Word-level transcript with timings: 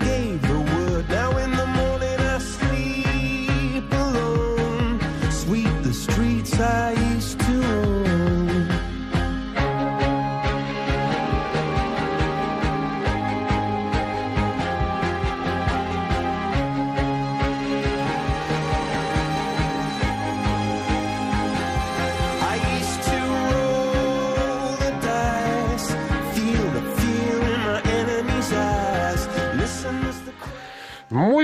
rise 0.00 0.21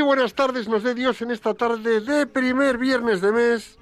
buenas 0.09 0.33
tardes, 0.33 0.69
nos 0.69 0.83
dé 0.83 0.95
Dios 0.95 1.21
en 1.21 1.31
esta 1.31 1.53
tarde 1.53 2.01
de 2.01 2.27
primer 2.27 2.79
viernes 2.79 3.21
de 3.21 3.31
mes 3.31 3.79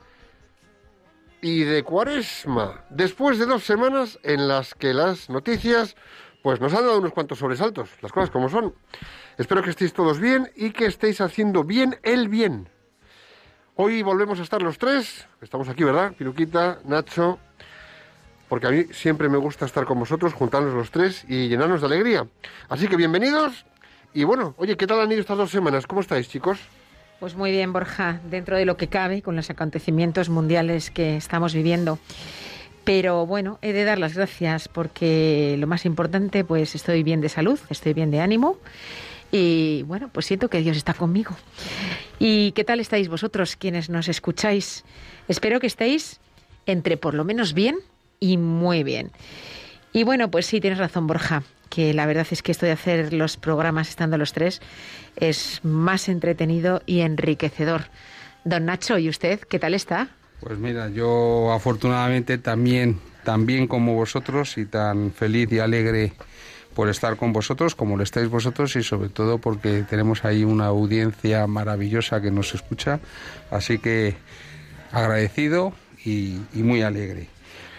y 1.41 1.61
de 1.63 1.85
cuaresma, 1.85 2.85
después 2.91 3.39
de 3.39 3.47
dos 3.47 3.63
semanas 3.63 4.19
en 4.25 4.49
las 4.49 4.75
que 4.75 4.93
las 4.93 5.31
noticias 5.31 5.95
pues 6.43 6.61
nos 6.61 6.75
han 6.75 6.81
dado 6.81 6.99
unos 6.99 7.13
cuantos 7.13 7.39
sobresaltos, 7.39 7.91
las 8.03 8.11
cosas 8.11 8.31
como 8.31 8.49
son. 8.49 8.75
Espero 9.39 9.63
que 9.63 9.71
estéis 9.71 9.93
todos 9.93 10.19
bien 10.19 10.51
y 10.57 10.73
que 10.73 10.87
estéis 10.87 11.21
haciendo 11.21 11.63
bien 11.63 11.97
el 12.03 12.29
bien. 12.29 12.69
Hoy 13.77 14.03
volvemos 14.03 14.41
a 14.41 14.43
estar 14.43 14.61
los 14.61 14.79
tres, 14.79 15.29
estamos 15.41 15.69
aquí, 15.69 15.85
¿verdad? 15.85 16.13
Piruquita, 16.19 16.81
Nacho, 16.87 17.39
porque 18.49 18.67
a 18.67 18.71
mí 18.71 18.87
siempre 18.91 19.29
me 19.29 19.39
gusta 19.39 19.65
estar 19.65 19.85
con 19.85 20.01
vosotros, 20.01 20.35
juntarnos 20.35 20.75
los 20.75 20.91
tres 20.91 21.25
y 21.29 21.47
llenarnos 21.47 21.83
de 21.83 21.87
alegría. 21.87 22.27
Así 22.69 22.89
que 22.89 22.97
bienvenidos 22.97 23.65
y 24.17 24.25
bueno, 24.25 24.55
oye, 24.57 24.79
¿qué 24.79 24.87
tal 24.87 24.99
han 25.01 25.13
ido 25.13 25.21
estas 25.21 25.37
dos 25.37 25.51
semanas? 25.51 25.87
¿Cómo 25.87 26.01
estáis, 26.01 26.27
chicos? 26.31 26.59
Pues 27.21 27.35
muy 27.35 27.51
bien, 27.51 27.75
Borja, 27.75 28.19
dentro 28.31 28.57
de 28.57 28.65
lo 28.65 28.79
que 28.79 28.89
cabe 28.89 29.21
con 29.21 29.37
los 29.37 29.51
acontecimientos 29.51 30.31
mundiales 30.31 30.91
que 30.91 31.19
estamos 31.19 31.53
viviendo. 31.53 31.99
Pero 32.85 33.27
bueno, 33.27 33.59
he 33.61 33.75
de 33.75 33.85
dar 33.85 33.99
las 33.99 34.15
gracias 34.15 34.69
porque 34.69 35.57
lo 35.59 35.67
más 35.67 35.85
importante, 35.85 36.45
pues 36.45 36.75
estoy 36.75 37.03
bien 37.03 37.21
de 37.21 37.29
salud, 37.29 37.61
estoy 37.69 37.93
bien 37.93 38.11
de 38.11 38.21
ánimo 38.21 38.57
y 39.31 39.83
bueno, 39.83 40.09
pues 40.11 40.25
siento 40.25 40.49
que 40.49 40.63
Dios 40.63 40.79
está 40.79 40.95
conmigo. 40.95 41.37
¿Y 42.19 42.53
qué 42.53 42.65
tal 42.65 42.81
estáis 42.81 43.11
vosotros, 43.11 43.55
quienes 43.57 43.91
nos 43.91 44.09
escucháis? 44.09 44.83
Espero 45.29 45.61
que 45.61 45.67
estéis 45.67 46.21
entre 46.65 46.97
por 46.97 47.13
lo 47.13 47.25
menos 47.25 47.53
bien 47.53 47.77
y 48.19 48.39
muy 48.39 48.83
bien. 48.83 49.11
Y 49.93 50.05
bueno, 50.05 50.31
pues 50.31 50.47
sí, 50.47 50.59
tienes 50.61 50.79
razón, 50.79 51.07
Borja, 51.07 51.43
que 51.69 51.93
la 51.95 52.07
verdad 52.07 52.27
es 52.31 52.43
que 52.43 52.53
esto 52.53 52.67
de 52.67 52.73
hacer 52.73 53.13
los 53.13 53.37
programas 53.37 53.89
estando 53.89 54.19
los 54.19 54.33
tres 54.33 54.61
es 55.17 55.61
más 55.65 56.09
entretenido 56.09 56.83
y 56.87 57.01
enriquecedor. 57.01 57.83
Don 58.45 58.67
Nacho, 58.67 58.99
¿y 58.99 59.09
usted 59.09 59.41
qué 59.41 59.59
tal 59.59 59.75
está? 59.75 60.09
Pues 60.41 60.59
mira, 60.59 60.89
yo 60.89 61.53
afortunadamente 61.53 62.39
también, 62.39 63.01
tan 63.25 63.47
bien 63.47 63.67
como 63.67 63.95
vosotros 63.95 64.59
y 64.59 64.67
tan 64.67 65.13
feliz 65.13 65.51
y 65.53 65.59
alegre 65.59 66.13
por 66.75 66.91
estar 66.91 67.17
con 67.17 67.33
vosotros 67.33 67.75
como 67.75 67.97
lo 67.97 68.03
estáis 68.03 68.29
vosotros 68.29 68.77
y 68.77 68.83
sobre 68.83 69.09
todo 69.09 69.39
porque 69.39 69.83
tenemos 69.89 70.27
ahí 70.27 70.45
una 70.45 70.67
audiencia 70.67 71.47
maravillosa 71.47 72.21
que 72.21 72.31
nos 72.31 72.55
escucha. 72.55 73.01
Así 73.51 73.79
que 73.79 74.15
agradecido 74.93 75.73
y, 76.05 76.39
y 76.55 76.63
muy 76.63 76.83
alegre. 76.83 77.29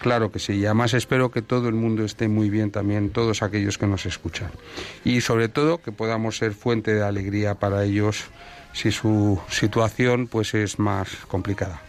Claro 0.01 0.31
que 0.31 0.39
sí, 0.39 0.53
y 0.53 0.65
además 0.65 0.93
espero 0.93 1.31
que 1.31 1.41
todo 1.41 1.67
el 1.69 1.75
mundo 1.75 2.03
esté 2.03 2.27
muy 2.27 2.49
bien 2.49 2.71
también, 2.71 3.09
todos 3.09 3.41
aquellos 3.41 3.77
que 3.77 3.87
nos 3.87 4.05
escuchan. 4.05 4.51
Y 5.03 5.21
sobre 5.21 5.49
todo 5.49 5.81
que 5.81 5.91
podamos 5.91 6.37
ser 6.37 6.53
fuente 6.53 6.93
de 6.93 7.03
alegría 7.03 7.55
para 7.55 7.83
ellos 7.83 8.25
si 8.73 8.91
su 8.91 9.41
situación 9.49 10.27
pues 10.27 10.53
es 10.53 10.77
más 10.77 11.09
complicada. 11.27 11.81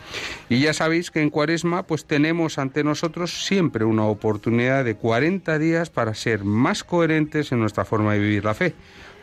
Y 0.49 0.61
ya 0.61 0.73
sabéis 0.73 1.11
que 1.11 1.21
en 1.21 1.29
Cuaresma 1.29 1.83
pues 1.83 2.07
tenemos 2.07 2.59
ante 2.59 2.83
nosotros 2.83 3.45
siempre 3.45 3.85
una 3.85 4.05
oportunidad 4.05 4.85
de 4.85 4.95
40 4.95 5.59
días 5.59 5.91
para 5.91 6.15
ser 6.15 6.45
más 6.45 6.85
coherentes 6.85 7.53
en 7.53 7.61
nuestra 7.61 7.85
forma 7.85 8.15
de 8.15 8.21
vivir 8.21 8.45
la 8.45 8.55
fe. 8.55 8.75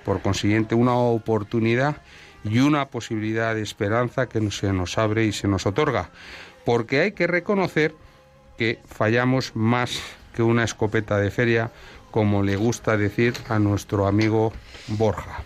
Por 0.03 0.21
consiguiente, 0.21 0.75
una 0.75 0.93
oportunidad 0.93 1.97
y 2.43 2.59
una 2.59 2.89
posibilidad 2.89 3.55
de 3.55 3.63
esperanza 3.63 4.29
que 4.29 4.51
se 4.51 4.71
nos 4.71 4.99
abre 4.99 5.25
y 5.25 5.31
se 5.31 5.47
nos 5.47 5.65
otorga. 5.65 6.11
Porque 6.63 6.99
hay 6.99 7.11
que 7.13 7.25
reconocer 7.25 7.95
que 8.57 8.79
fallamos 8.85 9.55
más 9.55 9.99
que 10.33 10.43
una 10.43 10.63
escopeta 10.63 11.17
de 11.17 11.31
feria, 11.31 11.71
como 12.11 12.43
le 12.43 12.55
gusta 12.55 12.97
decir 12.97 13.33
a 13.49 13.59
nuestro 13.59 14.07
amigo 14.07 14.53
Borja. 14.87 15.43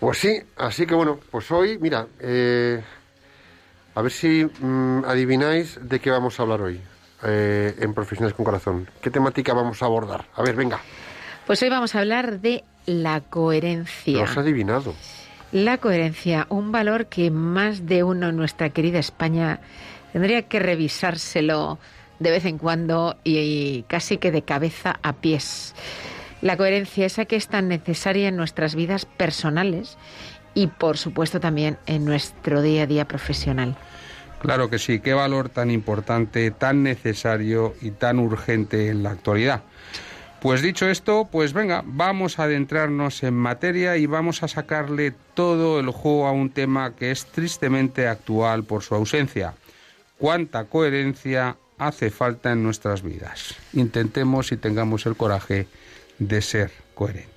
Pues 0.00 0.18
sí, 0.18 0.38
así 0.56 0.86
que 0.86 0.94
bueno, 0.94 1.18
pues 1.30 1.50
hoy, 1.50 1.78
mira, 1.78 2.06
eh, 2.20 2.82
a 3.94 4.02
ver 4.02 4.12
si 4.12 4.44
mm, 4.44 5.04
adivináis 5.06 5.78
de 5.80 6.00
qué 6.00 6.10
vamos 6.10 6.38
a 6.38 6.42
hablar 6.42 6.60
hoy 6.60 6.80
eh, 7.24 7.74
en 7.80 7.94
Profesionales 7.94 8.34
con 8.34 8.44
Corazón. 8.44 8.88
¿Qué 9.00 9.10
temática 9.10 9.54
vamos 9.54 9.82
a 9.82 9.86
abordar? 9.86 10.26
A 10.34 10.42
ver, 10.42 10.54
venga, 10.54 10.80
Pues 11.46 11.62
hoy 11.62 11.70
vamos 11.70 11.94
a 11.94 12.00
hablar 12.00 12.40
de 12.40 12.62
la 12.84 13.20
coherencia. 13.22 14.18
lo 14.18 14.24
has 14.24 14.36
adivinado. 14.36 14.94
La 15.52 15.78
coherencia, 15.78 16.46
un 16.50 16.72
valor 16.72 17.06
que 17.06 17.30
más 17.30 17.86
de 17.86 18.02
uno 18.02 18.28
en 18.28 18.36
nuestra 18.36 18.70
querida 18.70 18.98
España 18.98 19.60
tendría 20.12 20.42
que 20.42 20.58
revisárselo 20.58 21.78
de 22.18 22.30
vez 22.30 22.44
en 22.44 22.58
cuando 22.58 23.16
y 23.24 23.84
casi 23.88 24.18
que 24.18 24.30
de 24.30 24.42
cabeza 24.42 24.98
a 25.02 25.14
pies. 25.14 25.74
La 26.42 26.56
coherencia 26.56 27.06
esa 27.06 27.24
que 27.24 27.36
es 27.36 27.48
tan 27.48 27.68
necesaria 27.68 28.28
en 28.28 28.36
nuestras 28.36 28.74
vidas 28.74 29.06
personales 29.06 29.96
y 30.54 30.68
por 30.68 30.98
supuesto 30.98 31.40
también 31.40 31.78
en 31.86 32.04
nuestro 32.04 32.62
día 32.62 32.84
a 32.84 32.86
día 32.86 33.06
profesional. 33.06 33.76
Claro 34.40 34.68
que 34.68 34.78
sí, 34.78 35.00
qué 35.00 35.14
valor 35.14 35.48
tan 35.48 35.70
importante, 35.70 36.50
tan 36.50 36.82
necesario 36.82 37.74
y 37.80 37.90
tan 37.90 38.18
urgente 38.18 38.90
en 38.90 39.02
la 39.02 39.10
actualidad. 39.10 39.62
Pues 40.40 40.62
dicho 40.62 40.88
esto, 40.88 41.28
pues 41.32 41.52
venga, 41.52 41.82
vamos 41.84 42.38
a 42.38 42.44
adentrarnos 42.44 43.22
en 43.22 43.34
materia 43.34 43.96
y 43.96 44.06
vamos 44.06 44.42
a 44.42 44.48
sacarle 44.48 45.14
todo 45.34 45.80
el 45.80 45.90
juego 45.90 46.26
a 46.26 46.32
un 46.32 46.50
tema 46.50 46.94
que 46.94 47.10
es 47.10 47.26
tristemente 47.26 48.06
actual 48.06 48.64
por 48.64 48.82
su 48.82 48.94
ausencia. 48.94 49.54
¿Cuánta 50.18 50.64
coherencia 50.64 51.56
hace 51.78 52.10
falta 52.10 52.52
en 52.52 52.62
nuestras 52.62 53.02
vidas? 53.02 53.54
Intentemos 53.72 54.52
y 54.52 54.56
tengamos 54.56 55.06
el 55.06 55.16
coraje 55.16 55.66
de 56.18 56.42
ser 56.42 56.70
coherentes. 56.94 57.35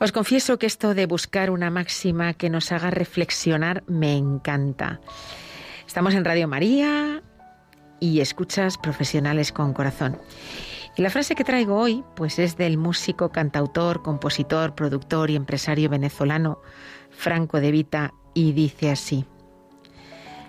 Os 0.00 0.12
confieso 0.12 0.58
que 0.58 0.64
esto 0.64 0.94
de 0.94 1.04
buscar 1.04 1.50
una 1.50 1.68
máxima 1.68 2.32
que 2.32 2.48
nos 2.48 2.72
haga 2.72 2.90
reflexionar 2.90 3.84
me 3.86 4.16
encanta. 4.16 4.98
Estamos 5.86 6.14
en 6.14 6.24
Radio 6.24 6.48
María 6.48 7.22
y 8.00 8.20
escuchas 8.20 8.78
profesionales 8.78 9.52
con 9.52 9.74
corazón. 9.74 10.16
Y 10.96 11.02
la 11.02 11.10
frase 11.10 11.34
que 11.34 11.44
traigo 11.44 11.76
hoy, 11.76 12.02
pues 12.16 12.38
es 12.38 12.56
del 12.56 12.78
músico, 12.78 13.30
cantautor, 13.30 14.02
compositor, 14.02 14.74
productor 14.74 15.28
y 15.30 15.36
empresario 15.36 15.90
venezolano 15.90 16.62
Franco 17.10 17.60
de 17.60 17.70
Vita 17.70 18.14
y 18.32 18.52
dice 18.52 18.90
así: 18.90 19.26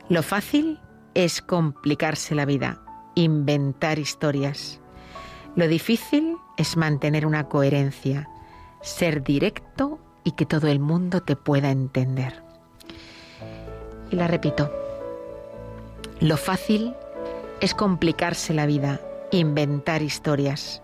Lo 0.08 0.24
fácil 0.24 0.80
es 1.14 1.42
complicarse 1.42 2.36
la 2.36 2.46
vida, 2.46 2.82
inventar 3.16 4.00
historias. 4.00 4.80
Lo 5.58 5.68
difícil 5.68 6.38
es 6.56 6.78
mantener 6.78 7.26
una 7.26 7.50
coherencia, 7.50 8.30
ser 8.82 9.24
directo 9.24 10.00
y 10.24 10.32
que 10.32 10.46
todo 10.46 10.68
el 10.68 10.80
mundo 10.80 11.22
te 11.22 11.36
pueda 11.36 11.72
entender. 11.72 12.44
Y 14.12 14.16
la 14.16 14.28
repito. 14.28 14.72
Lo 16.20 16.38
fácil 16.38 16.94
es 17.62 17.74
complicarse 17.74 18.54
la 18.54 18.66
vida, 18.66 19.02
inventar 19.32 20.02
historias. 20.02 20.82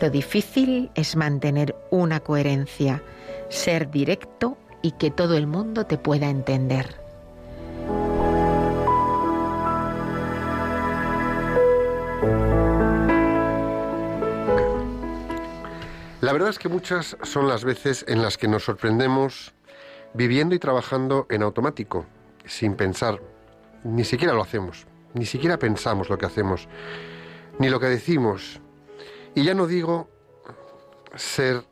Lo 0.00 0.10
difícil 0.10 0.90
es 0.94 1.16
mantener 1.16 1.74
una 1.90 2.20
coherencia, 2.20 3.02
ser 3.48 3.90
directo 3.90 4.56
y 4.82 4.92
que 4.92 5.10
todo 5.10 5.36
el 5.36 5.46
mundo 5.46 5.86
te 5.86 5.98
pueda 5.98 6.28
entender. 6.28 7.05
Es 16.48 16.58
que 16.58 16.68
muchas 16.68 17.16
son 17.22 17.48
las 17.48 17.64
veces 17.64 18.04
en 18.08 18.22
las 18.22 18.38
que 18.38 18.48
nos 18.48 18.64
sorprendemos 18.64 19.54
viviendo 20.14 20.54
y 20.54 20.58
trabajando 20.58 21.26
en 21.28 21.42
automático, 21.42 22.06
sin 22.44 22.74
pensar. 22.74 23.20
Ni 23.84 24.04
siquiera 24.04 24.32
lo 24.32 24.42
hacemos, 24.42 24.86
ni 25.14 25.26
siquiera 25.26 25.58
pensamos 25.58 26.08
lo 26.08 26.18
que 26.18 26.26
hacemos, 26.26 26.68
ni 27.58 27.68
lo 27.68 27.80
que 27.80 27.86
decimos. 27.86 28.60
Y 29.34 29.44
ya 29.44 29.54
no 29.54 29.66
digo 29.66 30.08
ser 31.14 31.64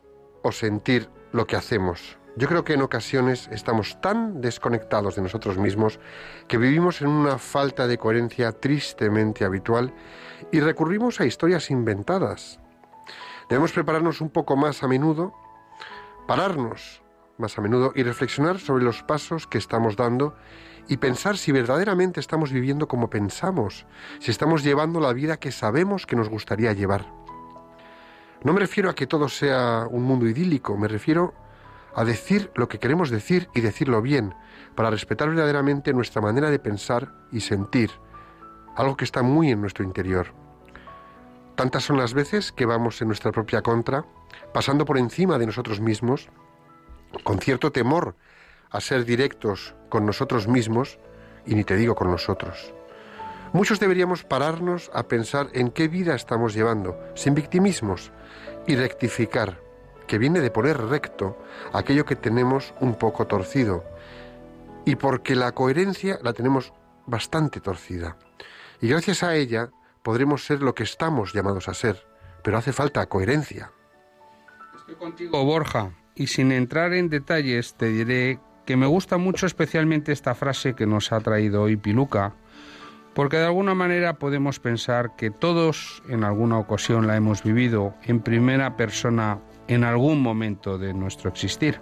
o 0.43 0.51
sentir 0.51 1.09
lo 1.31 1.47
que 1.47 1.55
hacemos. 1.55 2.17
Yo 2.35 2.47
creo 2.47 2.65
que 2.65 2.73
en 2.73 2.81
ocasiones 2.81 3.47
estamos 3.51 4.01
tan 4.01 4.41
desconectados 4.41 5.15
de 5.15 5.21
nosotros 5.21 5.57
mismos 5.57 5.99
que 6.47 6.57
vivimos 6.57 7.01
en 7.01 7.07
una 7.07 7.37
falta 7.37 7.87
de 7.87 7.97
coherencia 7.97 8.51
tristemente 8.51 9.45
habitual 9.45 9.93
y 10.51 10.59
recurrimos 10.59 11.21
a 11.21 11.25
historias 11.25 11.71
inventadas, 11.71 12.59
Debemos 13.49 13.71
prepararnos 13.71 14.21
un 14.21 14.29
poco 14.29 14.55
más 14.55 14.83
a 14.83 14.87
menudo, 14.87 15.33
pararnos 16.27 17.03
más 17.37 17.57
a 17.57 17.61
menudo 17.61 17.91
y 17.95 18.03
reflexionar 18.03 18.59
sobre 18.59 18.83
los 18.83 19.03
pasos 19.03 19.45
que 19.45 19.57
estamos 19.57 19.95
dando 19.95 20.35
y 20.87 20.97
pensar 20.97 21.37
si 21.37 21.51
verdaderamente 21.51 22.19
estamos 22.19 22.51
viviendo 22.51 22.87
como 22.87 23.09
pensamos, 23.09 23.85
si 24.19 24.31
estamos 24.31 24.63
llevando 24.63 24.99
la 24.99 25.13
vida 25.13 25.37
que 25.37 25.51
sabemos 25.51 26.05
que 26.05 26.15
nos 26.15 26.29
gustaría 26.29 26.73
llevar. 26.73 27.05
No 28.43 28.53
me 28.53 28.59
refiero 28.59 28.89
a 28.89 28.95
que 28.95 29.07
todo 29.07 29.27
sea 29.27 29.87
un 29.89 30.03
mundo 30.03 30.27
idílico, 30.27 30.77
me 30.77 30.87
refiero 30.87 31.33
a 31.95 32.03
decir 32.03 32.51
lo 32.55 32.67
que 32.67 32.79
queremos 32.79 33.09
decir 33.09 33.49
y 33.55 33.61
decirlo 33.61 34.01
bien, 34.01 34.35
para 34.75 34.89
respetar 34.89 35.29
verdaderamente 35.29 35.93
nuestra 35.93 36.21
manera 36.21 36.49
de 36.49 36.59
pensar 36.59 37.13
y 37.31 37.39
sentir, 37.39 37.91
algo 38.75 38.97
que 38.97 39.05
está 39.05 39.23
muy 39.23 39.51
en 39.51 39.61
nuestro 39.61 39.83
interior. 39.83 40.44
Tantas 41.55 41.85
son 41.85 41.97
las 41.97 42.13
veces 42.13 42.51
que 42.51 42.65
vamos 42.65 43.01
en 43.01 43.07
nuestra 43.07 43.31
propia 43.31 43.61
contra, 43.61 44.05
pasando 44.53 44.83
por 44.83 44.97
encima 44.97 45.37
de 45.37 45.45
nosotros 45.45 45.79
mismos, 45.79 46.29
con 47.23 47.39
cierto 47.39 47.71
temor 47.71 48.15
a 48.69 48.81
ser 48.81 49.05
directos 49.05 49.73
con 49.87 50.05
nosotros 50.05 50.47
mismos, 50.47 50.99
y 51.45 51.55
ni 51.55 51.63
te 51.63 51.77
digo 51.77 51.95
con 51.95 52.11
nosotros. 52.11 52.73
Muchos 53.53 53.79
deberíamos 53.79 54.25
pararnos 54.25 54.91
a 54.93 55.07
pensar 55.07 55.47
en 55.53 55.71
qué 55.71 55.87
vida 55.87 56.13
estamos 56.13 56.53
llevando, 56.53 56.99
sin 57.15 57.35
victimismos, 57.35 58.11
y 58.67 58.75
rectificar, 58.75 59.61
que 60.07 60.17
viene 60.17 60.41
de 60.41 60.51
poner 60.51 60.77
recto 60.77 61.37
aquello 61.71 62.05
que 62.05 62.17
tenemos 62.17 62.73
un 62.81 62.95
poco 62.95 63.27
torcido, 63.27 63.85
y 64.83 64.95
porque 64.95 65.35
la 65.35 65.53
coherencia 65.53 66.19
la 66.21 66.33
tenemos 66.33 66.73
bastante 67.05 67.61
torcida. 67.61 68.17
Y 68.81 68.89
gracias 68.89 69.23
a 69.23 69.35
ella 69.35 69.69
podremos 70.05 70.45
ser 70.45 70.61
lo 70.61 70.75
que 70.75 70.83
estamos 70.83 71.33
llamados 71.33 71.67
a 71.67 71.73
ser, 71.73 72.05
pero 72.43 72.59
hace 72.59 72.71
falta 72.71 73.07
coherencia. 73.07 73.71
Estoy 74.77 74.93
contigo, 74.93 75.43
Borja, 75.43 75.93
y 76.13 76.27
sin 76.27 76.51
entrar 76.51 76.93
en 76.93 77.09
detalles 77.09 77.73
te 77.73 77.87
diré 77.87 78.39
que 78.67 78.77
me 78.77 78.85
gusta 78.85 79.17
mucho 79.17 79.47
especialmente 79.47 80.11
esta 80.11 80.35
frase 80.35 80.75
que 80.75 80.85
nos 80.85 81.11
ha 81.11 81.19
traído 81.21 81.63
hoy 81.63 81.75
Piluca, 81.75 82.35
porque 83.15 83.37
de 83.37 83.45
alguna 83.45 83.73
manera 83.73 84.19
podemos 84.19 84.59
pensar 84.59 85.15
que 85.15 85.31
todos 85.31 86.03
en 86.07 86.23
alguna 86.23 86.59
ocasión 86.59 87.07
la 87.07 87.15
hemos 87.15 87.41
vivido 87.41 87.95
en 88.03 88.19
primera 88.19 88.77
persona 88.77 89.39
en 89.67 89.83
algún 89.83 90.21
momento 90.21 90.77
de 90.77 90.93
nuestro 90.93 91.31
existir. 91.31 91.81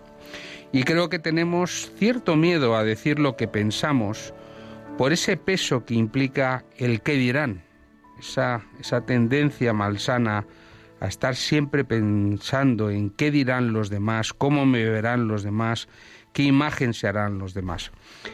Y 0.71 0.83
creo 0.83 1.09
que 1.09 1.19
tenemos 1.19 1.91
cierto 1.97 2.37
miedo 2.37 2.77
a 2.77 2.85
decir 2.85 3.19
lo 3.19 3.35
que 3.35 3.49
pensamos 3.49 4.33
por 4.97 5.11
ese 5.11 5.35
peso 5.35 5.83
que 5.83 5.95
implica 5.95 6.63
el 6.77 7.01
qué 7.01 7.15
dirán 7.15 7.63
esa, 8.23 9.01
tendencia 9.05 9.73
malsana 9.73 10.45
a 10.99 11.07
estar 11.07 11.35
siempre 11.35 11.83
pensando 11.83 12.89
en 12.89 13.09
qué 13.09 13.29
dirán 13.29 13.73
los 13.73 13.89
demás, 13.89 14.33
cómo 14.33 14.65
me 14.65 14.85
verán 14.85 15.27
los 15.27 15.43
demás, 15.43 15.89
qué 16.31 16.43
imagen 16.43 16.93
se 16.93 17.07
harán 17.07 17.39
los 17.39 17.53
demás. 17.53 17.91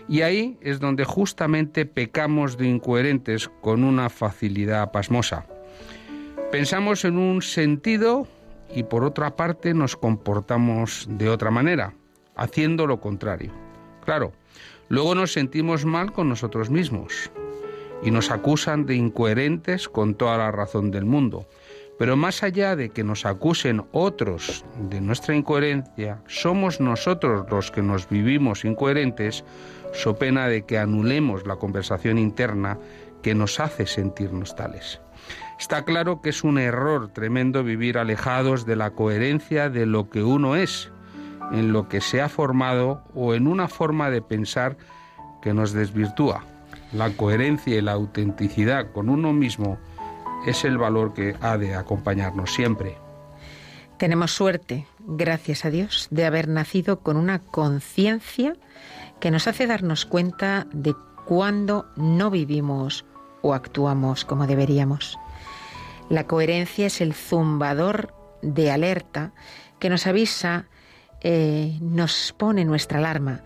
Y 0.08 0.22
ahí 0.22 0.58
es 0.62 0.80
donde 0.80 1.04
justamente 1.04 1.86
pecamos 1.86 2.58
de 2.58 2.68
incoherentes 2.68 3.50
con 3.62 3.84
una 3.84 4.10
facilidad 4.10 4.92
pasmosa. 4.92 5.48
Pensamos 6.52 7.06
en 7.06 7.18
un 7.18 7.42
sentido 7.42 8.28
y 8.74 8.84
por 8.84 9.04
otra 9.04 9.36
parte 9.36 9.74
nos 9.74 9.96
comportamos 9.96 11.08
de 11.10 11.30
otra 11.30 11.50
manera, 11.50 11.94
haciendo 12.36 12.86
lo 12.86 13.00
contrario. 13.00 13.52
Claro, 14.06 14.34
luego 14.90 15.16
nos 15.16 15.34
sentimos 15.34 15.86
mal 15.86 16.12
con 16.14 16.30
nosotros 16.30 16.70
mismos, 16.70 17.32
y 18.04 18.12
nos 18.12 18.32
acusan 18.32 18.86
de 18.86 18.96
incoherentes 18.96 19.90
con 19.90 20.16
toda 20.16 20.38
la 20.38 20.52
razón 20.52 20.92
del 20.92 21.06
mundo. 21.06 21.48
Pero 21.98 22.16
más 22.16 22.44
allá 22.44 22.78
de 22.78 22.90
que 22.92 23.04
nos 23.04 23.26
acusen 23.26 23.84
otros 23.92 24.64
de 24.90 25.02
nuestra 25.02 25.36
incoherencia, 25.36 26.22
somos 26.28 26.80
nosotros 26.80 27.46
los 27.52 27.72
que 27.72 27.82
nos 27.82 28.08
vivimos 28.08 28.64
incoherentes, 28.64 29.44
so 29.92 30.16
pena 30.16 30.48
de 30.48 30.64
que 30.66 30.78
anulemos 30.78 31.46
la 31.46 31.58
conversación 31.58 32.18
interna 32.18 32.80
que 33.22 33.36
nos 33.36 33.60
hace 33.60 33.86
sentirnos 33.86 34.56
tales. 34.56 35.02
Está 35.60 35.84
claro 35.84 36.22
que 36.22 36.30
es 36.30 36.46
un 36.46 36.58
error 36.58 37.10
tremendo 37.10 37.66
vivir 37.66 37.98
alejados 37.98 38.66
de 38.66 38.78
la 38.78 38.92
coherencia 38.92 39.70
de 39.70 39.86
lo 39.86 40.10
que 40.10 40.24
uno 40.24 40.56
es, 40.56 40.90
en 41.52 41.74
lo 41.74 41.90
que 41.90 42.00
se 42.00 42.22
ha 42.22 42.30
formado 42.30 43.04
o 43.14 43.34
en 43.34 43.46
una 43.46 43.68
forma 43.68 44.10
de 44.10 44.22
pensar 44.22 44.78
que 45.42 45.54
nos 45.54 45.74
desvirtúa. 45.74 46.46
La 46.94 47.12
coherencia 47.12 47.78
y 47.78 47.82
la 47.82 47.92
autenticidad 47.92 48.92
con 48.92 49.10
uno 49.10 49.32
mismo 49.32 49.78
es 50.46 50.64
el 50.64 50.78
valor 50.78 51.14
que 51.14 51.36
ha 51.42 51.58
de 51.58 51.76
acompañarnos 51.76 52.54
siempre. 52.54 52.98
Tenemos 53.98 54.32
suerte, 54.32 54.88
gracias 55.00 55.66
a 55.66 55.70
Dios, 55.70 56.08
de 56.10 56.26
haber 56.26 56.48
nacido 56.48 57.02
con 57.02 57.18
una 57.18 57.40
conciencia 57.40 58.56
que 59.20 59.30
nos 59.30 59.48
hace 59.48 59.68
darnos 59.68 60.06
cuenta 60.06 60.68
de 60.72 60.96
cuándo 61.26 61.86
no 61.96 62.32
vivimos 62.32 63.06
o 63.42 63.54
actuamos 63.54 64.26
como 64.26 64.48
deberíamos. 64.48 65.20
La 66.10 66.26
coherencia 66.26 66.88
es 66.88 67.02
el 67.02 67.14
zumbador 67.14 68.14
de 68.42 68.72
alerta 68.72 69.34
que 69.78 69.90
nos 69.90 70.08
avisa, 70.08 70.66
eh, 71.22 71.78
nos 71.82 72.34
pone 72.38 72.66
nuestra 72.66 73.00
alarma 73.00 73.42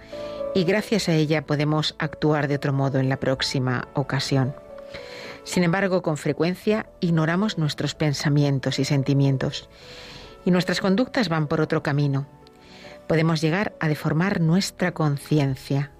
y 0.56 0.64
gracias 0.64 1.10
a 1.10 1.14
ella 1.14 1.46
podemos 1.46 1.96
actuar 1.98 2.48
de 2.48 2.56
otro 2.56 2.74
modo 2.74 3.00
en 3.00 3.10
la 3.10 3.20
próxima 3.20 3.88
ocasión. 3.94 4.56
Sin 5.44 5.64
embargo, 5.64 6.02
con 6.02 6.18
frecuencia 6.18 6.86
ignoramos 7.00 7.58
nuestros 7.58 7.96
pensamientos 7.96 8.80
y 8.80 8.86
sentimientos 8.86 9.70
y 10.46 10.52
nuestras 10.52 10.80
conductas 10.80 11.30
van 11.30 11.48
por 11.48 11.62
otro 11.62 11.84
camino. 11.84 12.28
Podemos 13.08 13.42
llegar 13.42 13.74
a 13.80 13.88
deformar 13.88 14.40
nuestra 14.40 14.94
conciencia. 14.94 15.92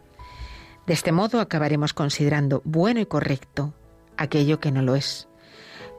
De 0.88 0.94
este 0.94 1.12
modo 1.12 1.40
acabaremos 1.40 1.94
considerando 1.94 2.62
bueno 2.64 3.00
y 3.00 3.06
correcto 3.06 3.74
aquello 4.18 4.60
que 4.60 4.72
no 4.72 4.82
lo 4.82 4.96
es. 4.96 5.28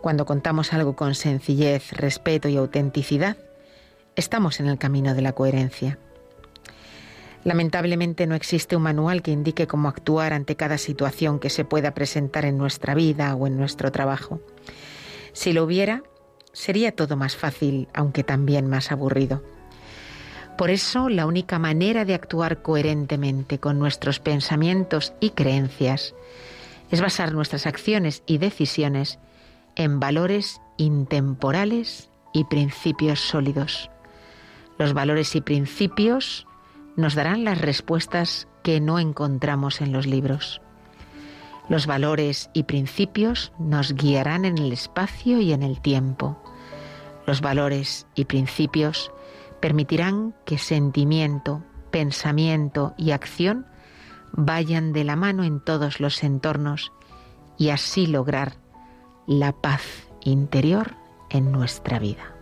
Cuando 0.01 0.27
contamos 0.27 0.73
algo 0.73 0.97
con 0.97 1.15
sencillez, 1.15 1.93
respeto 1.93 2.49
y 2.49 2.57
autenticidad, 2.57 3.37
estamos 4.17 4.61
en 4.61 4.67
el 4.67 4.79
camino 4.79 5.15
de 5.15 5.23
la 5.23 5.33
coherencia. 5.33 5.99
Lamentablemente 7.45 8.27
no 8.27 8.35
existe 8.35 8.75
un 8.75 8.83
manual 8.83 9.21
que 9.23 9.31
indique 9.31 9.67
cómo 9.67 9.89
actuar 9.89 10.33
ante 10.33 10.57
cada 10.57 10.79
situación 10.79 11.39
que 11.39 11.51
se 11.51 11.67
pueda 11.67 11.93
presentar 11.93 12.47
en 12.47 12.57
nuestra 12.57 12.95
vida 12.95 13.35
o 13.35 13.47
en 13.47 13.59
nuestro 13.59 13.93
trabajo. 13.93 14.41
Si 15.35 15.53
lo 15.53 15.65
hubiera, 15.65 16.03
sería 16.53 16.93
todo 16.93 17.17
más 17.17 17.37
fácil, 17.37 17.89
aunque 17.93 18.25
también 18.25 18.67
más 18.69 18.91
aburrido. 18.91 19.43
Por 20.57 20.71
eso, 20.71 21.11
la 21.11 21.27
única 21.27 21.59
manera 21.59 22.05
de 22.05 22.15
actuar 22.15 22.63
coherentemente 22.63 23.59
con 23.59 23.79
nuestros 23.79 24.21
pensamientos 24.21 25.13
y 25.21 25.31
creencias 25.31 26.15
es 26.91 27.01
basar 27.01 27.33
nuestras 27.33 27.67
acciones 27.67 28.23
y 28.25 28.39
decisiones 28.39 29.19
en 29.75 30.01
valores 30.01 30.61
intemporales 30.77 32.09
y 32.33 32.45
principios 32.45 33.21
sólidos. 33.21 33.91
Los 34.79 34.95
valores 34.95 35.35
y 35.35 35.41
principios 35.41 36.47
nos 36.97 37.15
darán 37.15 37.45
las 37.45 37.61
respuestas 37.61 38.49
que 38.63 38.81
no 38.81 38.99
encontramos 38.99 39.81
en 39.81 39.93
los 39.93 40.07
libros. 40.07 40.61
Los 41.69 41.87
valores 41.87 42.51
y 42.53 42.65
principios 42.65 43.53
nos 43.59 43.95
guiarán 43.95 44.45
en 44.45 44.59
el 44.59 44.73
espacio 44.73 45.41
y 45.41 45.53
en 45.53 45.63
el 45.63 45.81
tiempo. 45.81 46.43
Los 47.27 47.41
valores 47.41 48.07
y 48.15 48.27
principios 48.27 49.11
permitirán 49.61 50.35
que 50.45 50.59
sentimiento, 50.59 51.63
pensamiento 51.91 52.95
y 52.99 53.13
acción 53.13 53.67
vayan 54.33 54.93
de 54.93 55.05
la 55.05 55.17
mano 55.17 55.45
en 55.45 55.61
todos 55.61 56.01
los 56.01 56.23
entornos 56.23 56.93
y 57.57 57.71
así 57.71 58.07
lograr 58.07 58.57
la 59.27 59.53
paz 59.53 60.09
interior 60.23 60.97
en 61.31 61.51
nuestra 61.51 61.99
vida. 61.99 62.35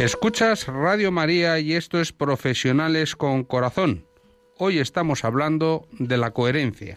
Escuchas 0.00 0.66
Radio 0.66 1.12
María 1.12 1.58
y 1.58 1.74
esto 1.74 2.00
es 2.00 2.10
Profesionales 2.10 3.16
con 3.16 3.44
Corazón. 3.44 4.06
Hoy 4.56 4.78
estamos 4.78 5.26
hablando 5.26 5.86
de 5.90 6.16
la 6.16 6.30
coherencia. 6.30 6.96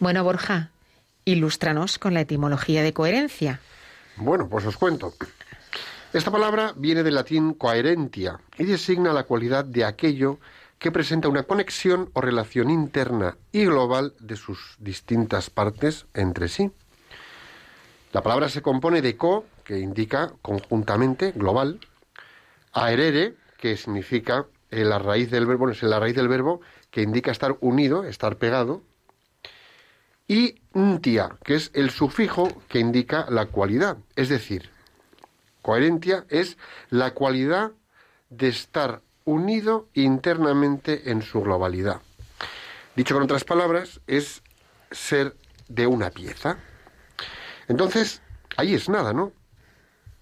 Bueno, 0.00 0.22
Borja, 0.22 0.68
ilústranos 1.24 1.98
con 1.98 2.12
la 2.12 2.20
etimología 2.20 2.82
de 2.82 2.92
coherencia. 2.92 3.60
Bueno, 4.18 4.50
pues 4.50 4.66
os 4.66 4.76
cuento. 4.76 5.14
Esta 6.12 6.30
palabra 6.30 6.74
viene 6.76 7.02
del 7.02 7.14
latín 7.14 7.54
coherentia 7.54 8.38
y 8.58 8.64
designa 8.64 9.14
la 9.14 9.22
cualidad 9.22 9.64
de 9.64 9.86
aquello 9.86 10.38
que 10.78 10.92
presenta 10.92 11.28
una 11.28 11.44
conexión 11.44 12.10
o 12.12 12.20
relación 12.20 12.68
interna 12.68 13.38
y 13.50 13.64
global 13.64 14.12
de 14.20 14.36
sus 14.36 14.76
distintas 14.78 15.48
partes 15.48 16.04
entre 16.12 16.48
sí. 16.48 16.70
La 18.12 18.22
palabra 18.22 18.50
se 18.50 18.60
compone 18.60 19.00
de 19.00 19.16
co, 19.16 19.46
que 19.64 19.78
indica 19.78 20.34
conjuntamente, 20.42 21.32
global, 21.32 21.80
aerere, 22.74 23.36
que 23.56 23.78
significa 23.78 24.44
eh, 24.70 24.84
la 24.84 24.98
raíz 24.98 25.30
del 25.30 25.46
verbo, 25.46 25.70
es 25.70 25.82
la 25.82 25.98
raíz 25.98 26.14
del 26.14 26.28
verbo 26.28 26.60
que 26.90 27.00
indica 27.00 27.30
estar 27.30 27.56
unido, 27.60 28.04
estar 28.04 28.36
pegado, 28.36 28.82
y 30.28 30.60
ntia, 30.74 31.38
que 31.42 31.54
es 31.54 31.70
el 31.72 31.88
sufijo 31.88 32.48
que 32.68 32.80
indica 32.80 33.24
la 33.30 33.46
cualidad, 33.46 33.96
es 34.14 34.28
decir, 34.28 34.71
Coherencia 35.62 36.24
es 36.28 36.58
la 36.90 37.14
cualidad 37.14 37.72
de 38.30 38.48
estar 38.48 39.00
unido 39.24 39.88
internamente 39.94 41.10
en 41.10 41.22
su 41.22 41.40
globalidad. 41.40 42.00
Dicho 42.96 43.14
con 43.14 43.22
otras 43.22 43.44
palabras, 43.44 44.00
es 44.06 44.42
ser 44.90 45.36
de 45.68 45.86
una 45.86 46.10
pieza. 46.10 46.58
Entonces, 47.68 48.20
ahí 48.56 48.74
es 48.74 48.88
nada, 48.88 49.12
¿no? 49.12 49.32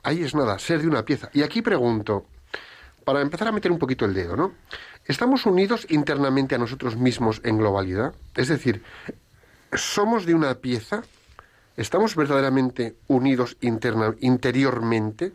Ahí 0.02 0.22
es 0.22 0.34
nada, 0.34 0.58
ser 0.58 0.80
de 0.80 0.86
una 0.86 1.04
pieza. 1.04 1.30
Y 1.32 1.42
aquí 1.42 1.62
pregunto, 1.62 2.26
para 3.04 3.22
empezar 3.22 3.48
a 3.48 3.52
meter 3.52 3.72
un 3.72 3.78
poquito 3.78 4.04
el 4.04 4.14
dedo, 4.14 4.36
¿no? 4.36 4.52
¿Estamos 5.04 5.46
unidos 5.46 5.86
internamente 5.90 6.54
a 6.54 6.58
nosotros 6.58 6.96
mismos 6.96 7.40
en 7.44 7.58
globalidad? 7.58 8.14
Es 8.36 8.48
decir, 8.48 8.82
¿somos 9.72 10.26
de 10.26 10.34
una 10.34 10.54
pieza? 10.54 11.02
¿Estamos 11.80 12.14
verdaderamente 12.14 12.98
unidos 13.06 13.56
interna, 13.62 14.14
interiormente? 14.20 15.32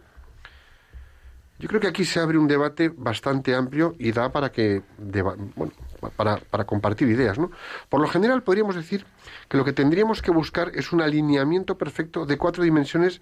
Yo 1.57 1.67
creo 1.67 1.81
que 1.81 1.87
aquí 1.87 2.05
se 2.05 2.19
abre 2.19 2.37
un 2.37 2.47
debate 2.47 2.89
bastante 2.95 3.55
amplio 3.55 3.95
y 3.97 4.11
da 4.11 4.31
para 4.31 4.51
que 4.51 4.83
bueno, 5.55 5.73
para, 6.15 6.37
para, 6.37 6.65
compartir 6.65 7.07
ideas, 7.07 7.39
¿no? 7.39 7.49
Por 7.89 7.99
lo 7.99 8.07
general 8.07 8.43
podríamos 8.43 8.75
decir 8.75 9.07
que 9.49 9.57
lo 9.57 9.65
que 9.65 9.73
tendríamos 9.73 10.21
que 10.21 10.29
buscar 10.29 10.69
es 10.75 10.91
un 10.91 11.01
alineamiento 11.01 11.79
perfecto 11.79 12.27
de 12.27 12.37
cuatro 12.37 12.63
dimensiones 12.63 13.21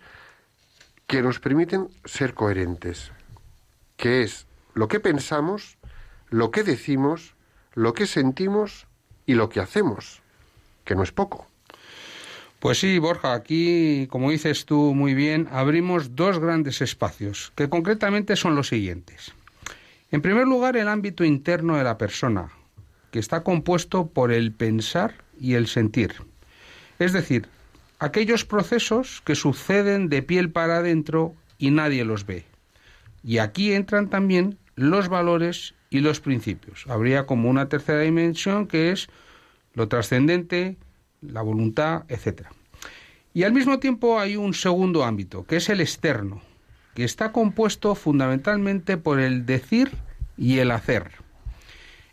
que 1.08 1.22
nos 1.22 1.40
permiten 1.40 1.88
ser 2.04 2.34
coherentes, 2.34 3.14
que 3.96 4.24
es 4.24 4.48
lo 4.74 4.90
que 4.90 5.00
pensamos, 5.00 5.78
lo 6.30 6.52
que 6.52 6.64
decimos, 6.64 7.36
lo 7.74 7.94
que 7.94 8.06
sentimos 8.06 8.86
y 9.26 9.36
lo 9.36 9.48
que 9.48 9.62
hacemos, 9.62 10.22
que 10.84 10.96
no 10.96 11.04
es 11.04 11.14
poco. 11.14 11.48
Pues 12.64 12.80
sí, 12.80 12.98
Borja, 12.98 13.34
aquí, 13.34 14.08
como 14.10 14.32
dices 14.32 14.66
tú 14.66 14.94
muy 14.96 15.14
bien, 15.14 15.50
abrimos 15.52 16.16
dos 16.16 16.40
grandes 16.40 16.82
espacios, 16.82 17.52
que 17.58 17.68
concretamente 17.68 18.38
son 18.38 18.56
los 18.56 18.70
siguientes. 18.70 19.34
En 20.12 20.22
primer 20.22 20.48
lugar, 20.48 20.78
el 20.78 20.88
ámbito 20.88 21.26
interno 21.26 21.76
de 21.76 21.84
la 21.84 21.98
persona, 21.98 22.54
que 23.12 23.20
está 23.20 23.44
compuesto 23.44 24.08
por 24.08 24.32
el 24.32 24.54
pensar 24.54 25.14
y 25.38 25.56
el 25.56 25.68
sentir. 25.68 26.14
Es 27.00 27.12
decir, 27.12 27.50
aquellos 28.00 28.46
procesos 28.46 29.22
que 29.26 29.36
suceden 29.36 30.08
de 30.08 30.22
piel 30.22 30.50
para 30.50 30.78
adentro 30.78 31.36
y 31.58 31.70
nadie 31.70 32.06
los 32.06 32.26
ve. 32.26 32.46
Y 33.26 33.40
aquí 33.40 33.74
entran 33.74 34.08
también 34.08 34.58
los 34.78 35.10
valores 35.10 35.76
y 35.90 36.00
los 36.00 36.22
principios. 36.22 36.86
Habría 36.88 37.26
como 37.26 37.50
una 37.50 37.68
tercera 37.68 38.00
dimensión 38.00 38.68
que 38.68 38.94
es 38.94 39.10
lo 39.74 39.90
trascendente, 39.90 40.78
la 41.28 41.42
voluntad, 41.42 42.04
etc. 42.10 42.48
Y 43.34 43.44
al 43.44 43.54
mismo 43.54 43.80
tiempo 43.80 44.20
hay 44.20 44.36
un 44.36 44.54
segundo 44.54 45.04
ámbito, 45.04 45.46
que 45.46 45.58
es 45.58 45.70
el 45.70 45.82
externo, 45.82 46.42
que 46.94 47.04
está 47.04 47.32
compuesto 47.32 47.96
fundamentalmente 47.96 48.98
por 48.98 49.20
el 49.20 49.46
decir 49.46 49.92
y 50.38 50.60
el 50.60 50.72
hacer. 50.72 51.12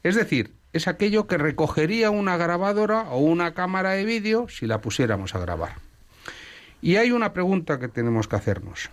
Es 0.02 0.14
decir, 0.14 0.52
es 0.72 0.88
aquello 0.88 1.26
que 1.26 1.36
recogería 1.36 2.10
una 2.10 2.36
grabadora 2.36 3.02
o 3.10 3.18
una 3.18 3.54
cámara 3.54 3.90
de 3.90 4.04
vídeo 4.04 4.48
si 4.48 4.66
la 4.66 4.80
pusiéramos 4.80 5.34
a 5.34 5.40
grabar. 5.40 5.74
Y 6.80 6.96
hay 6.96 7.12
una 7.12 7.32
pregunta 7.32 7.78
que 7.78 7.88
tenemos 7.88 8.28
que 8.28 8.36
hacernos. 8.36 8.90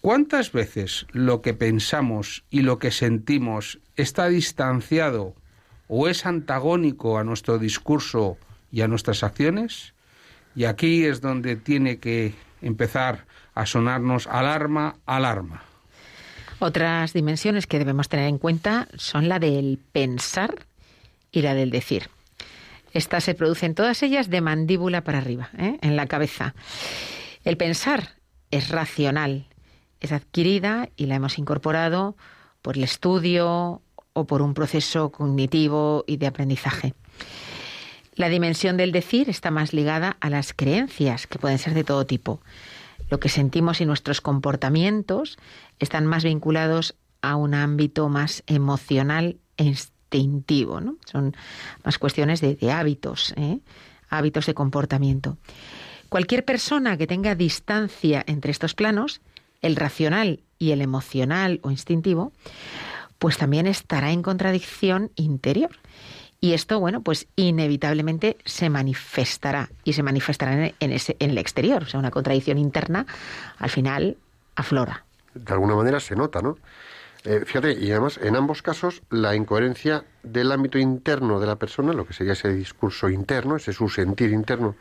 ¿Cuántas 0.00 0.50
veces 0.52 1.06
lo 1.12 1.42
que 1.42 1.52
pensamos 1.52 2.44
y 2.50 2.62
lo 2.62 2.78
que 2.78 2.90
sentimos 2.90 3.78
está 3.96 4.28
distanciado 4.28 5.34
o 5.88 6.08
es 6.08 6.24
antagónico 6.24 7.18
a 7.18 7.24
nuestro 7.24 7.58
discurso 7.58 8.38
y 8.70 8.82
a 8.82 8.88
nuestras 8.88 9.22
acciones. 9.22 9.94
Y 10.54 10.64
aquí 10.64 11.04
es 11.04 11.20
donde 11.20 11.56
tiene 11.56 11.98
que 11.98 12.34
empezar 12.62 13.26
a 13.54 13.66
sonarnos 13.66 14.26
alarma, 14.26 14.96
alarma. 15.06 15.62
Otras 16.58 17.12
dimensiones 17.12 17.66
que 17.66 17.78
debemos 17.78 18.08
tener 18.08 18.28
en 18.28 18.38
cuenta 18.38 18.88
son 18.96 19.28
la 19.28 19.38
del 19.38 19.78
pensar 19.92 20.66
y 21.32 21.42
la 21.42 21.54
del 21.54 21.70
decir. 21.70 22.10
Estas 22.92 23.24
se 23.24 23.34
producen 23.34 23.74
todas 23.74 24.02
ellas 24.02 24.28
de 24.28 24.40
mandíbula 24.40 25.02
para 25.02 25.18
arriba, 25.18 25.50
¿eh? 25.56 25.78
en 25.80 25.96
la 25.96 26.06
cabeza. 26.06 26.54
El 27.44 27.56
pensar 27.56 28.16
es 28.50 28.68
racional, 28.68 29.46
es 30.00 30.12
adquirida 30.12 30.88
y 30.96 31.06
la 31.06 31.14
hemos 31.14 31.38
incorporado 31.38 32.16
por 32.62 32.76
el 32.76 32.84
estudio 32.84 33.80
o 34.12 34.26
por 34.26 34.42
un 34.42 34.54
proceso 34.54 35.10
cognitivo 35.10 36.04
y 36.06 36.16
de 36.16 36.26
aprendizaje. 36.26 36.94
La 38.14 38.28
dimensión 38.28 38.76
del 38.76 38.92
decir 38.92 39.30
está 39.30 39.50
más 39.50 39.72
ligada 39.72 40.16
a 40.20 40.30
las 40.30 40.52
creencias, 40.52 41.26
que 41.26 41.38
pueden 41.38 41.58
ser 41.58 41.74
de 41.74 41.84
todo 41.84 42.06
tipo. 42.06 42.40
Lo 43.08 43.20
que 43.20 43.28
sentimos 43.28 43.80
y 43.80 43.86
nuestros 43.86 44.20
comportamientos 44.20 45.38
están 45.78 46.06
más 46.06 46.24
vinculados 46.24 46.94
a 47.22 47.36
un 47.36 47.54
ámbito 47.54 48.08
más 48.08 48.42
emocional 48.46 49.38
e 49.56 49.64
instintivo. 49.64 50.80
¿no? 50.80 50.96
Son 51.04 51.36
más 51.84 51.98
cuestiones 51.98 52.40
de, 52.40 52.58
hábitos, 52.70 53.32
¿eh? 53.36 53.60
hábitos 54.08 54.46
de 54.46 54.54
comportamiento. 54.54 55.38
Cualquier 56.08 56.44
persona 56.44 56.96
que 56.96 57.06
tenga 57.06 57.34
distancia 57.34 58.24
entre 58.26 58.50
estos 58.50 58.74
planos, 58.74 59.20
el 59.62 59.76
racional 59.76 60.40
y 60.58 60.72
el 60.72 60.80
emocional 60.80 61.60
o 61.62 61.70
instintivo, 61.70 62.32
pues 63.18 63.36
también 63.36 63.66
estará 63.66 64.10
en 64.10 64.22
contradicción 64.22 65.12
interior 65.14 65.70
Y 66.40 66.54
esto, 66.54 66.80
bueno, 66.80 67.02
pues 67.02 67.26
inevitablemente 67.36 68.38
se 68.46 68.70
manifestará 68.70 69.70
y 69.84 69.92
se 69.92 70.02
manifestará 70.02 70.72
en, 70.80 70.92
ese, 70.92 71.16
en 71.18 71.30
el 71.30 71.38
exterior. 71.38 71.82
O 71.82 71.86
sea, 71.86 72.00
una 72.00 72.10
contradicción 72.10 72.56
interna 72.56 73.06
al 73.58 73.68
final 73.68 74.16
aflora. 74.56 75.04
De 75.34 75.52
alguna 75.52 75.74
manera 75.74 76.00
se 76.00 76.16
nota, 76.16 76.40
¿no? 76.40 76.56
Eh, 77.24 77.42
fíjate, 77.44 77.72
y 77.72 77.90
además 77.90 78.18
en 78.22 78.34
ambos 78.34 78.62
casos 78.62 79.02
la 79.10 79.36
incoherencia 79.36 80.04
del 80.22 80.50
ámbito 80.52 80.78
interno 80.78 81.38
de 81.38 81.46
la 81.46 81.56
persona, 81.56 81.92
lo 81.92 82.06
que 82.06 82.14
sería 82.14 82.32
ese 82.32 82.54
discurso 82.54 83.10
interno, 83.10 83.56
ese 83.56 83.74
su 83.74 83.90
sentir 83.90 84.30
interno, 84.30 84.76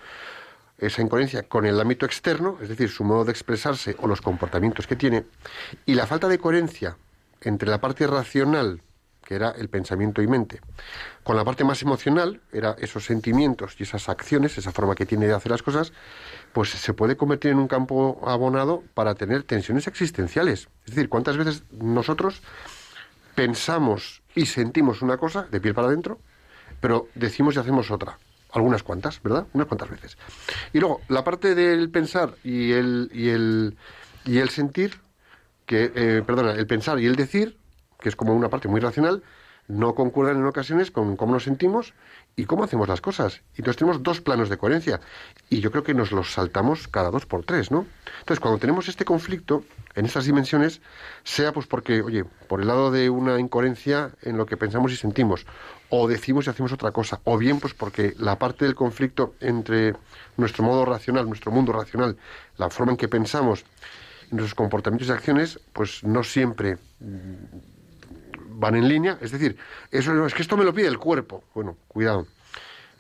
esa 0.78 1.02
incoherencia 1.02 1.44
con 1.44 1.66
el 1.66 1.78
ámbito 1.82 2.06
externo, 2.06 2.58
es 2.62 2.70
decir, 2.70 2.90
su 2.90 3.04
modo 3.04 3.26
de 3.26 3.32
expresarse 3.32 3.98
o 4.00 4.08
los 4.08 4.22
comportamientos 4.22 4.88
que 4.88 4.96
tiene, 4.96 5.26
y 5.86 5.96
la 5.96 6.08
falta 6.08 6.30
de 6.30 6.40
coherencia 6.40 6.96
entre 7.42 7.70
la 7.70 7.82
parte 7.82 8.08
racional, 8.08 8.82
que 9.30 9.36
era 9.36 9.52
el 9.52 9.70
pensamiento 9.70 10.24
y 10.24 10.28
mente, 10.28 10.60
con 11.22 11.36
la 11.36 11.46
parte 11.46 11.64
más 11.64 11.84
emocional, 11.84 12.42
era 12.52 12.76
esos 12.80 13.06
sentimientos 13.06 13.76
y 13.78 13.84
esas 13.84 14.10
acciones, 14.10 14.58
esa 14.58 14.72
forma 14.72 14.96
que 14.96 15.06
tiene 15.06 15.28
de 15.28 15.36
hacer 15.36 15.52
las 15.52 15.62
cosas, 15.62 15.94
pues 16.52 16.70
se 16.70 16.94
puede 16.96 17.16
convertir 17.16 17.52
en 17.52 17.60
un 17.60 17.68
campo 17.68 18.20
abonado 18.26 18.82
para 18.96 19.14
tener 19.14 19.44
tensiones 19.44 19.86
existenciales. 19.86 20.68
Es 20.84 20.96
decir, 20.96 21.10
¿cuántas 21.10 21.38
veces 21.38 21.62
nosotros 21.80 22.42
pensamos 23.36 24.24
y 24.34 24.48
sentimos 24.48 25.04
una 25.04 25.18
cosa 25.18 25.44
de 25.44 25.62
piel 25.62 25.76
para 25.76 25.90
adentro, 25.90 26.20
pero 26.82 27.08
decimos 27.14 27.56
y 27.56 27.60
hacemos 27.60 27.92
otra? 27.92 28.18
Algunas 28.52 28.82
cuantas, 28.82 29.22
¿verdad? 29.22 29.46
Unas 29.54 29.68
cuantas 29.68 29.92
veces. 29.92 30.18
Y 30.74 30.80
luego, 30.80 31.02
la 31.08 31.24
parte 31.24 31.54
del 31.54 31.92
pensar 31.92 32.34
y 32.44 32.72
el, 32.72 33.12
y 33.14 33.30
el, 33.30 33.78
y 34.26 34.40
el 34.40 34.50
sentir, 34.50 35.00
que, 35.68 35.92
eh, 35.94 36.24
perdona, 36.26 36.54
el 36.54 36.66
pensar 36.66 37.00
y 37.00 37.06
el 37.06 37.16
decir, 37.16 37.60
que 38.00 38.10
es 38.10 38.16
como 38.16 38.34
una 38.34 38.50
parte 38.50 38.68
muy 38.68 38.80
racional, 38.80 39.24
no 39.70 39.94
concuerdan 39.94 40.38
en 40.38 40.46
ocasiones 40.48 40.90
con 40.90 41.16
cómo 41.16 41.34
nos 41.34 41.44
sentimos 41.44 41.94
y 42.36 42.46
cómo 42.46 42.64
hacemos 42.64 42.88
las 42.88 43.02
cosas. 43.02 43.42
Y 43.54 43.62
entonces 43.62 43.78
tenemos 43.78 44.02
dos 44.02 44.20
planos 44.20 44.50
de 44.50 44.58
coherencia. 44.58 45.00
Y 45.48 45.60
yo 45.60 45.70
creo 45.72 45.84
que 45.84 45.94
nos 45.94 46.12
los 46.12 46.34
saltamos 46.34 46.88
cada 46.88 47.12
dos 47.12 47.28
por 47.28 47.46
tres, 47.46 47.70
¿no? 47.70 47.86
Entonces, 48.20 48.40
cuando 48.40 48.60
tenemos 48.60 48.90
este 48.90 49.06
conflicto 49.06 49.64
en 49.94 50.08
estas 50.08 50.26
dimensiones, 50.26 50.82
sea 51.24 51.54
pues 51.54 51.68
porque, 51.68 52.02
oye, 52.02 52.26
por 52.48 52.62
el 52.62 52.68
lado 52.68 52.90
de 52.90 53.12
una 53.12 53.40
incoherencia 53.40 54.12
en 54.24 54.38
lo 54.38 54.48
que 54.48 54.58
pensamos 54.58 54.92
y 54.92 54.96
sentimos, 54.96 55.46
o 55.90 56.08
decimos 56.08 56.48
y 56.48 56.50
hacemos 56.50 56.72
otra 56.74 56.92
cosa, 56.92 57.22
o 57.24 57.38
bien 57.38 57.60
pues 57.60 57.76
porque 57.76 58.16
la 58.18 58.40
parte 58.40 58.66
del 58.66 58.74
conflicto 58.74 59.36
entre 59.40 59.94
nuestro 60.36 60.64
modo 60.64 60.84
racional, 60.84 61.28
nuestro 61.28 61.52
mundo 61.52 61.74
racional, 61.74 62.18
la 62.58 62.72
forma 62.72 62.94
en 62.94 62.98
que 62.98 63.08
pensamos, 63.08 63.66
nuestros 64.32 64.56
comportamientos 64.56 65.10
y 65.10 65.12
acciones, 65.12 65.60
pues 65.74 66.04
no 66.04 66.24
siempre 66.24 66.78
van 68.60 68.76
en 68.76 68.88
línea. 68.88 69.18
Es 69.22 69.32
decir, 69.32 69.58
eso 69.90 70.26
es 70.26 70.34
que 70.34 70.42
esto 70.42 70.58
me 70.58 70.66
lo 70.66 70.74
pide 70.74 70.88
el 70.88 71.00
cuerpo. 71.00 71.44
Bueno, 71.56 71.78
cuidado. 71.88 72.28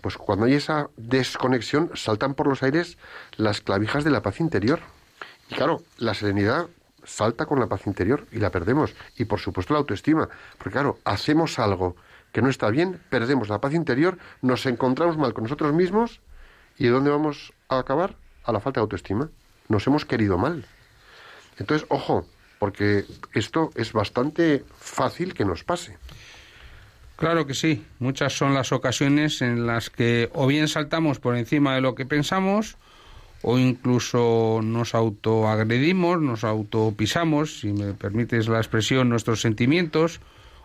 Pues 0.01 0.17
cuando 0.17 0.45
hay 0.45 0.53
esa 0.53 0.89
desconexión, 0.95 1.91
saltan 1.93 2.33
por 2.33 2.47
los 2.47 2.63
aires 2.63 2.97
las 3.35 3.59
clavijas 3.59 4.03
de 4.03 4.11
la 4.11 4.21
paz 4.21 4.39
interior. 4.39 4.79
Y 5.49 5.55
claro, 5.55 5.83
la 5.97 6.13
serenidad 6.13 6.67
salta 7.03 7.45
con 7.45 7.59
la 7.59 7.67
paz 7.67 7.85
interior 7.85 8.25
y 8.31 8.37
la 8.37 8.49
perdemos. 8.49 8.95
Y 9.17 9.25
por 9.25 9.39
supuesto 9.39 9.73
la 9.73 9.79
autoestima. 9.79 10.29
Porque 10.57 10.71
claro, 10.71 10.99
hacemos 11.03 11.59
algo 11.59 11.97
que 12.31 12.41
no 12.41 12.49
está 12.49 12.69
bien, 12.69 13.01
perdemos 13.09 13.49
la 13.49 13.59
paz 13.59 13.73
interior, 13.73 14.17
nos 14.41 14.65
encontramos 14.65 15.17
mal 15.17 15.33
con 15.33 15.43
nosotros 15.43 15.73
mismos 15.73 16.21
y 16.77 16.85
¿de 16.85 16.91
dónde 16.91 17.09
vamos 17.09 17.53
a 17.67 17.79
acabar? 17.79 18.15
A 18.43 18.51
la 18.53 18.59
falta 18.61 18.79
de 18.79 18.83
autoestima. 18.83 19.29
Nos 19.67 19.85
hemos 19.87 20.05
querido 20.05 20.37
mal. 20.37 20.65
Entonces, 21.57 21.85
ojo, 21.89 22.25
porque 22.59 23.05
esto 23.33 23.71
es 23.75 23.93
bastante 23.93 24.63
fácil 24.77 25.33
que 25.33 25.45
nos 25.45 25.63
pase. 25.63 25.97
Claro 27.15 27.45
que 27.45 27.53
sí. 27.53 27.83
Muchas 27.99 28.33
son 28.33 28.53
las 28.53 28.71
ocasiones 28.71 29.41
en 29.41 29.65
las 29.65 29.89
que 29.89 30.29
o 30.33 30.47
bien 30.47 30.67
saltamos 30.67 31.19
por 31.19 31.35
encima 31.35 31.75
de 31.75 31.81
lo 31.81 31.95
que 31.95 32.05
pensamos 32.05 32.77
o 33.41 33.57
incluso 33.57 34.59
nos 34.63 34.93
autoagredimos, 34.95 36.21
nos 36.21 36.43
autopisamos, 36.43 37.61
si 37.61 37.71
me 37.71 37.93
permites 37.93 38.47
la 38.47 38.57
expresión, 38.57 39.09
nuestros 39.09 39.41
sentimientos, 39.41 40.19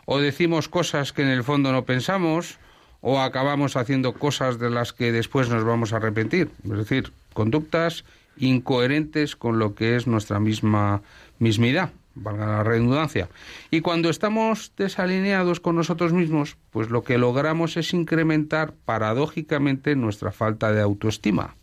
o 0.07 0.19
decimos 0.19 0.69
cosas 0.69 1.13
que 1.13 1.23
en 1.23 1.29
el 1.29 1.45
fondo 1.45 1.73
no 1.73 1.85
pensamos, 1.85 2.59
o 3.01 3.21
acabamos 3.21 3.77
haciendo 3.77 4.15
cosas 4.15 4.59
de 4.59 4.71
las 4.71 4.93
que 4.93 5.13
después 5.13 5.49
nos 5.51 5.63
vamos 5.63 5.93
a 5.93 5.97
arrepentir. 5.97 6.51
Es 6.65 6.79
decir, 6.79 7.13
conductas 7.33 8.05
incoherentes 8.37 9.37
con 9.37 9.59
lo 9.59 9.75
que 9.75 9.97
es 9.97 10.07
nuestra 10.07 10.41
misma 10.41 11.03
mismidad, 11.45 11.91
valga 12.15 12.47
la 12.47 12.63
redundancia. 12.65 13.29
Y 13.71 13.83
cuando 13.83 14.09
estamos 14.09 14.73
desalineados 14.77 15.61
con 15.61 15.77
nosotros 15.77 16.13
mismos, 16.13 16.57
pues 16.71 16.89
lo 16.89 17.05
que 17.05 17.19
logramos 17.19 17.77
es 17.77 17.93
incrementar 17.93 18.73
paradójicamente 18.85 19.95
nuestra 19.95 20.33
falta 20.33 20.73
de 20.73 20.81
autoestima. 20.81 21.55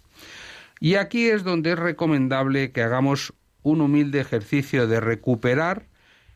Y 0.80 0.96
aquí 0.96 1.28
es 1.28 1.44
donde 1.44 1.72
es 1.72 1.80
recomendable 1.80 2.72
que 2.72 2.84
hagamos 2.84 3.34
un 3.64 3.82
humilde 3.82 4.20
ejercicio 4.20 4.88
de 4.88 5.00
recuperar 5.00 5.88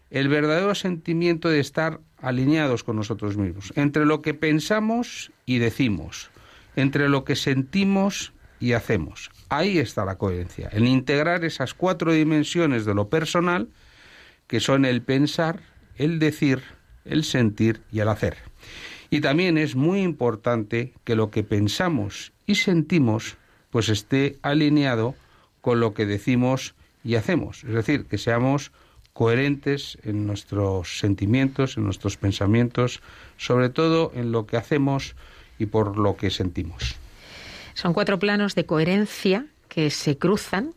el 0.10 0.28
verdadero 0.28 0.74
sentimiento 0.76 1.50
de 1.50 1.60
estar 1.60 2.00
alineados 2.18 2.84
con 2.84 2.96
nosotros 2.96 3.38
mismos, 3.38 3.74
entre 3.76 4.06
lo 4.06 4.22
que 4.22 4.34
pensamos 4.34 5.32
y 5.46 5.60
decimos, 5.60 6.32
entre 6.76 7.10
lo 7.10 7.24
que 7.26 7.36
sentimos 7.36 8.34
y 8.60 8.74
hacemos. 8.74 9.32
Ahí 9.50 9.78
está 9.78 10.06
la 10.06 10.18
coherencia, 10.18 10.70
en 10.72 10.88
integrar 10.88 11.46
esas 11.46 11.74
cuatro 11.74 12.14
dimensiones 12.14 12.86
de 12.86 12.94
lo 12.94 13.10
personal, 13.10 13.70
que 14.48 14.60
son 14.60 14.86
el 14.86 15.02
pensar, 15.02 15.62
el 15.98 16.20
decir, 16.20 16.62
el 17.06 17.24
sentir 17.24 17.82
y 17.92 18.00
el 18.00 18.10
hacer. 18.10 18.38
Y 19.10 19.22
también 19.22 19.58
es 19.58 19.76
muy 19.76 20.02
importante 20.02 20.94
que 21.04 21.16
lo 21.16 21.32
que 21.32 21.44
pensamos 21.44 22.34
y 22.46 22.56
sentimos 22.56 23.38
pues 23.70 23.90
esté 23.90 24.38
alineado 24.42 25.16
con 25.62 25.80
lo 25.80 25.94
que 25.94 26.06
decimos 26.06 26.76
y 27.04 27.16
hacemos, 27.16 27.64
es 27.66 27.74
decir, 27.74 28.06
que 28.06 28.18
seamos 28.18 28.72
coherentes 29.14 29.98
en 30.04 30.28
nuestros 30.28 31.00
sentimientos, 31.00 31.78
en 31.78 31.86
nuestros 31.86 32.18
pensamientos, 32.18 33.02
sobre 33.38 33.70
todo 33.70 34.12
en 34.16 34.32
lo 34.32 34.46
que 34.46 34.58
hacemos 34.58 35.16
y 35.60 35.68
por 35.68 35.98
lo 35.98 36.18
que 36.18 36.30
sentimos. 36.30 36.96
Son 37.76 37.94
cuatro 37.94 38.18
planos 38.18 38.56
de 38.56 38.66
coherencia 38.66 39.46
que 39.68 39.92
se 39.92 40.18
cruzan, 40.18 40.74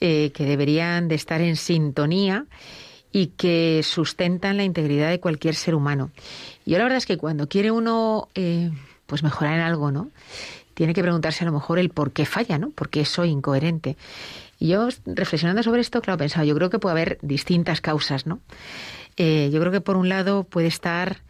eh, 0.00 0.32
que 0.32 0.44
deberían 0.44 1.08
de 1.08 1.14
estar 1.14 1.40
en 1.40 1.56
sintonía 1.56 2.46
y 3.12 3.28
que 3.28 3.82
sustentan 3.84 4.56
la 4.56 4.64
integridad 4.64 5.10
de 5.10 5.20
cualquier 5.20 5.54
ser 5.54 5.74
humano. 5.74 6.10
Y 6.64 6.72
yo 6.72 6.78
la 6.78 6.84
verdad 6.84 6.98
es 6.98 7.06
que 7.06 7.18
cuando 7.18 7.48
quiere 7.48 7.70
uno 7.70 8.28
eh, 8.34 8.70
pues 9.06 9.22
mejorar 9.22 9.54
en 9.54 9.60
algo, 9.60 9.92
¿no? 9.92 10.10
Tiene 10.74 10.94
que 10.94 11.02
preguntarse 11.02 11.44
a 11.44 11.46
lo 11.46 11.52
mejor 11.52 11.78
el 11.78 11.90
por 11.90 12.12
qué 12.12 12.26
falla, 12.26 12.58
¿no? 12.58 12.70
¿Por 12.70 12.88
qué 12.88 13.04
soy 13.04 13.30
incoherente? 13.30 13.96
Y 14.58 14.68
yo, 14.68 14.88
reflexionando 15.04 15.62
sobre 15.62 15.82
esto, 15.82 16.00
claro, 16.00 16.18
pensaba, 16.18 16.44
yo 16.44 16.54
creo 16.54 16.70
que 16.70 16.78
puede 16.78 16.92
haber 16.92 17.18
distintas 17.20 17.80
causas, 17.82 18.26
¿no? 18.26 18.40
Eh, 19.18 19.50
yo 19.52 19.60
creo 19.60 19.72
que 19.72 19.80
por 19.82 19.96
un 19.96 20.08
lado 20.08 20.44
puede 20.44 20.66
estar 20.66 21.22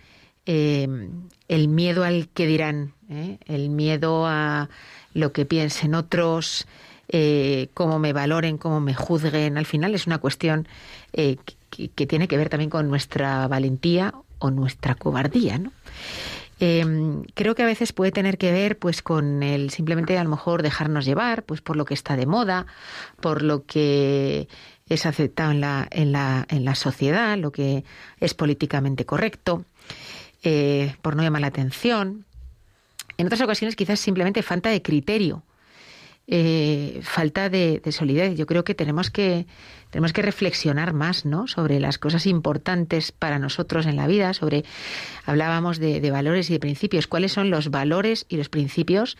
el 0.46 1.68
miedo 1.68 2.04
al 2.04 2.28
que 2.28 2.46
dirán, 2.46 2.94
el 3.46 3.68
miedo 3.68 4.26
a 4.26 4.68
lo 5.14 5.32
que 5.32 5.44
piensen 5.44 5.94
otros, 5.94 6.66
eh, 7.08 7.68
cómo 7.74 7.98
me 7.98 8.12
valoren, 8.12 8.58
cómo 8.58 8.80
me 8.80 8.94
juzguen. 8.94 9.58
Al 9.58 9.66
final 9.66 9.94
es 9.94 10.06
una 10.06 10.18
cuestión 10.18 10.68
eh, 11.12 11.36
que, 11.70 12.06
tiene 12.06 12.28
que 12.28 12.36
ver 12.36 12.48
también 12.48 12.70
con 12.70 12.88
nuestra 12.88 13.46
valentía 13.48 14.14
o 14.38 14.50
nuestra 14.50 14.94
cobardía, 14.94 15.58
¿no? 15.58 15.72
Em, 16.58 17.24
creo 17.34 17.54
que 17.54 17.62
a 17.62 17.66
veces 17.66 17.92
puede 17.92 18.12
tener 18.12 18.38
que 18.38 18.50
ver 18.50 18.78
pues 18.78 19.02
con 19.02 19.42
el 19.42 19.68
simplemente 19.68 20.16
a 20.16 20.24
lo 20.24 20.30
mejor 20.30 20.62
dejarnos 20.62 21.04
llevar 21.04 21.42
pues 21.42 21.60
por 21.60 21.76
lo 21.76 21.84
que 21.84 21.92
está 21.92 22.16
de 22.16 22.24
moda 22.24 22.64
por 23.20 23.42
lo 23.42 23.66
que 23.66 24.48
es 24.88 25.04
aceptado 25.04 25.50
en 25.50 25.60
la, 25.60 25.86
en 25.90 26.12
la, 26.12 26.46
en 26.48 26.64
la 26.64 26.74
sociedad 26.74 27.36
lo 27.36 27.52
que 27.52 27.84
es 28.20 28.32
políticamente 28.32 29.04
correcto 29.04 29.66
eh, 30.42 30.94
por 31.02 31.16
no 31.16 31.22
llamar 31.22 31.40
la 31.40 31.48
atención 31.48 32.26
en 33.18 33.26
otras 33.26 33.40
ocasiones 33.40 33.76
quizás 33.76 34.00
simplemente 34.00 34.42
falta 34.42 34.70
de 34.70 34.82
criterio, 34.82 35.42
eh, 36.26 37.00
falta 37.02 37.48
de, 37.48 37.80
solidez. 37.90 38.36
Yo 38.36 38.46
creo 38.46 38.64
que 38.64 38.74
tenemos 38.74 39.10
que 39.10 39.46
tenemos 39.90 40.12
que 40.12 40.22
reflexionar 40.22 40.92
más, 40.92 41.24
¿no? 41.24 41.46
Sobre 41.46 41.80
las 41.80 41.98
cosas 41.98 42.26
importantes 42.26 43.12
para 43.12 43.38
nosotros 43.38 43.86
en 43.86 43.96
la 43.96 44.06
vida. 44.06 44.34
Sobre 44.34 44.64
hablábamos 45.24 45.78
de, 45.78 46.10
valores 46.10 46.50
y 46.50 46.54
de 46.54 46.58
principios. 46.58 47.06
¿Cuáles 47.06 47.32
son 47.32 47.50
los 47.50 47.70
valores 47.70 48.26
y 48.28 48.36
los 48.36 48.48
principios 48.48 49.16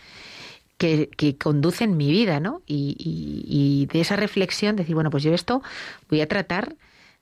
que, 0.77 1.09
conducen 1.41 1.97
mi 1.97 2.11
vida, 2.11 2.41
¿no? 2.41 2.61
Y, 2.67 2.97
y 2.99 3.87
de 3.87 4.01
esa 4.01 4.17
reflexión 4.17 4.77
decir, 4.77 4.95
bueno, 4.95 5.11
pues 5.11 5.23
yo 5.23 5.33
esto 5.33 5.63
voy 6.11 6.21
a 6.21 6.29
tratar 6.29 6.77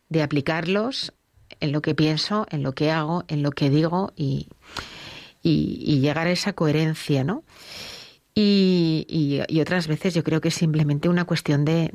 de 0.09 0.23
aplicarlos 0.23 1.13
en 1.65 1.73
lo 1.73 1.83
que 1.83 1.95
pienso, 1.95 2.47
en 2.51 2.63
lo 2.63 2.73
que 2.73 2.91
hago, 2.91 3.25
en 3.29 3.43
lo 3.43 3.51
que 3.51 3.71
digo 3.71 4.13
y 4.17 4.49
llegar 5.43 6.27
a 6.27 6.31
esa 6.31 6.53
coherencia, 6.53 7.25
¿no? 7.25 7.43
Y, 8.35 9.41
otras 9.61 9.87
veces 9.87 10.13
yo 10.13 10.25
creo 10.25 10.41
que 10.41 10.49
es 10.49 10.55
simplemente 10.55 11.09
una 11.09 11.25
cuestión 11.25 11.65
de, 11.65 11.91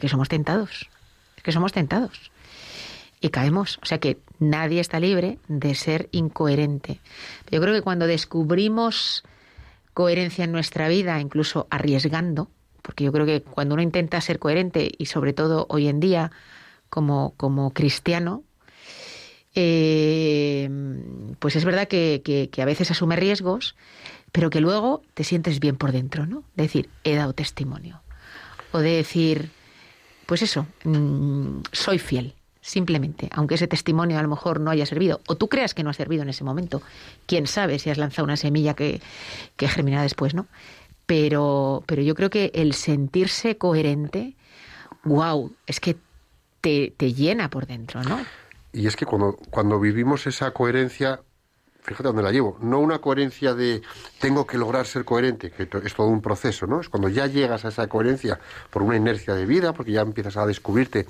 que 0.00 0.08
somos 0.08 0.28
tentados, 0.28 0.88
que 1.42 1.52
somos 1.52 1.72
tentados. 1.72 2.30
y 3.20 3.28
caemos. 3.28 3.78
O 3.82 3.86
sea 3.86 3.98
que 3.98 4.18
nadie 4.38 4.80
está 4.80 4.98
libre 4.98 5.38
de 5.48 5.74
ser 5.74 6.08
incoherente. 6.10 7.00
Yo 7.50 7.60
creo 7.60 7.74
que 7.74 7.82
cuando 7.82 8.06
descubrimos 8.06 9.24
coherencia 9.92 10.44
en 10.44 10.52
nuestra 10.52 10.88
vida, 10.88 11.20
incluso 11.20 11.66
arriesgando, 11.70 12.50
porque 12.80 13.04
yo 13.04 13.12
creo 13.12 13.26
que 13.26 13.42
cuando 13.42 13.74
uno 13.74 13.82
intenta 13.82 14.20
ser 14.22 14.38
coherente 14.38 14.90
y 14.96 15.06
sobre 15.06 15.34
todo 15.34 15.66
hoy 15.68 15.88
en 15.88 16.00
día 16.00 16.30
como 16.88 17.72
cristiano, 17.74 18.44
eh, 19.54 20.68
pues 21.38 21.56
es 21.56 21.64
verdad 21.64 21.88
que, 21.88 22.22
que- 22.24 22.62
a 22.62 22.64
veces 22.64 22.90
asume 22.90 23.16
riesgos, 23.16 23.74
pero 24.32 24.50
que 24.50 24.60
luego 24.60 25.02
te 25.14 25.24
sientes 25.24 25.58
bien 25.60 25.76
por 25.76 25.92
dentro, 25.92 26.26
¿no? 26.26 26.44
De 26.54 26.64
decir, 26.64 26.88
he 27.04 27.14
dado 27.16 27.32
testimonio. 27.32 28.00
O 28.72 28.78
de 28.78 28.90
decir, 28.90 29.50
pues 30.26 30.42
eso, 30.42 30.66
mm, 30.84 31.62
soy 31.72 31.98
fiel, 31.98 32.34
simplemente, 32.60 33.28
aunque 33.32 33.56
ese 33.56 33.66
testimonio 33.66 34.18
a 34.18 34.22
lo 34.22 34.28
mejor 34.28 34.60
no 34.60 34.70
haya 34.70 34.86
servido, 34.86 35.20
o 35.26 35.34
tú 35.36 35.48
creas 35.48 35.74
que 35.74 35.82
no 35.82 35.90
ha 35.90 35.94
servido 35.94 36.22
en 36.22 36.28
ese 36.28 36.44
momento, 36.44 36.80
quién 37.26 37.46
sabe 37.48 37.78
si 37.80 37.90
has 37.90 37.98
lanzado 37.98 38.24
una 38.24 38.36
semilla 38.36 38.74
que, 38.74 39.00
que 39.56 39.66
germinará 39.66 40.02
después, 40.04 40.34
¿no? 40.34 40.46
Pero, 41.06 41.82
pero 41.86 42.02
yo 42.02 42.14
creo 42.14 42.30
que 42.30 42.52
el 42.54 42.72
sentirse 42.74 43.56
coherente, 43.56 44.36
wow, 45.02 45.52
es 45.66 45.80
que 45.80 45.96
te, 46.60 46.92
te 46.96 47.12
llena 47.14 47.50
por 47.50 47.66
dentro, 47.66 48.04
¿no? 48.04 48.24
Y 48.72 48.86
es 48.86 48.96
que 48.96 49.06
cuando, 49.06 49.36
cuando 49.50 49.80
vivimos 49.80 50.26
esa 50.26 50.52
coherencia, 50.52 51.20
fíjate 51.82 52.04
dónde 52.04 52.22
la 52.22 52.30
llevo, 52.30 52.58
no 52.60 52.78
una 52.78 53.00
coherencia 53.00 53.54
de 53.54 53.82
tengo 54.20 54.46
que 54.46 54.58
lograr 54.58 54.86
ser 54.86 55.04
coherente, 55.04 55.50
que 55.50 55.68
es 55.84 55.94
todo 55.94 56.06
un 56.06 56.22
proceso, 56.22 56.66
¿no? 56.66 56.80
Es 56.80 56.88
cuando 56.88 57.08
ya 57.08 57.26
llegas 57.26 57.64
a 57.64 57.68
esa 57.68 57.88
coherencia 57.88 58.38
por 58.70 58.82
una 58.82 58.96
inercia 58.96 59.34
de 59.34 59.46
vida, 59.46 59.72
porque 59.72 59.92
ya 59.92 60.02
empiezas 60.02 60.36
a 60.36 60.46
descubrirte 60.46 61.06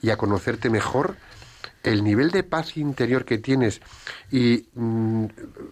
y 0.00 0.10
a 0.10 0.16
conocerte 0.16 0.70
mejor, 0.70 1.16
el 1.82 2.04
nivel 2.04 2.30
de 2.30 2.42
paz 2.42 2.76
interior 2.76 3.24
que 3.24 3.38
tienes 3.38 3.80
y 4.30 4.68
mm, 4.74 5.24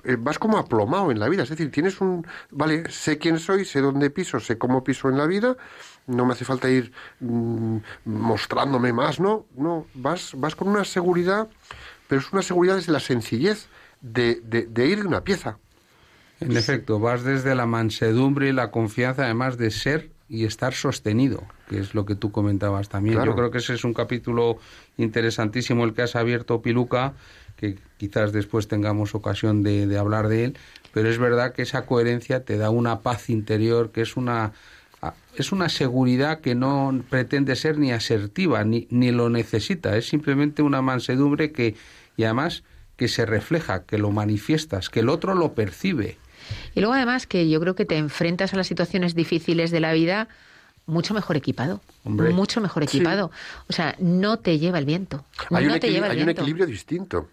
eh, 0.05 0.17
vas 0.19 0.39
como 0.39 0.59
aplomado 0.59 1.11
en 1.11 1.21
la 1.21 1.29
vida, 1.29 1.45
es 1.45 1.49
decir, 1.49 1.71
tienes 1.71 2.01
un, 2.01 2.27
vale, 2.51 2.91
sé 2.91 3.19
quién 3.19 3.39
soy, 3.39 3.65
sé 3.65 3.81
dónde 3.81 4.11
piso, 4.11 4.41
sé 4.41 4.59
cómo 4.59 4.83
piso 4.83 5.09
en 5.09 5.19
la 5.19 5.27
vida, 5.27 5.57
no 6.07 6.27
me 6.27 6.33
hace 6.33 6.45
falta 6.45 6.69
ir 6.69 6.93
mm, 7.21 7.77
mostrándome 8.05 8.93
más, 8.93 9.21
¿no? 9.21 9.47
No, 9.57 9.87
vas, 9.95 10.33
vas 10.37 10.57
con 10.57 10.69
una 10.69 10.85
seguridad, 10.85 11.49
pero 12.09 12.21
es 12.21 12.33
una 12.33 12.43
seguridad 12.43 12.77
desde 12.77 12.93
la 12.93 13.01
sencillez 13.01 13.69
de, 14.01 14.41
de, 14.45 14.67
de 14.67 14.87
ir 14.87 15.01
de 15.01 15.07
una 15.07 15.23
pieza. 15.23 15.59
En 16.41 16.57
efecto, 16.57 16.99
vas 16.99 17.23
desde 17.23 17.55
la 17.55 17.67
mansedumbre 17.67 18.49
y 18.49 18.53
la 18.53 18.71
confianza, 18.71 19.25
además 19.25 19.59
de 19.59 19.71
ser 19.71 20.11
y 20.31 20.45
estar 20.45 20.73
sostenido, 20.73 21.43
que 21.69 21.81
es 21.81 21.95
lo 21.95 22.07
que 22.07 22.15
tú 22.15 22.31
comentabas 22.31 22.89
también. 22.89 23.17
Claro. 23.17 23.33
Yo 23.33 23.37
creo 23.37 23.51
que 23.51 23.59
ese 23.59 23.75
es 23.75 23.85
un 23.85 23.93
capítulo 23.93 24.59
interesantísimo 24.97 25.85
el 25.85 25.93
que 25.93 26.03
has 26.03 26.17
abierto, 26.17 26.63
Piluca, 26.63 27.15
que 27.57 27.79
quizás 27.99 28.33
después 28.33 28.69
tengamos 28.69 29.15
ocasión 29.15 29.63
de, 29.63 29.87
de 29.87 29.99
hablar 29.99 30.29
de 30.29 30.45
él, 30.45 30.59
pero 30.95 31.11
es 31.11 31.19
verdad 31.19 31.53
que 31.53 31.63
esa 31.63 31.85
coherencia 31.85 32.45
te 32.45 32.57
da 32.57 32.71
una 32.71 33.01
paz 33.01 33.29
interior, 33.29 33.91
que 33.91 34.03
es 34.03 34.17
una 34.17 34.53
es 35.37 35.53
una 35.53 35.69
seguridad 35.69 36.41
que 36.41 36.55
no 36.55 37.03
pretende 37.09 37.57
ser 37.57 37.79
ni 37.79 37.93
asertiva 37.93 38.65
ni, 38.65 38.87
ni 38.91 39.11
lo 39.13 39.31
necesita, 39.31 39.97
es 39.97 40.09
simplemente 40.09 40.63
una 40.63 40.83
mansedumbre 40.83 41.53
que 41.53 41.77
y 42.17 42.25
además 42.25 42.63
que 42.97 43.09
se 43.09 43.25
refleja, 43.25 43.85
que 43.85 43.97
lo 43.99 44.11
manifiestas, 44.11 44.91
que 44.91 45.01
el 45.01 45.09
otro 45.09 45.35
lo 45.35 45.55
percibe. 45.55 46.19
Y 46.75 46.81
luego 46.81 46.95
además 46.95 47.27
que 47.27 47.49
yo 47.49 47.61
creo 47.61 47.75
que 47.75 47.85
te 47.87 47.97
enfrentas 47.97 48.53
a 48.53 48.57
las 48.57 48.67
situaciones 48.67 49.15
difíciles 49.15 49.71
de 49.71 49.81
la 49.81 49.93
vida 49.93 50.29
mucho 50.87 51.15
mejor 51.15 51.37
equipado. 51.37 51.81
Hombre. 52.05 52.31
Mucho 52.31 52.61
mejor 52.61 52.87
Sí. 52.89 52.99
equipado. 52.99 53.31
O 53.69 53.73
sea, 53.73 53.95
no 54.01 54.39
te 54.39 54.59
lleva 54.59 54.79
el 54.79 54.85
viento. 54.85 55.25
Hay, 55.51 55.67
no 55.67 55.75
un, 55.75 55.81
te 55.81 55.87
equili- 55.87 55.93
lleva 55.93 56.07
el 56.07 56.13
hay 56.13 56.19
un 56.19 56.25
viento. 56.27 56.43
equilibrio 56.43 56.67
distinto. 56.67 57.29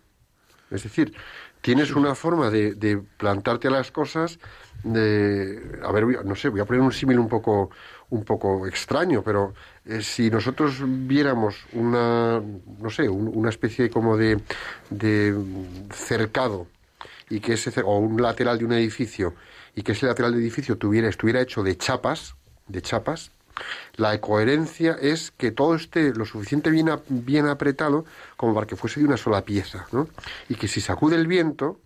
Es 0.69 0.83
decir, 0.83 1.13
tienes 1.61 1.91
una 1.91 2.13
forma 2.13 2.49
de, 2.51 2.75
de 2.75 2.97
plantarte 3.17 3.67
a 3.69 3.71
las 3.71 3.89
cosas 3.91 4.37
de... 4.83 5.79
A 5.83 5.91
ver, 5.91 6.25
no 6.25 6.35
sé, 6.35 6.49
voy 6.49 6.59
a 6.61 6.65
poner 6.65 6.81
un 6.81 6.91
símil 6.91 7.19
un 7.19 7.27
poco, 7.27 7.69
un 8.09 8.23
poco 8.23 8.67
extraño, 8.67 9.21
pero 9.23 9.53
eh, 9.85 10.01
si 10.01 10.29
nosotros 10.29 10.81
viéramos 10.85 11.65
una, 11.73 12.41
no 12.79 12.89
sé, 12.89 13.09
un- 13.09 13.31
una 13.33 13.49
especie 13.49 13.89
como 13.89 14.17
de, 14.17 14.39
de 14.89 15.35
cercado 15.93 16.67
y 17.29 17.39
que 17.39 17.53
ese 17.53 17.71
o 17.81 17.97
un 17.97 18.21
lateral 18.21 18.57
de 18.57 18.65
un 18.65 18.73
edificio 18.73 19.33
y 19.75 19.83
que 19.83 19.91
ese 19.91 20.05
lateral 20.05 20.31
de 20.33 20.39
edificio 20.39 20.77
tuviera 20.77 21.09
estuviera 21.09 21.41
hecho 21.41 21.61
de 21.63 21.77
chapas 21.77 22.35
de 22.67 22.81
chapas 22.81 23.31
la 23.95 24.19
coherencia 24.21 24.95
es 25.01 25.31
que 25.31 25.51
todo 25.51 25.75
esté 25.75 26.13
lo 26.13 26.25
suficiente 26.25 26.69
bien, 26.69 26.89
bien 27.09 27.47
apretado 27.47 28.05
como 28.37 28.53
para 28.53 28.67
que 28.67 28.75
fuese 28.75 28.99
de 28.99 29.07
una 29.07 29.17
sola 29.17 29.43
pieza 29.43 29.87
¿no? 29.91 30.07
y 30.47 30.55
que 30.55 30.67
si 30.67 30.79
sacude 30.79 31.15
el 31.15 31.27
viento 31.27 31.79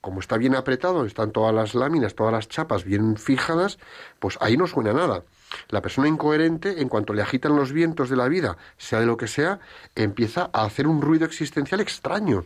como 0.00 0.20
está 0.20 0.36
bien 0.36 0.54
apretado, 0.54 1.04
están 1.04 1.32
todas 1.32 1.54
las 1.54 1.74
láminas, 1.74 2.14
todas 2.14 2.32
las 2.32 2.48
chapas 2.48 2.84
bien 2.84 3.16
fijadas, 3.16 3.78
pues 4.18 4.38
ahí 4.40 4.56
no 4.56 4.66
suena 4.66 4.92
nada. 4.92 5.22
La 5.68 5.80
persona 5.82 6.08
incoherente, 6.08 6.80
en 6.80 6.88
cuanto 6.88 7.12
le 7.12 7.22
agitan 7.22 7.56
los 7.56 7.72
vientos 7.72 8.08
de 8.10 8.16
la 8.16 8.28
vida, 8.28 8.56
sea 8.76 9.00
de 9.00 9.06
lo 9.06 9.16
que 9.16 9.26
sea, 9.26 9.58
empieza 9.94 10.50
a 10.52 10.64
hacer 10.64 10.86
un 10.86 11.00
ruido 11.00 11.24
existencial 11.24 11.80
extraño. 11.80 12.44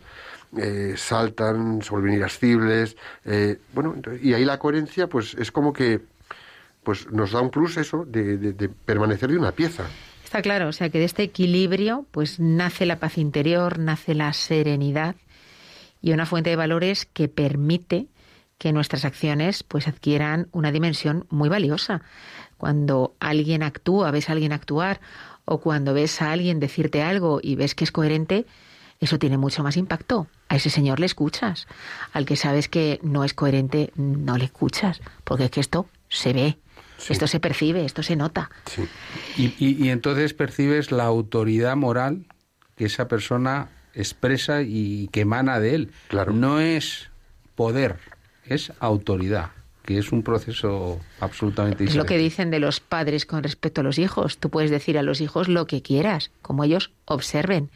Eh, 0.57 0.95
saltan, 0.97 1.81
se 1.81 1.95
irascibles, 2.13 2.97
eh, 3.25 3.57
bueno, 3.73 3.95
y 4.21 4.33
ahí 4.33 4.43
la 4.43 4.59
coherencia, 4.59 5.07
pues 5.07 5.33
es 5.35 5.51
como 5.51 5.71
que 5.71 6.01
pues 6.83 7.09
nos 7.11 7.31
da 7.31 7.41
un 7.41 7.51
plus 7.51 7.77
eso 7.77 8.05
de, 8.05 8.37
de- 8.37 8.53
de 8.53 8.67
permanecer 8.69 9.29
de 9.29 9.37
una 9.37 9.51
pieza. 9.51 9.85
Está 10.25 10.41
claro, 10.41 10.67
o 10.69 10.71
sea 10.73 10.89
que 10.89 10.97
de 10.99 11.05
este 11.05 11.23
equilibrio 11.23 12.05
pues 12.11 12.39
nace 12.39 12.85
la 12.85 12.97
paz 12.99 13.17
interior, 13.17 13.79
nace 13.79 14.13
la 14.15 14.33
serenidad 14.33 15.15
y 16.01 16.11
una 16.13 16.25
fuente 16.25 16.49
de 16.49 16.55
valores 16.55 17.05
que 17.05 17.27
permite 17.27 18.07
que 18.57 18.71
nuestras 18.73 19.05
acciones 19.05 19.63
pues 19.63 19.87
adquieran 19.87 20.47
una 20.51 20.71
dimensión 20.71 21.25
muy 21.29 21.49
valiosa. 21.49 22.01
Cuando 22.57 23.15
alguien 23.19 23.63
actúa, 23.63 24.11
ves 24.11 24.29
a 24.29 24.33
alguien 24.33 24.53
actuar 24.53 24.99
o 25.45 25.59
cuando 25.59 25.93
ves 25.93 26.21
a 26.21 26.31
alguien 26.31 26.59
decirte 26.59 27.01
algo 27.01 27.39
y 27.41 27.55
ves 27.55 27.73
que 27.75 27.83
es 27.83 27.91
coherente, 27.91 28.45
eso 28.99 29.17
tiene 29.17 29.37
mucho 29.37 29.63
más 29.63 29.77
impacto. 29.77 30.27
A 30.47 30.57
ese 30.57 30.69
señor 30.69 30.99
le 30.99 31.07
escuchas. 31.07 31.65
Al 32.13 32.25
que 32.27 32.35
sabes 32.35 32.67
que 32.69 32.99
no 33.01 33.23
es 33.23 33.33
coherente, 33.33 33.91
no 33.95 34.37
le 34.37 34.45
escuchas, 34.45 35.01
porque 35.23 35.45
es 35.45 35.51
que 35.51 35.59
esto 35.59 35.87
se 36.07 36.33
ve, 36.33 36.59
esto 37.09 37.25
se 37.25 37.39
percibe, 37.39 37.83
esto 37.83 38.03
se 38.03 38.15
nota. 38.15 38.51
Sí. 38.67 38.83
Y, 39.37 39.55
y- 39.57 39.85
y 39.85 39.89
entonces 39.89 40.35
percibes 40.35 40.91
la 40.91 41.05
autoridad 41.05 41.75
moral 41.75 42.25
que 42.75 42.85
esa 42.85 43.07
persona 43.07 43.69
expresa 43.93 44.61
y 44.61 45.07
que 45.11 45.21
emana 45.21 45.59
de 45.59 45.75
él. 45.75 45.91
Claro. 46.07 46.33
No 46.33 46.59
es 46.59 47.09
poder, 47.55 47.97
es 48.45 48.71
autoridad, 48.79 49.51
que 49.85 49.97
es 49.97 50.11
un 50.11 50.23
proceso 50.23 50.99
absolutamente 51.19 51.83
Es 51.83 51.95
lo 51.95 52.05
que 52.05 52.17
dicen 52.17 52.51
de 52.51 52.59
los 52.59 52.79
padres 52.79 53.25
con 53.25 53.43
respecto 53.43 53.81
a 53.81 53.83
los 53.83 53.97
hijos. 53.97 54.37
Tú 54.37 54.49
puedes 54.49 54.71
decir 54.71 54.97
a 54.97 55.03
los 55.03 55.21
hijos 55.21 55.47
lo 55.47 55.67
que 55.67 55.81
quieras, 55.81 56.31
como 56.41 56.63
ellos 56.63 56.91
observen 57.05 57.69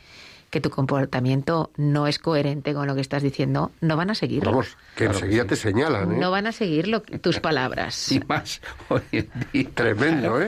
que 0.56 0.62
tu 0.62 0.70
comportamiento 0.70 1.70
no 1.76 2.08
es 2.08 2.18
coherente 2.18 2.74
con 2.74 2.88
lo 2.88 2.96
que 2.96 3.02
estás 3.02 3.22
diciendo, 3.22 3.74
no 3.82 3.98
van 3.98 4.10
a 4.10 4.16
seguirlo. 4.16 4.52
Vamos, 4.52 4.78
que 4.96 5.04
Claro 5.04 5.12
que 5.12 5.26
enseguida 5.26 5.42
sí. 5.44 5.48
te 5.50 5.56
señalan, 5.58 6.14
¿eh? 6.14 6.18
No 6.18 6.32
van 6.32 6.48
a 6.48 6.54
seguir 6.54 6.88
lo- 6.88 7.02
tus 7.02 7.42
palabras. 7.42 8.10
Y 8.16 8.22
más 8.22 8.62
hoy 8.88 9.02
en 9.12 9.30
día. 9.52 9.70
Tremendo, 9.74 10.42
¿eh? 10.42 10.48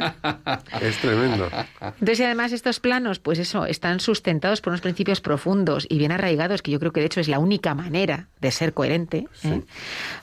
Es 0.80 0.98
tremendo. 1.00 1.50
Entonces, 1.82 2.20
y 2.22 2.24
además, 2.24 2.54
estos 2.54 2.80
planos, 2.80 3.20
pues 3.20 3.38
eso, 3.38 3.66
están 3.66 4.00
sustentados 4.00 4.62
por 4.62 4.72
unos 4.72 4.80
principios 4.80 5.20
profundos 5.20 5.86
y 5.90 5.98
bien 5.98 6.14
arraigados, 6.14 6.62
que 6.62 6.72
yo 6.72 6.80
creo 6.80 6.94
que 6.94 7.02
de 7.02 7.08
hecho 7.08 7.20
es 7.20 7.28
la 7.28 7.40
única 7.40 7.76
manera 7.76 8.30
de 8.40 8.52
ser 8.52 8.74
coherente. 8.74 9.28
¿eh? 9.44 9.62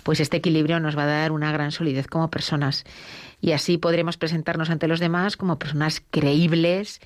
Pues 0.02 0.20
este 0.20 0.38
equilibrio 0.38 0.80
nos 0.80 0.96
va 0.96 1.02
a 1.02 1.06
dar 1.06 1.30
una 1.32 1.52
gran 1.52 1.72
solidez 1.72 2.06
como 2.06 2.30
personas. 2.30 2.84
Y 3.42 3.52
así 3.52 3.76
podremos 3.76 4.16
presentarnos 4.16 4.70
ante 4.70 4.88
los 4.88 4.98
demás 5.00 5.36
como 5.36 5.58
personas 5.58 6.02
creíbles, 6.10 7.00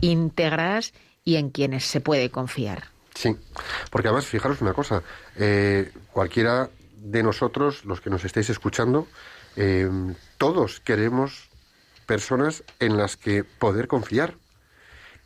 íntegras 0.00 0.94
y 1.24 1.36
en 1.36 1.50
quienes 1.50 1.84
se 1.84 2.00
puede 2.00 2.30
confiar. 2.30 2.84
Sí, 3.14 3.36
porque 3.90 4.08
además, 4.08 4.26
fijaros 4.26 4.60
una 4.60 4.74
cosa, 4.74 5.02
eh, 5.36 5.90
cualquiera 6.12 6.68
de 6.98 7.22
nosotros, 7.22 7.84
los 7.84 8.00
que 8.00 8.10
nos 8.10 8.24
estáis 8.24 8.50
escuchando, 8.50 9.06
eh, 9.56 9.88
todos 10.36 10.80
queremos 10.80 11.48
personas 12.06 12.64
en 12.80 12.96
las 12.96 13.16
que 13.16 13.44
poder 13.44 13.88
confiar. 13.88 14.34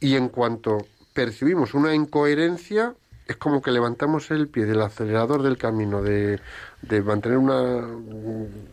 Y 0.00 0.14
en 0.14 0.28
cuanto 0.28 0.86
percibimos 1.12 1.74
una 1.74 1.94
incoherencia, 1.94 2.94
es 3.26 3.36
como 3.36 3.60
que 3.62 3.72
levantamos 3.72 4.30
el 4.30 4.48
pie 4.48 4.64
del 4.64 4.80
acelerador 4.80 5.42
del 5.42 5.58
camino 5.58 6.02
de, 6.02 6.40
de 6.82 7.02
mantener 7.02 7.38
una 7.38 7.84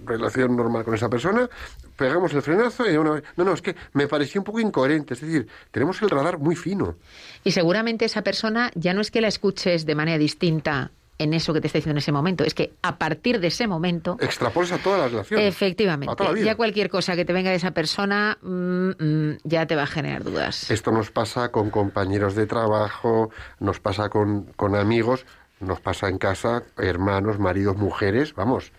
relación 0.05 0.55
normal 0.55 0.83
con 0.83 0.93
esa 0.93 1.09
persona, 1.09 1.49
pegamos 1.95 2.33
el 2.33 2.41
frenazo 2.41 2.89
y 2.89 2.97
una 2.97 3.11
vez, 3.11 3.23
no, 3.37 3.43
no, 3.43 3.53
es 3.53 3.61
que 3.61 3.75
me 3.93 4.07
pareció 4.07 4.41
un 4.41 4.45
poco 4.45 4.59
incoherente, 4.59 5.13
es 5.13 5.21
decir, 5.21 5.47
tenemos 5.71 6.01
el 6.01 6.09
radar 6.09 6.37
muy 6.37 6.55
fino. 6.55 6.95
Y 7.43 7.51
seguramente 7.51 8.05
esa 8.05 8.21
persona 8.21 8.71
ya 8.75 8.93
no 8.93 9.01
es 9.01 9.11
que 9.11 9.21
la 9.21 9.27
escuches 9.27 9.85
de 9.85 9.95
manera 9.95 10.17
distinta 10.17 10.91
en 11.17 11.33
eso 11.33 11.53
que 11.53 11.61
te 11.61 11.67
está 11.67 11.77
diciendo 11.77 11.93
en 11.93 11.99
ese 11.99 12.11
momento. 12.11 12.43
Es 12.43 12.53
que 12.53 12.73
a 12.81 12.97
partir 12.97 13.39
de 13.39 13.47
ese 13.47 13.67
momento, 13.67 14.17
Extrapoles 14.19 14.71
a 14.73 14.77
todas 14.79 14.99
las 14.99 15.11
relaciones. 15.11 15.47
efectivamente, 15.47 16.11
A 16.11 16.15
toda 16.15 16.31
la 16.31 16.35
vida. 16.35 16.45
ya 16.45 16.55
cualquier 16.55 16.89
cosa 16.89 17.15
que 17.15 17.23
te 17.23 17.31
venga 17.31 17.49
de 17.51 17.55
esa 17.55 17.71
persona 17.71 18.37
mm, 18.41 18.89
mm, 18.99 19.37
ya 19.43 19.65
te 19.65 19.75
va 19.75 19.83
a 19.83 19.87
generar 19.87 20.23
dudas. 20.23 20.69
Esto 20.69 20.91
nos 20.91 21.11
pasa 21.11 21.51
con 21.51 21.69
compañeros 21.69 22.35
de 22.35 22.47
trabajo, 22.47 23.29
nos 23.59 23.79
pasa 23.79 24.09
con, 24.09 24.43
con 24.57 24.75
amigos, 24.75 25.25
nos 25.61 25.79
pasa 25.79 26.09
en 26.09 26.17
casa, 26.17 26.63
hermanos, 26.77 27.39
maridos, 27.39 27.77
mujeres, 27.77 28.33
vamos. 28.33 28.73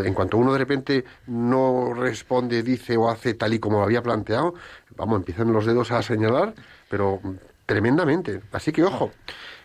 En 0.00 0.14
cuanto 0.14 0.38
uno 0.38 0.52
de 0.52 0.58
repente 0.58 1.04
no 1.26 1.92
responde, 1.94 2.62
dice 2.62 2.96
o 2.96 3.10
hace 3.10 3.34
tal 3.34 3.54
y 3.54 3.58
como 3.58 3.78
lo 3.78 3.84
había 3.84 4.02
planteado, 4.02 4.54
vamos, 4.96 5.18
empiezan 5.18 5.52
los 5.52 5.66
dedos 5.66 5.90
a 5.90 6.02
señalar, 6.02 6.54
pero 6.88 7.20
tremendamente. 7.66 8.40
Así 8.52 8.72
que 8.72 8.84
ojo, 8.84 9.10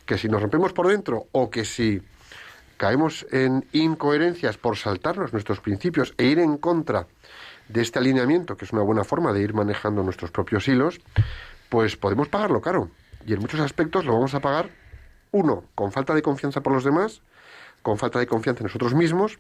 que 0.06 0.18
si 0.18 0.28
nos 0.28 0.42
rompemos 0.42 0.74
por 0.74 0.88
dentro 0.88 1.28
o 1.32 1.50
que 1.50 1.66
si 1.66 2.02
caemos 2.78 3.26
en 3.32 3.66
incoherencias 3.72 4.58
por 4.58 4.78
saltarnos 4.78 5.34
nuestros 5.34 5.60
principios 5.60 6.14
e 6.18 6.26
ir 6.26 6.40
en 6.40 6.58
contra 6.58 7.08
de 7.68 7.82
este 7.82 8.00
alineamiento, 8.00 8.56
que 8.56 8.66
es 8.66 8.72
una 8.72 8.84
buena 8.84 9.04
forma 9.04 9.34
de 9.34 9.42
ir 9.42 9.54
manejando 9.54 10.04
nuestros 10.04 10.32
propios 10.32 10.68
hilos, 10.68 11.02
pues 11.70 11.98
podemos 11.98 12.30
pagarlo 12.30 12.62
caro. 12.62 12.90
Y 13.26 13.34
en 13.34 13.40
muchos 13.40 13.60
aspectos 13.60 14.06
lo 14.06 14.14
vamos 14.14 14.34
a 14.36 14.40
pagar, 14.40 14.70
uno, 15.32 15.66
con 15.76 15.92
falta 15.92 16.14
de 16.14 16.22
confianza 16.22 16.62
por 16.62 16.72
los 16.74 16.84
demás, 16.84 17.22
con 17.82 17.98
falta 17.98 18.20
de 18.20 18.28
confianza 18.28 18.62
en 18.62 18.68
nosotros 18.68 18.94
mismos, 18.94 19.38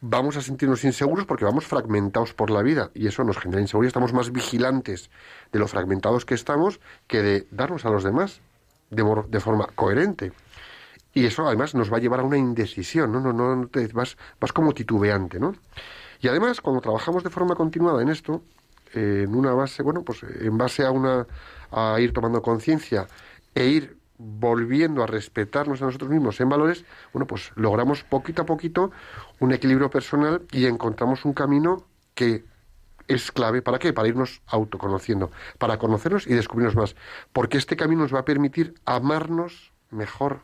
vamos 0.00 0.36
a 0.36 0.42
sentirnos 0.42 0.84
inseguros 0.84 1.26
porque 1.26 1.44
vamos 1.44 1.66
fragmentados 1.66 2.34
por 2.34 2.50
la 2.50 2.62
vida 2.62 2.90
y 2.94 3.06
eso 3.06 3.24
nos 3.24 3.38
genera 3.38 3.60
inseguridad. 3.60 3.88
Estamos 3.88 4.12
más 4.12 4.30
vigilantes 4.32 5.10
de 5.52 5.58
lo 5.58 5.68
fragmentados 5.68 6.24
que 6.24 6.34
estamos 6.34 6.80
que 7.06 7.22
de 7.22 7.46
darnos 7.50 7.84
a 7.84 7.90
los 7.90 8.04
demás 8.04 8.40
de, 8.90 9.40
forma 9.40 9.66
coherente. 9.74 10.32
Y 11.12 11.24
eso 11.24 11.46
además 11.46 11.74
nos 11.74 11.90
va 11.92 11.96
a 11.96 12.00
llevar 12.00 12.20
a 12.20 12.24
una 12.24 12.36
indecisión, 12.36 13.10
¿no? 13.10 13.20
no, 13.20 13.32
no, 13.32 13.66
te- 13.68 13.88
vas, 13.88 14.16
vas 14.38 14.52
como 14.52 14.74
titubeante, 14.74 15.40
¿no? 15.40 15.54
Y 16.20 16.28
además, 16.28 16.60
cuando 16.60 16.80
trabajamos 16.80 17.24
de 17.24 17.30
forma 17.30 17.54
continuada 17.54 18.02
en 18.02 18.08
esto, 18.08 18.42
eh, 18.94 19.24
en 19.26 19.34
una 19.34 19.52
base, 19.54 19.82
bueno, 19.82 20.02
pues 20.02 20.22
en 20.22 20.56
base 20.58 20.84
a 20.84 20.90
una 20.90 21.26
a 21.70 21.98
ir 22.00 22.12
tomando 22.12 22.42
conciencia 22.42 23.06
e 23.54 23.66
ir 23.66 23.96
volviendo 24.18 25.02
a 25.02 25.06
respetarnos 25.06 25.82
a 25.82 25.86
nosotros 25.86 26.10
mismos 26.10 26.40
en 26.40 26.48
valores, 26.48 26.84
bueno, 27.12 27.26
pues 27.26 27.52
logramos 27.54 28.04
poquito 28.04 28.42
a 28.42 28.46
poquito 28.46 28.90
un 29.40 29.52
equilibrio 29.52 29.90
personal 29.90 30.42
y 30.52 30.66
encontramos 30.66 31.24
un 31.24 31.34
camino 31.34 31.84
que 32.14 32.44
es 33.08 33.30
clave 33.30 33.62
para 33.62 33.78
qué? 33.78 33.92
Para 33.92 34.08
irnos 34.08 34.42
autoconociendo, 34.46 35.30
para 35.58 35.78
conocernos 35.78 36.26
y 36.26 36.34
descubrirnos 36.34 36.76
más, 36.76 36.96
porque 37.32 37.58
este 37.58 37.76
camino 37.76 38.02
nos 38.02 38.14
va 38.14 38.20
a 38.20 38.24
permitir 38.24 38.74
amarnos 38.84 39.72
mejor 39.90 40.40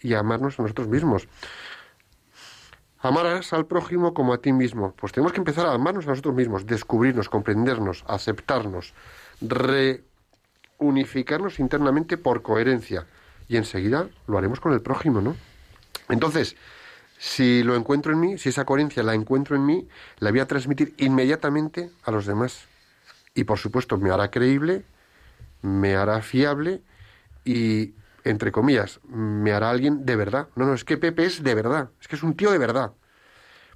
y 0.00 0.14
amarnos 0.14 0.58
a 0.58 0.62
nosotros 0.62 0.88
mismos. 0.88 1.28
Amarás 3.00 3.52
al 3.52 3.66
prójimo 3.66 4.14
como 4.14 4.32
a 4.32 4.38
ti 4.38 4.52
mismo. 4.52 4.94
Pues 4.96 5.12
tenemos 5.12 5.32
que 5.32 5.38
empezar 5.38 5.66
a 5.66 5.74
amarnos 5.74 6.06
a 6.06 6.10
nosotros 6.10 6.34
mismos, 6.34 6.64
descubrirnos, 6.64 7.28
comprendernos, 7.28 8.02
aceptarnos, 8.08 8.94
reunificarnos 10.78 11.58
internamente 11.58 12.16
por 12.16 12.42
coherencia. 12.42 13.06
Y 13.48 13.56
enseguida 13.56 14.08
lo 14.26 14.38
haremos 14.38 14.60
con 14.60 14.72
el 14.72 14.80
prójimo, 14.80 15.20
¿no? 15.20 15.36
Entonces, 16.08 16.56
si 17.18 17.62
lo 17.62 17.76
encuentro 17.76 18.12
en 18.12 18.20
mí, 18.20 18.38
si 18.38 18.48
esa 18.48 18.64
coherencia 18.64 19.02
la 19.02 19.14
encuentro 19.14 19.56
en 19.56 19.64
mí, 19.64 19.88
la 20.18 20.30
voy 20.30 20.40
a 20.40 20.46
transmitir 20.46 20.94
inmediatamente 20.98 21.90
a 22.04 22.10
los 22.10 22.26
demás. 22.26 22.66
Y 23.34 23.44
por 23.44 23.58
supuesto, 23.58 23.98
me 23.98 24.10
hará 24.10 24.30
creíble, 24.30 24.84
me 25.62 25.96
hará 25.96 26.22
fiable 26.22 26.82
y, 27.44 27.94
entre 28.24 28.52
comillas, 28.52 29.00
me 29.08 29.52
hará 29.52 29.70
alguien 29.70 30.04
de 30.04 30.16
verdad. 30.16 30.48
No, 30.56 30.66
no, 30.66 30.74
es 30.74 30.84
que 30.84 30.96
Pepe 30.96 31.26
es 31.26 31.42
de 31.42 31.54
verdad, 31.54 31.90
es 32.00 32.08
que 32.08 32.16
es 32.16 32.22
un 32.22 32.36
tío 32.36 32.50
de 32.50 32.58
verdad. 32.58 32.92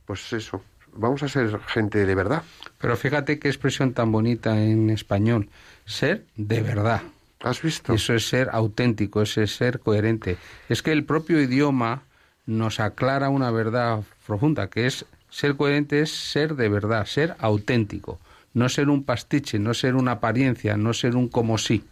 Pues 0.05 0.33
eso, 0.33 0.63
vamos 0.93 1.23
a 1.23 1.29
ser 1.29 1.59
gente 1.67 2.05
de 2.05 2.15
verdad. 2.15 2.43
Pero 2.79 2.97
fíjate 2.97 3.39
qué 3.39 3.49
expresión 3.49 3.93
tan 3.93 4.13
bonita 4.13 4.61
en 4.63 4.91
español. 4.91 5.49
Ser 5.85 6.25
de 6.37 6.63
verdad. 6.63 7.03
¿Has 7.41 7.63
visto? 7.63 7.93
Eso 7.93 8.15
es 8.15 8.29
ser 8.29 8.49
auténtico, 8.53 9.23
eso 9.23 9.43
es 9.43 9.55
ser 9.55 9.81
coherente. 9.81 10.37
Es 10.69 10.83
que 10.83 10.93
el 10.93 11.05
propio 11.05 11.41
idioma 11.41 12.03
nos 12.47 12.81
aclara 12.81 13.29
una 13.29 13.51
verdad 13.51 14.03
profunda, 14.27 14.69
que 14.69 14.87
es 14.87 15.07
ser 15.31 15.57
coherente 15.57 16.01
es 16.01 16.11
ser 16.11 16.57
de 16.57 16.69
verdad, 16.69 17.07
ser 17.07 17.37
auténtico. 17.39 18.19
No 18.55 18.69
ser 18.69 18.89
un 18.89 19.05
pastiche, 19.05 19.59
no 19.59 19.75
ser 19.75 19.95
una 19.95 20.13
apariencia, 20.13 20.77
no 20.77 20.93
ser 20.95 21.15
un 21.15 21.29
como 21.29 21.59
sí. 21.59 21.85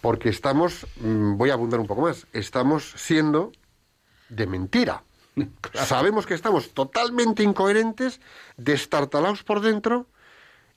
Porque 0.00 0.28
estamos, 0.28 0.86
mm, 1.00 1.36
voy 1.36 1.50
a 1.50 1.54
abundar 1.54 1.80
un 1.80 1.86
poco 1.86 2.02
más, 2.02 2.26
estamos 2.32 2.92
siendo 2.96 3.52
de 4.28 4.46
mentira. 4.46 5.02
Sabemos 5.74 6.26
que 6.26 6.34
estamos 6.34 6.72
totalmente 6.74 7.42
incoherentes, 7.42 8.20
destartalados 8.56 9.42
por 9.44 9.60
dentro 9.60 10.06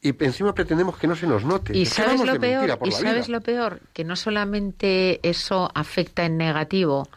y 0.02 0.16
encima 0.24 0.54
pretendemos 0.54 0.98
que 0.98 1.08
no 1.08 1.16
se 1.16 1.28
nos 1.28 1.44
note. 1.46 1.78
Y 1.78 1.84
Es 1.84 1.90
sabes 1.90 2.22
lo 2.26 2.40
peor, 2.40 2.78
y 2.84 2.92
sabes 2.92 3.30
lo 3.30 3.42
peor, 3.42 3.82
que 3.94 4.04
no 4.04 4.16
solamente 4.16 5.20
eso 5.28 5.70
afecta 5.76 6.26
en 6.26 6.38
negativo 6.38 7.08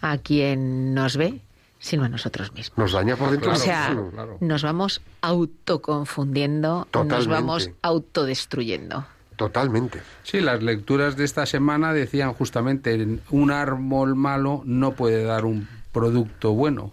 a 0.00 0.18
quien 0.18 0.94
nos 0.94 1.16
ve, 1.16 1.40
sino 1.80 2.04
a 2.04 2.08
nosotros 2.08 2.52
mismos. 2.52 2.78
Nos 2.78 2.92
daña 2.92 3.16
por 3.16 3.30
dentro. 3.30 3.50
o 3.50 3.54
Claro, 3.54 3.64
sea, 3.64 3.82
muchísimo. 3.90 4.10
claro. 4.12 4.36
nos 4.40 4.62
vamos 4.62 5.00
autoconfundiendo, 5.20 6.78
nos 6.78 6.90
Totalmente. 6.90 7.28
vamos 7.32 7.70
autodestruyendo. 7.82 9.04
Totalmente. 9.36 10.02
Sí, 10.24 10.40
las 10.40 10.62
lecturas 10.62 11.16
de 11.16 11.24
esta 11.24 11.46
semana 11.46 11.92
decían 11.92 12.32
justamente 12.34 13.20
un 13.30 13.50
árbol 13.52 14.16
malo 14.16 14.62
no 14.64 14.92
puede 14.92 15.22
dar 15.22 15.44
un 15.44 15.68
producto 15.98 16.52
bueno 16.52 16.92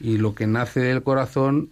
y 0.00 0.18
lo 0.18 0.34
que 0.34 0.48
nace 0.48 0.80
del 0.80 1.04
corazón 1.04 1.70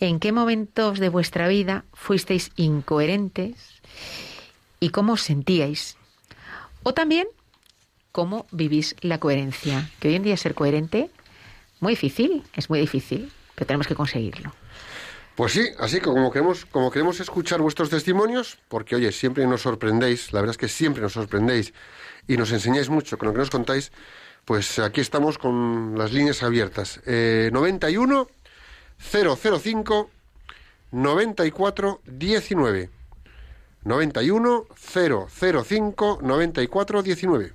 ¿En 0.00 0.20
qué 0.20 0.30
momentos 0.30 1.00
de 1.00 1.08
vuestra 1.08 1.48
vida 1.48 1.84
fuisteis 1.92 2.52
incoherentes 2.54 3.80
y 4.78 4.90
cómo 4.90 5.14
os 5.14 5.22
sentíais? 5.22 5.96
O 6.84 6.94
también, 6.94 7.26
¿cómo 8.12 8.46
vivís 8.52 8.94
la 9.00 9.18
coherencia? 9.18 9.90
Que 9.98 10.08
hoy 10.08 10.14
en 10.14 10.22
día 10.22 10.36
ser 10.36 10.54
coherente, 10.54 11.10
muy 11.80 11.94
difícil, 11.94 12.44
es 12.54 12.70
muy 12.70 12.78
difícil, 12.78 13.32
pero 13.56 13.66
tenemos 13.66 13.88
que 13.88 13.96
conseguirlo. 13.96 14.54
Pues 15.34 15.52
sí, 15.52 15.68
así 15.78 15.98
que 15.98 16.06
como 16.06 16.30
queremos, 16.30 16.64
como 16.66 16.90
queremos 16.90 17.18
escuchar 17.18 17.60
vuestros 17.60 17.90
testimonios, 17.90 18.58
porque 18.68 18.96
oye, 18.96 19.10
siempre 19.10 19.46
nos 19.46 19.62
sorprendéis, 19.62 20.32
la 20.32 20.40
verdad 20.40 20.52
es 20.52 20.58
que 20.58 20.68
siempre 20.68 21.02
nos 21.02 21.12
sorprendéis 21.12 21.72
y 22.28 22.36
nos 22.36 22.52
enseñáis 22.52 22.88
mucho 22.88 23.18
con 23.18 23.28
lo 23.28 23.34
que 23.34 23.40
nos 23.40 23.50
contáis, 23.50 23.90
pues 24.44 24.78
aquí 24.78 25.00
estamos 25.00 25.38
con 25.38 25.96
las 25.96 26.12
líneas 26.12 26.42
abiertas. 26.42 27.00
Eh, 27.04 27.50
91 27.52 28.28
005 28.98 30.10
94 30.92 32.00
19. 32.06 32.90
91 33.84 34.66
005 35.28 36.18
94 36.22 37.02
19. 37.02 37.52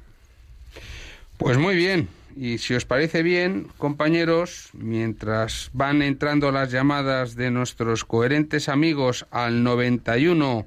Pues 1.38 1.58
muy 1.58 1.76
bien. 1.76 2.08
Y 2.36 2.58
si 2.58 2.74
os 2.74 2.86
parece 2.86 3.22
bien, 3.22 3.68
compañeros, 3.78 4.70
mientras 4.74 5.70
van 5.74 6.02
entrando 6.02 6.52
las 6.52 6.72
llamadas 6.72 7.36
de 7.36 7.52
nuestros 7.52 8.06
coherentes 8.06 8.70
amigos 8.70 9.28
al 9.30 9.64
91 9.64 10.66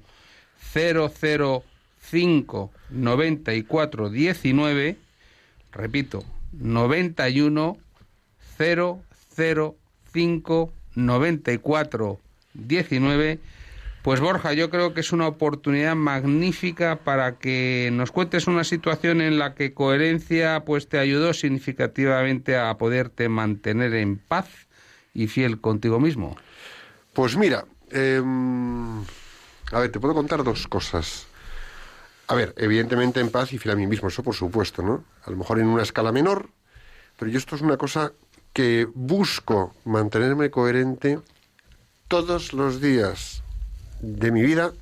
005 0.72 2.70
94 2.90 4.10
19, 4.10 4.96
repito, 5.72 6.22
91 6.52 7.76
005 8.58 9.85
94 10.94 12.20
19, 12.54 13.38
pues 14.02 14.20
Borja, 14.20 14.52
yo 14.52 14.70
creo 14.70 14.94
que 14.94 15.00
es 15.00 15.12
una 15.12 15.26
oportunidad 15.26 15.94
magnífica 15.94 16.96
para 16.96 17.38
que 17.38 17.90
nos 17.92 18.12
cuentes 18.12 18.46
una 18.46 18.64
situación 18.64 19.20
en 19.20 19.38
la 19.38 19.54
que 19.54 19.74
coherencia 19.74 20.64
pues 20.64 20.88
te 20.88 20.98
ayudó 20.98 21.34
significativamente 21.34 22.56
a 22.56 22.78
poderte 22.78 23.28
mantener 23.28 23.94
en 23.94 24.16
paz 24.16 24.48
y 25.12 25.26
fiel 25.26 25.60
contigo 25.60 25.98
mismo. 25.98 26.36
Pues 27.12 27.36
mira, 27.36 27.64
em, 27.90 29.02
a 29.72 29.80
ver, 29.80 29.90
te 29.90 29.98
puedo 29.98 30.14
contar 30.14 30.44
dos 30.44 30.68
cosas. 30.68 31.26
A 32.28 32.34
ver, 32.34 32.54
evidentemente 32.56 33.20
en 33.20 33.30
paz 33.30 33.52
y 33.52 33.58
fiel 33.58 33.72
a 33.74 33.76
mí 33.76 33.86
mismo, 33.86 34.08
eso 34.08 34.22
por 34.22 34.34
supuesto, 34.34 34.82
¿no? 34.82 35.04
A 35.24 35.30
lo 35.30 35.36
mejor 35.36 35.58
en 35.58 35.66
una 35.66 35.82
escala 35.82 36.12
menor, 36.12 36.48
pero 37.18 37.30
yo 37.30 37.38
esto 37.38 37.56
es 37.56 37.62
una 37.62 37.76
cosa 37.76 38.12
que 38.56 38.88
busco 38.94 39.74
mantenerme 39.84 40.50
coherente 40.50 41.18
todos 42.08 42.54
los 42.54 42.80
días 42.80 43.42
de 44.00 44.32
mi 44.32 44.40
vida 44.40 44.72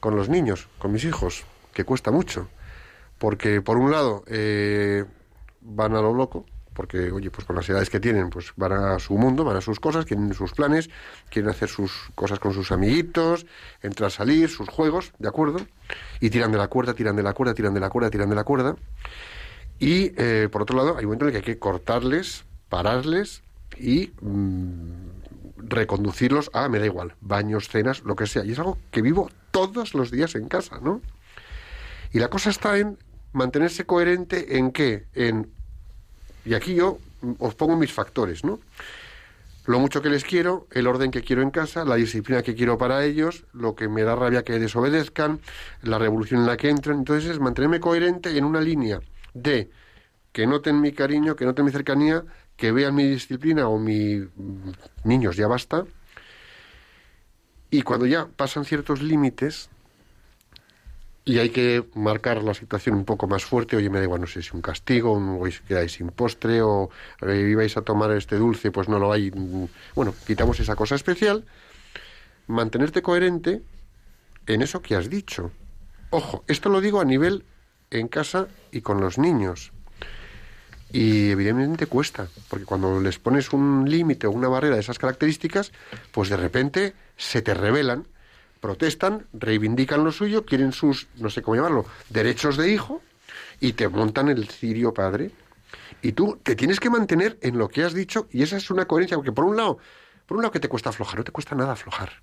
con 0.00 0.16
los 0.16 0.30
niños, 0.30 0.68
con 0.78 0.90
mis 0.90 1.04
hijos, 1.04 1.44
que 1.74 1.84
cuesta 1.84 2.10
mucho. 2.10 2.48
Porque, 3.18 3.60
por 3.60 3.76
un 3.76 3.90
lado, 3.90 4.24
eh, 4.26 5.04
van 5.60 5.94
a 5.94 6.00
lo 6.00 6.14
loco, 6.14 6.46
porque, 6.72 7.12
oye, 7.12 7.30
pues 7.30 7.46
con 7.46 7.56
las 7.56 7.68
edades 7.68 7.90
que 7.90 8.00
tienen, 8.00 8.30
pues 8.30 8.54
van 8.56 8.72
a 8.72 8.98
su 8.98 9.18
mundo, 9.18 9.44
van 9.44 9.58
a 9.58 9.60
sus 9.60 9.78
cosas, 9.78 10.06
quieren 10.06 10.32
sus 10.32 10.52
planes, 10.52 10.88
quieren 11.28 11.50
hacer 11.50 11.68
sus 11.68 11.92
cosas 12.14 12.38
con 12.38 12.54
sus 12.54 12.72
amiguitos, 12.72 13.44
entrar, 13.82 14.10
salir, 14.10 14.48
sus 14.48 14.70
juegos, 14.70 15.12
¿de 15.18 15.28
acuerdo? 15.28 15.58
Y 16.20 16.30
tiran 16.30 16.52
de 16.52 16.56
la 16.56 16.68
cuerda, 16.68 16.94
tiran 16.94 17.16
de 17.16 17.22
la 17.22 17.34
cuerda, 17.34 17.52
tiran 17.52 17.74
de 17.74 17.80
la 17.80 17.90
cuerda, 17.90 18.08
tiran 18.08 18.30
de 18.30 18.34
la 18.34 18.44
cuerda. 18.44 18.76
Y, 19.78 20.14
eh, 20.16 20.48
por 20.50 20.62
otro 20.62 20.74
lado, 20.74 20.96
hay 20.96 21.04
un 21.04 21.10
momento 21.10 21.26
en 21.26 21.28
el 21.28 21.32
que 21.32 21.50
hay 21.50 21.54
que 21.54 21.60
cortarles, 21.60 22.46
pararles 22.74 23.44
y 23.78 24.10
mm, 24.20 25.58
reconducirlos 25.58 26.50
a, 26.52 26.68
me 26.68 26.80
da 26.80 26.86
igual, 26.86 27.14
baños, 27.20 27.68
cenas, 27.68 28.02
lo 28.02 28.16
que 28.16 28.26
sea. 28.26 28.44
Y 28.44 28.50
es 28.50 28.58
algo 28.58 28.78
que 28.90 29.00
vivo 29.00 29.30
todos 29.52 29.94
los 29.94 30.10
días 30.10 30.34
en 30.34 30.48
casa, 30.48 30.80
¿no? 30.82 31.00
Y 32.12 32.18
la 32.18 32.28
cosa 32.30 32.50
está 32.50 32.76
en 32.76 32.98
mantenerse 33.32 33.86
coherente 33.86 34.58
en 34.58 34.72
qué? 34.72 35.06
En, 35.14 35.52
y 36.44 36.54
aquí 36.54 36.74
yo 36.74 36.98
os 37.38 37.54
pongo 37.54 37.76
mis 37.76 37.92
factores, 37.92 38.42
¿no? 38.42 38.58
Lo 39.66 39.78
mucho 39.78 40.02
que 40.02 40.08
les 40.08 40.24
quiero, 40.24 40.66
el 40.72 40.88
orden 40.88 41.12
que 41.12 41.22
quiero 41.22 41.42
en 41.42 41.52
casa, 41.52 41.84
la 41.84 41.94
disciplina 41.94 42.42
que 42.42 42.56
quiero 42.56 42.76
para 42.76 43.04
ellos, 43.04 43.44
lo 43.52 43.76
que 43.76 43.86
me 43.86 44.02
da 44.02 44.16
rabia 44.16 44.42
que 44.42 44.58
desobedezcan, 44.58 45.38
la 45.82 46.00
revolución 46.00 46.40
en 46.40 46.48
la 46.48 46.56
que 46.56 46.70
entran. 46.70 46.98
Entonces 46.98 47.30
es 47.30 47.38
mantenerme 47.38 47.78
coherente 47.78 48.36
en 48.36 48.44
una 48.44 48.60
línea 48.60 48.98
de 49.32 49.70
que 50.32 50.48
noten 50.48 50.80
mi 50.80 50.90
cariño, 50.90 51.36
que 51.36 51.44
noten 51.44 51.64
mi 51.64 51.70
cercanía, 51.70 52.24
que 52.56 52.72
vean 52.72 52.94
mi 52.94 53.04
disciplina 53.04 53.68
o 53.68 53.78
mi 53.78 54.22
niños, 55.04 55.36
ya 55.36 55.48
basta. 55.48 55.84
Y 57.70 57.82
cuando 57.82 58.06
ya 58.06 58.26
pasan 58.26 58.64
ciertos 58.64 59.02
límites 59.02 59.68
y 61.24 61.38
hay 61.38 61.50
que 61.50 61.84
marcar 61.94 62.42
la 62.42 62.54
situación 62.54 62.94
un 62.94 63.04
poco 63.04 63.26
más 63.26 63.44
fuerte, 63.44 63.76
oye, 63.76 63.90
me 63.90 63.98
da 63.98 64.04
igual, 64.04 64.20
no 64.20 64.26
sé 64.26 64.42
si 64.42 64.50
un 64.54 64.62
castigo, 64.62 65.12
un, 65.12 65.40
o 65.40 65.66
quedáis 65.66 65.92
sin 65.92 66.08
postre, 66.10 66.62
o 66.62 66.90
ibais 67.22 67.76
a 67.76 67.82
tomar 67.82 68.12
este 68.12 68.36
dulce, 68.36 68.70
pues 68.70 68.88
no 68.88 68.98
lo 68.98 69.10
hay. 69.10 69.30
Bueno, 69.94 70.14
quitamos 70.26 70.60
esa 70.60 70.76
cosa 70.76 70.94
especial. 70.94 71.44
Mantenerte 72.46 73.02
coherente 73.02 73.62
en 74.46 74.62
eso 74.62 74.82
que 74.82 74.94
has 74.94 75.10
dicho. 75.10 75.50
Ojo, 76.10 76.44
esto 76.46 76.68
lo 76.68 76.80
digo 76.80 77.00
a 77.00 77.04
nivel 77.04 77.44
en 77.90 78.06
casa 78.06 78.46
y 78.70 78.82
con 78.82 79.00
los 79.00 79.18
niños. 79.18 79.73
Y 80.94 81.32
evidentemente 81.32 81.86
cuesta, 81.86 82.28
porque 82.48 82.64
cuando 82.64 83.00
les 83.00 83.18
pones 83.18 83.52
un 83.52 83.84
límite 83.90 84.28
o 84.28 84.30
una 84.30 84.46
barrera 84.46 84.76
de 84.76 84.80
esas 84.80 84.96
características, 84.96 85.72
pues 86.12 86.28
de 86.28 86.36
repente 86.36 86.94
se 87.16 87.42
te 87.42 87.52
rebelan, 87.52 88.06
protestan, 88.60 89.26
reivindican 89.32 90.04
lo 90.04 90.12
suyo, 90.12 90.44
quieren 90.46 90.70
sus, 90.70 91.08
no 91.16 91.30
sé 91.30 91.42
cómo 91.42 91.56
llamarlo, 91.56 91.84
derechos 92.10 92.56
de 92.56 92.70
hijo 92.70 93.02
y 93.58 93.72
te 93.72 93.88
montan 93.88 94.28
el 94.28 94.46
cirio 94.46 94.94
padre. 94.94 95.32
Y 96.00 96.12
tú 96.12 96.38
te 96.40 96.54
tienes 96.54 96.78
que 96.78 96.90
mantener 96.90 97.38
en 97.40 97.58
lo 97.58 97.66
que 97.68 97.82
has 97.82 97.92
dicho 97.92 98.28
y 98.30 98.44
esa 98.44 98.56
es 98.56 98.70
una 98.70 98.84
coherencia, 98.84 99.16
porque 99.16 99.32
por 99.32 99.46
un 99.46 99.56
lado, 99.56 99.78
por 100.26 100.36
un 100.36 100.44
lado 100.44 100.52
que 100.52 100.60
te 100.60 100.68
cuesta 100.68 100.90
aflojar, 100.90 101.18
no 101.18 101.24
te 101.24 101.32
cuesta 101.32 101.56
nada 101.56 101.72
aflojar. 101.72 102.22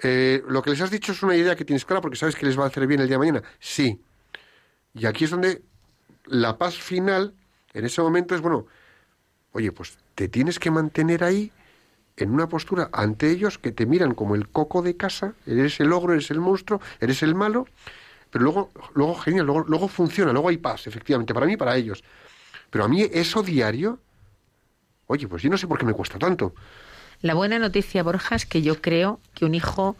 Eh, 0.00 0.42
lo 0.48 0.62
que 0.62 0.70
les 0.70 0.80
has 0.80 0.90
dicho 0.90 1.12
es 1.12 1.22
una 1.22 1.36
idea 1.36 1.54
que 1.54 1.64
tienes 1.64 1.84
clara 1.84 2.00
porque 2.00 2.16
sabes 2.16 2.34
que 2.34 2.44
les 2.44 2.58
va 2.58 2.64
a 2.64 2.66
hacer 2.66 2.88
bien 2.88 2.98
el 2.98 3.06
día 3.06 3.14
de 3.14 3.18
mañana. 3.20 3.42
Sí. 3.60 4.00
Y 4.94 5.06
aquí 5.06 5.26
es 5.26 5.30
donde 5.30 5.62
la 6.26 6.58
paz 6.58 6.74
final 6.74 7.36
en 7.74 7.84
ese 7.84 8.02
momento 8.02 8.34
es, 8.34 8.40
bueno, 8.40 8.66
oye, 9.52 9.72
pues 9.72 9.98
te 10.14 10.28
tienes 10.28 10.58
que 10.58 10.70
mantener 10.70 11.24
ahí 11.24 11.52
en 12.16 12.30
una 12.30 12.48
postura 12.48 12.90
ante 12.92 13.30
ellos 13.30 13.58
que 13.58 13.72
te 13.72 13.86
miran 13.86 14.14
como 14.14 14.34
el 14.34 14.48
coco 14.48 14.82
de 14.82 14.96
casa, 14.96 15.34
eres 15.46 15.80
el 15.80 15.92
ogro, 15.92 16.12
eres 16.12 16.30
el 16.30 16.40
monstruo, 16.40 16.80
eres 17.00 17.22
el 17.22 17.34
malo, 17.34 17.66
pero 18.30 18.44
luego, 18.44 18.70
luego 18.94 19.14
genial, 19.16 19.46
luego, 19.46 19.64
luego 19.66 19.88
funciona, 19.88 20.32
luego 20.32 20.48
hay 20.48 20.58
paz, 20.58 20.86
efectivamente, 20.86 21.34
para 21.34 21.46
mí 21.46 21.54
y 21.54 21.56
para 21.56 21.76
ellos. 21.76 22.02
Pero 22.70 22.84
a 22.84 22.88
mí 22.88 23.06
eso 23.12 23.42
diario, 23.42 23.98
oye, 25.06 25.28
pues 25.28 25.42
yo 25.42 25.50
no 25.50 25.58
sé 25.58 25.66
por 25.66 25.78
qué 25.78 25.84
me 25.84 25.92
cuesta 25.92 26.18
tanto. 26.18 26.54
La 27.20 27.34
buena 27.34 27.58
noticia, 27.58 28.02
Borja, 28.02 28.34
es 28.34 28.46
que 28.46 28.62
yo 28.62 28.80
creo 28.80 29.20
que 29.34 29.44
un 29.44 29.54
hijo 29.54 29.96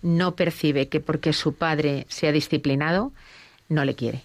no 0.00 0.34
percibe 0.34 0.88
que 0.88 1.00
porque 1.00 1.32
su 1.32 1.54
padre 1.54 2.06
sea 2.08 2.32
disciplinado, 2.32 3.12
no 3.68 3.84
le 3.84 3.94
quiere. 3.94 4.22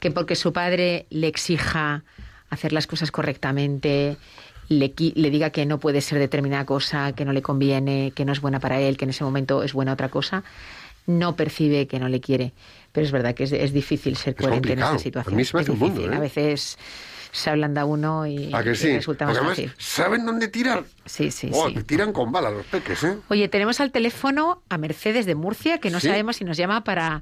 Que 0.00 0.10
porque 0.10 0.34
su 0.34 0.52
padre 0.52 1.06
le 1.10 1.26
exija 1.26 2.04
hacer 2.50 2.72
las 2.72 2.86
cosas 2.86 3.10
correctamente, 3.10 4.16
le, 4.68 4.92
le 5.14 5.30
diga 5.30 5.50
que 5.50 5.66
no 5.66 5.78
puede 5.78 6.00
ser 6.00 6.18
determinada 6.18 6.64
cosa, 6.66 7.12
que 7.12 7.24
no 7.24 7.32
le 7.32 7.42
conviene, 7.42 8.12
que 8.14 8.24
no 8.24 8.32
es 8.32 8.40
buena 8.40 8.60
para 8.60 8.80
él, 8.80 8.96
que 8.96 9.04
en 9.04 9.10
ese 9.10 9.24
momento 9.24 9.62
es 9.62 9.72
buena 9.72 9.92
otra 9.92 10.08
cosa, 10.08 10.42
no 11.06 11.36
percibe 11.36 11.86
que 11.86 11.98
no 12.00 12.08
le 12.08 12.20
quiere. 12.20 12.52
Pero 12.92 13.04
es 13.06 13.12
verdad 13.12 13.34
que 13.34 13.44
es, 13.44 13.52
es 13.52 13.72
difícil 13.72 14.16
ser 14.16 14.34
Es 14.36 14.40
coherente 14.42 14.72
en 14.72 14.78
esa 14.80 14.98
situación. 14.98 15.34
A 15.34 15.36
mí 15.36 15.44
se 15.44 15.56
me 15.56 15.62
es 15.62 15.68
hace 15.68 15.72
un 15.72 15.78
mundo. 15.78 16.10
¿eh? 16.10 16.16
A 16.16 16.18
veces 16.18 16.78
se 17.30 17.50
ablanda 17.50 17.84
uno 17.84 18.26
y, 18.26 18.50
¿A 18.54 18.62
que 18.64 18.70
y 18.72 18.74
sí? 18.76 18.94
resulta 18.96 19.26
más 19.26 19.36
además 19.36 19.56
fácil. 19.56 19.72
saben 19.76 20.24
dónde 20.24 20.48
tirar. 20.48 20.84
Sí, 21.04 21.30
sí, 21.30 21.50
Oh, 21.52 21.68
sí. 21.68 21.74
te 21.74 21.82
tiran 21.84 22.12
con 22.12 22.32
bala 22.32 22.50
los 22.50 22.64
peques, 22.66 23.04
¿eh? 23.04 23.18
Oye, 23.28 23.48
tenemos 23.48 23.78
al 23.80 23.92
teléfono 23.92 24.62
a 24.70 24.78
Mercedes 24.78 25.26
de 25.26 25.34
Murcia, 25.34 25.78
que 25.78 25.90
no 25.90 26.00
Sí. 26.00 26.08
sabemos 26.08 26.36
si 26.36 26.44
nos 26.44 26.56
llama 26.56 26.82
para, 26.82 27.20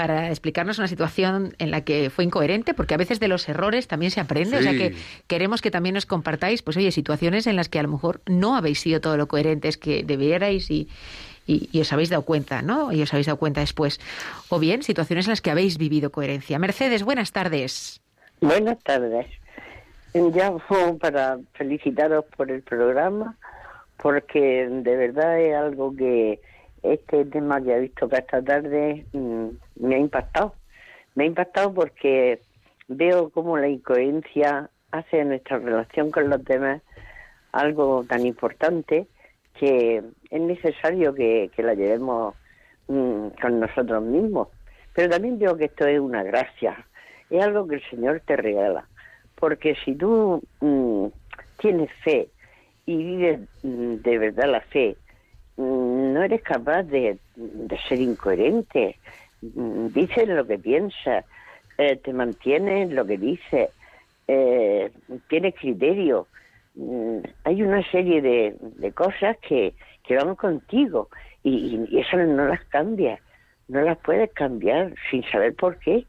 para 0.00 0.30
explicarnos 0.30 0.78
una 0.78 0.88
situación 0.88 1.54
en 1.58 1.70
la 1.70 1.82
que 1.82 2.08
fue 2.08 2.24
incoherente, 2.24 2.72
porque 2.72 2.94
a 2.94 2.96
veces 2.96 3.20
de 3.20 3.28
los 3.28 3.46
errores 3.50 3.86
también 3.86 4.10
se 4.10 4.18
aprende. 4.18 4.56
O 4.56 4.62
sea 4.62 4.72
que 4.72 4.94
queremos 5.26 5.60
que 5.60 5.70
también 5.70 5.94
nos 5.94 6.06
compartáis, 6.06 6.62
pues 6.62 6.78
oye, 6.78 6.90
situaciones 6.90 7.46
en 7.46 7.54
las 7.54 7.68
que 7.68 7.78
a 7.78 7.82
lo 7.82 7.90
mejor 7.90 8.22
no 8.24 8.56
habéis 8.56 8.80
sido 8.80 9.02
todo 9.02 9.18
lo 9.18 9.28
coherentes 9.28 9.76
que 9.76 10.02
debierais 10.02 10.70
y, 10.70 10.88
y, 11.46 11.68
y 11.70 11.82
os 11.82 11.92
habéis 11.92 12.08
dado 12.08 12.22
cuenta, 12.22 12.62
¿no? 12.62 12.92
Y 12.92 13.02
os 13.02 13.12
habéis 13.12 13.26
dado 13.26 13.38
cuenta 13.38 13.60
después. 13.60 14.00
O 14.48 14.58
bien, 14.58 14.82
situaciones 14.82 15.26
en 15.26 15.32
las 15.32 15.42
que 15.42 15.50
habéis 15.50 15.76
vivido 15.76 16.10
coherencia. 16.10 16.58
Mercedes, 16.58 17.02
buenas 17.02 17.32
tardes. 17.32 18.00
Buenas 18.40 18.78
tardes. 18.82 19.26
Llamo 20.14 20.62
para 20.98 21.40
felicitaros 21.52 22.24
por 22.38 22.50
el 22.50 22.62
programa, 22.62 23.36
porque 23.98 24.66
de 24.66 24.96
verdad 24.96 25.38
es 25.38 25.54
algo 25.54 25.94
que 25.94 26.40
este 26.82 27.24
tema 27.26 27.62
que 27.62 27.74
he 27.74 27.80
visto 27.80 28.08
que 28.08 28.16
esta 28.16 28.42
tarde 28.42 29.04
mm, 29.12 29.48
me 29.80 29.96
ha 29.96 29.98
impactado. 29.98 30.54
Me 31.14 31.24
ha 31.24 31.26
impactado 31.26 31.72
porque 31.74 32.40
veo 32.88 33.30
cómo 33.30 33.58
la 33.58 33.68
incoherencia 33.68 34.70
hace 34.90 35.18
de 35.18 35.24
nuestra 35.24 35.58
relación 35.58 36.10
con 36.10 36.28
los 36.28 36.44
demás 36.44 36.82
algo 37.52 38.04
tan 38.08 38.26
importante 38.26 39.06
que 39.58 40.02
es 40.30 40.40
necesario 40.40 41.14
que, 41.14 41.50
que 41.54 41.62
la 41.62 41.74
llevemos 41.74 42.34
mm, 42.88 43.28
con 43.40 43.60
nosotros 43.60 44.02
mismos. 44.02 44.48
Pero 44.94 45.10
también 45.10 45.38
veo 45.38 45.56
que 45.56 45.66
esto 45.66 45.86
es 45.86 46.00
una 46.00 46.22
gracia, 46.22 46.86
es 47.28 47.42
algo 47.42 47.66
que 47.66 47.76
el 47.76 47.90
Señor 47.90 48.22
te 48.26 48.36
regala. 48.36 48.86
Porque 49.34 49.76
si 49.84 49.94
tú 49.94 50.42
mm, 50.60 51.06
tienes 51.58 51.90
fe 52.04 52.28
y 52.86 52.96
vives 52.96 53.40
mm, 53.62 53.94
de 53.96 54.18
verdad 54.18 54.50
la 54.50 54.60
fe, 54.60 54.96
no 55.56 56.22
eres 56.22 56.42
capaz 56.42 56.84
de, 56.84 57.18
de 57.36 57.78
ser 57.88 58.00
incoherente. 58.00 58.96
Mm, 59.42 59.88
Dices 59.92 60.28
lo 60.28 60.46
que 60.46 60.58
piensas, 60.58 61.24
eh, 61.78 61.96
te 61.96 62.12
mantienes 62.12 62.88
en 62.88 62.94
lo 62.94 63.06
que 63.06 63.18
dices, 63.18 63.70
eh, 64.28 64.90
tienes 65.28 65.54
criterio. 65.56 66.28
Mm, 66.74 67.18
Hay 67.44 67.62
una 67.62 67.82
serie 67.90 68.22
de, 68.22 68.56
de 68.60 68.92
cosas 68.92 69.36
que, 69.38 69.74
que 70.04 70.16
van 70.16 70.34
contigo 70.36 71.08
y, 71.42 71.84
y 71.90 71.98
eso 72.00 72.16
no 72.18 72.46
las 72.46 72.64
cambias, 72.66 73.20
no 73.68 73.80
las 73.82 73.98
puedes 73.98 74.32
cambiar 74.32 74.94
sin 75.10 75.22
saber 75.30 75.54
por 75.56 75.78
qué. 75.78 76.06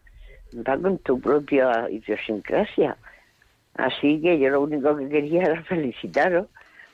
Va 0.53 0.77
con 0.77 0.97
tu 0.99 1.19
propia 1.21 1.89
idiosincrasia. 1.89 2.97
Así 3.75 4.21
que 4.21 4.39
yo 4.39 4.49
lo 4.49 4.61
único 4.61 4.95
que 4.97 5.09
quería 5.09 5.43
era 5.43 5.63
felicitaros 5.65 6.47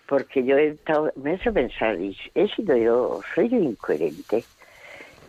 porque 0.08 0.44
yo 0.46 0.58
he 0.58 0.70
estado, 0.70 1.12
me 1.18 1.32
he 1.32 1.36
hecho 1.36 1.54
pensar, 1.54 1.98
he 2.36 2.48
sido 2.56 2.78
yo, 2.78 3.22
soy 3.36 3.50
yo 3.50 3.58
incoherente. 3.58 4.48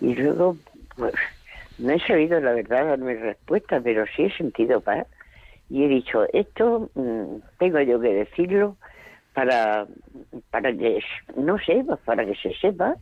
Y 0.01 0.15
luego, 0.15 0.59
no 1.79 1.93
he 1.93 2.01
sabido 2.01 2.41
la 2.41 2.53
verdad 2.53 2.87
darme 2.87 3.15
respuesta, 3.15 3.81
pero 3.81 4.05
sí 4.15 4.25
he 4.25 4.37
sentido 4.37 4.81
paz. 4.81 5.07
Y 5.71 5.85
he 5.85 5.89
dicho, 5.89 6.25
esto 6.33 6.91
mm, 6.95 7.37
tengo 7.59 7.81
yo 7.81 8.01
que 8.01 8.15
decirlo 8.15 8.77
para, 9.35 9.87
para 10.51 10.73
que, 10.73 11.01
no 11.37 11.59
sé, 11.59 11.85
pues, 11.87 12.01
para 12.01 12.25
que 12.25 12.35
se 12.37 12.55
sepa 12.55 12.97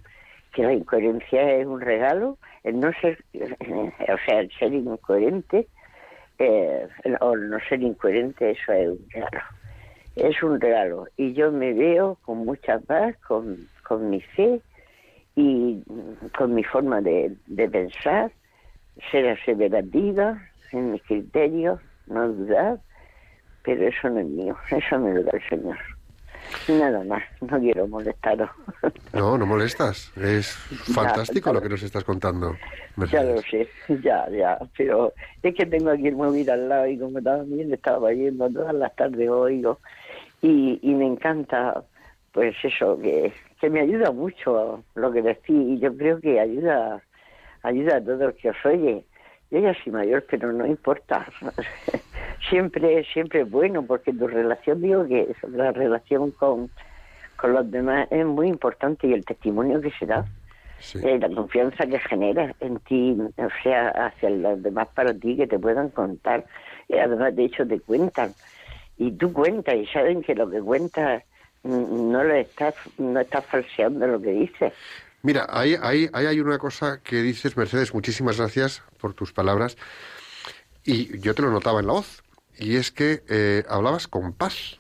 que 0.53 0.63
la 0.63 0.73
incoherencia 0.73 1.53
es 1.53 1.67
un 1.67 1.81
regalo, 1.81 2.39
el 2.65 2.81
no 2.81 2.91
ser, 3.01 3.23
o 3.35 4.19
sea, 4.27 4.41
el 4.41 4.51
ser 4.59 4.73
incoherente, 4.73 5.69
eh, 6.39 6.89
o 7.21 7.37
no 7.37 7.59
ser 7.69 7.83
incoherente, 7.83 8.51
eso 8.51 8.73
es 8.73 8.89
un 8.89 9.11
regalo. 9.11 9.45
Es 10.17 10.43
un 10.43 10.61
regalo. 10.61 11.07
Y 11.17 11.35
yo 11.35 11.53
me 11.53 11.75
veo 11.75 12.19
con 12.23 12.39
mucha 12.39 12.79
paz, 12.81 13.17
con, 13.19 13.69
con 13.87 14.11
mi 14.11 14.21
fe 14.21 14.61
y 15.37 15.83
con 16.37 16.55
mi 16.55 16.65
forma 16.65 17.01
de, 17.01 17.37
de 17.47 17.69
pensar, 17.69 18.33
ser 19.11 19.29
aseverativa 19.29 20.43
en 20.73 20.93
mis 20.93 21.03
criterios, 21.03 21.79
no 22.07 22.29
dudar, 22.29 22.81
pero 23.63 23.87
eso 23.87 24.09
no 24.09 24.21
es 24.21 24.27
mío, 24.27 24.57
eso 24.71 24.99
me 24.99 25.15
lo 25.15 25.23
da 25.23 25.33
el 25.33 25.49
Señor. 25.49 25.77
Nada 26.69 27.03
más, 27.05 27.23
no 27.41 27.59
quiero 27.61 27.87
molestaros. 27.87 28.51
No, 29.13 29.39
no 29.39 29.47
molestas. 29.47 30.13
Es 30.17 30.53
fantástico 30.95 31.49
ya. 31.49 31.55
lo 31.55 31.63
que 31.63 31.71
nos 31.71 31.83
estás 31.83 32.05
contando. 32.05 32.55
Ya 33.11 33.23
lo 33.23 33.41
sé, 33.41 33.67
ya, 34.03 34.29
ya, 34.29 34.59
pero 34.77 35.15
es 35.43 35.55
que 35.55 35.65
tengo 35.65 35.91
aquí 35.91 36.09
el 36.09 36.17
móvil 36.17 36.51
al 36.51 36.69
lado 36.69 36.87
y 36.87 36.99
como 36.99 37.23
también 37.23 37.73
estaba 37.73 38.13
yendo 38.13 38.51
todas 38.51 38.75
las 38.75 38.95
tardes 38.95 39.31
oigo 39.31 39.79
y, 40.43 40.79
y 40.83 40.95
me 40.95 41.07
encanta, 41.07 41.83
pues 42.33 42.55
eso, 42.63 42.99
que, 43.01 43.33
que 43.61 43.71
me 43.71 43.81
ayuda 43.81 44.11
mucho 44.11 44.85
lo 44.95 45.13
que 45.13 45.23
decís 45.23 45.57
y 45.57 45.79
yo 45.79 45.97
creo 45.97 46.21
que 46.21 46.41
ayuda, 46.41 47.03
ayuda 47.63 47.97
a 47.97 48.05
todos 48.05 48.21
los 48.21 48.35
que 48.35 48.51
os 48.51 48.67
oye. 48.67 49.05
Yo 49.51 49.61
ya 49.61 49.75
soy 49.83 49.93
mayor, 49.93 50.25
pero 50.29 50.53
no 50.53 50.67
importa. 50.67 51.27
siempre, 52.51 53.05
siempre 53.13 53.43
es 53.43 53.51
bueno 53.51 53.85
porque 53.85 54.13
tu 54.13 54.27
relación, 54.27 54.83
digo 54.83 55.07
que 55.07 55.35
la 55.49 55.73
relación 55.73 56.33
con, 56.33 56.69
con 57.37 57.53
los 57.53 57.71
demás 57.71 58.09
es 58.11 58.27
muy 58.27 58.49
importante 58.49 59.07
y 59.07 59.13
el 59.13 59.25
testimonio 59.25 59.81
que 59.81 59.91
se 59.93 60.07
da. 60.07 60.27
Sí. 60.79 60.99
Eh, 61.03 61.19
la 61.19 61.31
confianza 61.31 61.87
que 61.87 61.99
genera 62.01 62.55
en 62.61 62.79
ti, 62.81 63.17
o 63.39 63.49
sea, 63.63 63.89
hacia 63.89 64.29
los 64.29 64.63
demás 64.63 64.89
para 64.95 65.15
ti, 65.15 65.37
que 65.37 65.47
te 65.47 65.59
puedan 65.59 65.89
contar. 65.89 66.45
Y 66.89 66.99
además, 66.99 67.35
de 67.35 67.47
hecho, 67.47 67.67
te 67.67 67.81
cuentan. 67.81 68.35
Y 68.99 69.13
tú 69.13 69.33
cuentas 69.33 69.75
y 69.75 69.87
saben 69.87 70.23
que 70.23 70.35
lo 70.35 70.51
que 70.51 70.61
cuentas 70.61 71.23
no 71.63 72.23
lo 72.23 72.35
estás, 72.35 72.75
no 72.99 73.21
estás 73.21 73.45
falseando 73.47 74.07
lo 74.07 74.21
que 74.21 74.31
dices. 74.31 74.73
Mira, 75.23 75.47
ahí, 75.51 75.77
ahí, 75.83 76.09
ahí 76.13 76.27
hay 76.27 76.41
una 76.41 76.59
cosa 76.59 77.01
que 77.03 77.23
dices, 77.23 77.57
Mercedes, 77.57 77.93
muchísimas 77.93 78.39
gracias 78.39 78.83
por 78.99 79.13
tus 79.15 79.33
palabras. 79.33 79.77
Y 80.85 81.19
yo 81.19 81.35
te 81.35 81.43
lo 81.43 81.51
notaba 81.51 81.81
en 81.81 81.89
la 81.89 81.95
voz. 81.95 82.23
Y 82.59 82.77
es 82.77 82.93
que 82.93 83.25
eh, 83.29 83.65
hablabas 83.69 84.07
con 84.07 84.33
paz. 84.33 84.79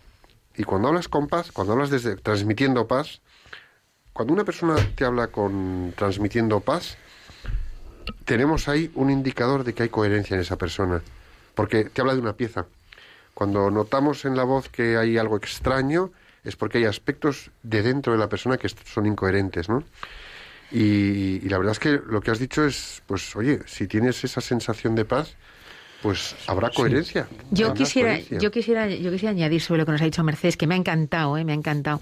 Y 0.56 0.62
cuando 0.62 0.88
hablas 0.88 1.08
con 1.08 1.26
paz, 1.26 1.50
cuando 1.52 1.72
hablas 1.72 1.90
desde 1.90 2.16
transmitiendo 2.16 2.86
paz, 2.86 3.20
cuando 4.12 4.32
una 4.32 4.44
persona 4.44 4.76
te 4.94 5.04
habla 5.04 5.26
con 5.26 5.92
transmitiendo 5.96 6.60
paz, 6.60 6.96
tenemos 8.24 8.68
ahí 8.68 8.90
un 8.94 9.10
indicador 9.10 9.64
de 9.64 9.74
que 9.74 9.82
hay 9.82 9.88
coherencia 9.88 10.34
en 10.34 10.40
esa 10.40 10.56
persona. 10.56 11.02
Porque 11.54 11.84
te 11.84 12.00
habla 12.00 12.14
de 12.14 12.20
una 12.20 12.34
pieza. 12.34 12.66
Cuando 13.34 13.70
notamos 13.70 14.24
en 14.24 14.36
la 14.36 14.44
voz 14.44 14.68
que 14.68 14.96
hay 14.96 15.18
algo 15.18 15.36
extraño, 15.36 16.12
es 16.46 16.56
porque 16.56 16.78
hay 16.78 16.84
aspectos 16.84 17.50
de 17.62 17.82
dentro 17.82 18.12
de 18.12 18.18
la 18.18 18.28
persona 18.28 18.56
que 18.56 18.68
son 18.68 19.06
incoherentes, 19.06 19.68
¿no? 19.68 19.82
Y, 20.70 21.40
y 21.44 21.48
la 21.48 21.58
verdad 21.58 21.72
es 21.72 21.78
que 21.78 22.00
lo 22.08 22.20
que 22.20 22.30
has 22.30 22.38
dicho 22.38 22.64
es, 22.64 23.02
pues, 23.06 23.36
oye, 23.36 23.60
si 23.66 23.86
tienes 23.86 24.24
esa 24.24 24.40
sensación 24.40 24.94
de 24.94 25.04
paz, 25.04 25.36
pues 26.02 26.34
habrá 26.46 26.70
coherencia. 26.70 27.28
Yo 27.50 27.72
quisiera, 27.74 28.10
coherencia. 28.10 28.38
yo 28.38 28.50
quisiera, 28.50 28.88
yo 28.88 29.10
quisiera 29.12 29.30
añadir 29.30 29.60
sobre 29.60 29.78
lo 29.78 29.86
que 29.86 29.92
nos 29.92 30.02
ha 30.02 30.04
dicho 30.04 30.22
Mercedes, 30.24 30.56
que 30.56 30.66
me 30.66 30.74
ha 30.74 30.78
encantado, 30.78 31.36
¿eh? 31.38 31.44
me 31.44 31.52
ha 31.52 31.54
encantado, 31.54 32.00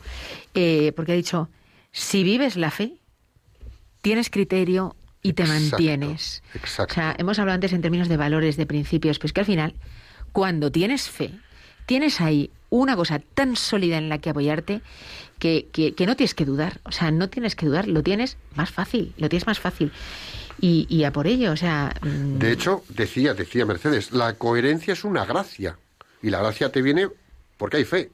Eh, 0.55 0.93
porque 0.97 1.13
ha 1.13 1.15
dicho, 1.15 1.49
si 1.93 2.23
vives 2.25 2.57
la 2.57 2.71
fe, 2.71 2.95
tienes 4.03 4.31
criterio 4.31 4.97
y 5.23 5.33
te 5.35 5.43
Exacto, 5.45 5.71
mantienes. 5.71 6.43
exacto. 6.55 6.93
O 6.93 6.95
sea, 6.95 7.15
hemos 7.19 7.39
hablado 7.39 7.55
antes 7.55 7.73
en 7.73 7.81
términos 7.83 8.09
de 8.09 8.17
valores, 8.17 8.57
de 8.57 8.67
principios, 8.67 9.19
pues 9.19 9.33
que 9.33 9.41
al 9.41 9.47
final, 9.47 9.75
cuando 10.33 10.71
tienes 10.73 11.09
fe, 11.09 11.31
tienes 11.87 12.21
ahí 12.21 12.51
una 12.75 12.97
cosa 12.97 13.20
tan 13.20 13.57
sólida 13.57 13.99
en 13.99 14.09
la 14.09 14.18
que 14.18 14.31
apoyarte 14.31 14.81
que, 15.39 15.68
que, 15.72 15.95
que 15.95 16.07
no 16.07 16.16
tienes 16.16 16.35
que 16.35 16.45
dudar. 16.45 16.81
O 16.85 16.93
sea, 16.93 17.11
no 17.11 17.29
tienes 17.29 17.55
que 17.55 17.66
dudar, 17.66 17.87
lo 17.89 18.03
tienes 18.03 18.37
más 18.55 18.70
fácil, 18.70 19.12
lo 19.16 19.29
tienes 19.29 19.47
más 19.47 19.61
fácil. 19.61 19.93
Y, 20.61 20.87
y 20.89 21.05
a 21.05 21.12
por 21.12 21.27
ello, 21.27 21.53
o 21.53 21.57
sea... 21.57 21.95
mm, 22.03 22.39
De 22.39 22.53
hecho, 22.53 22.83
decía, 22.89 23.35
decía 23.35 23.66
Mercedes, 23.66 24.12
la 24.12 24.35
coherencia 24.35 24.93
es 24.93 25.05
una 25.05 25.25
gracia. 25.25 25.79
Y 26.22 26.31
la 26.31 26.41
gracia 26.41 26.70
te 26.70 26.83
viene 26.83 27.09
porque 27.59 27.77
hay 27.79 27.85
fe. 27.85 28.11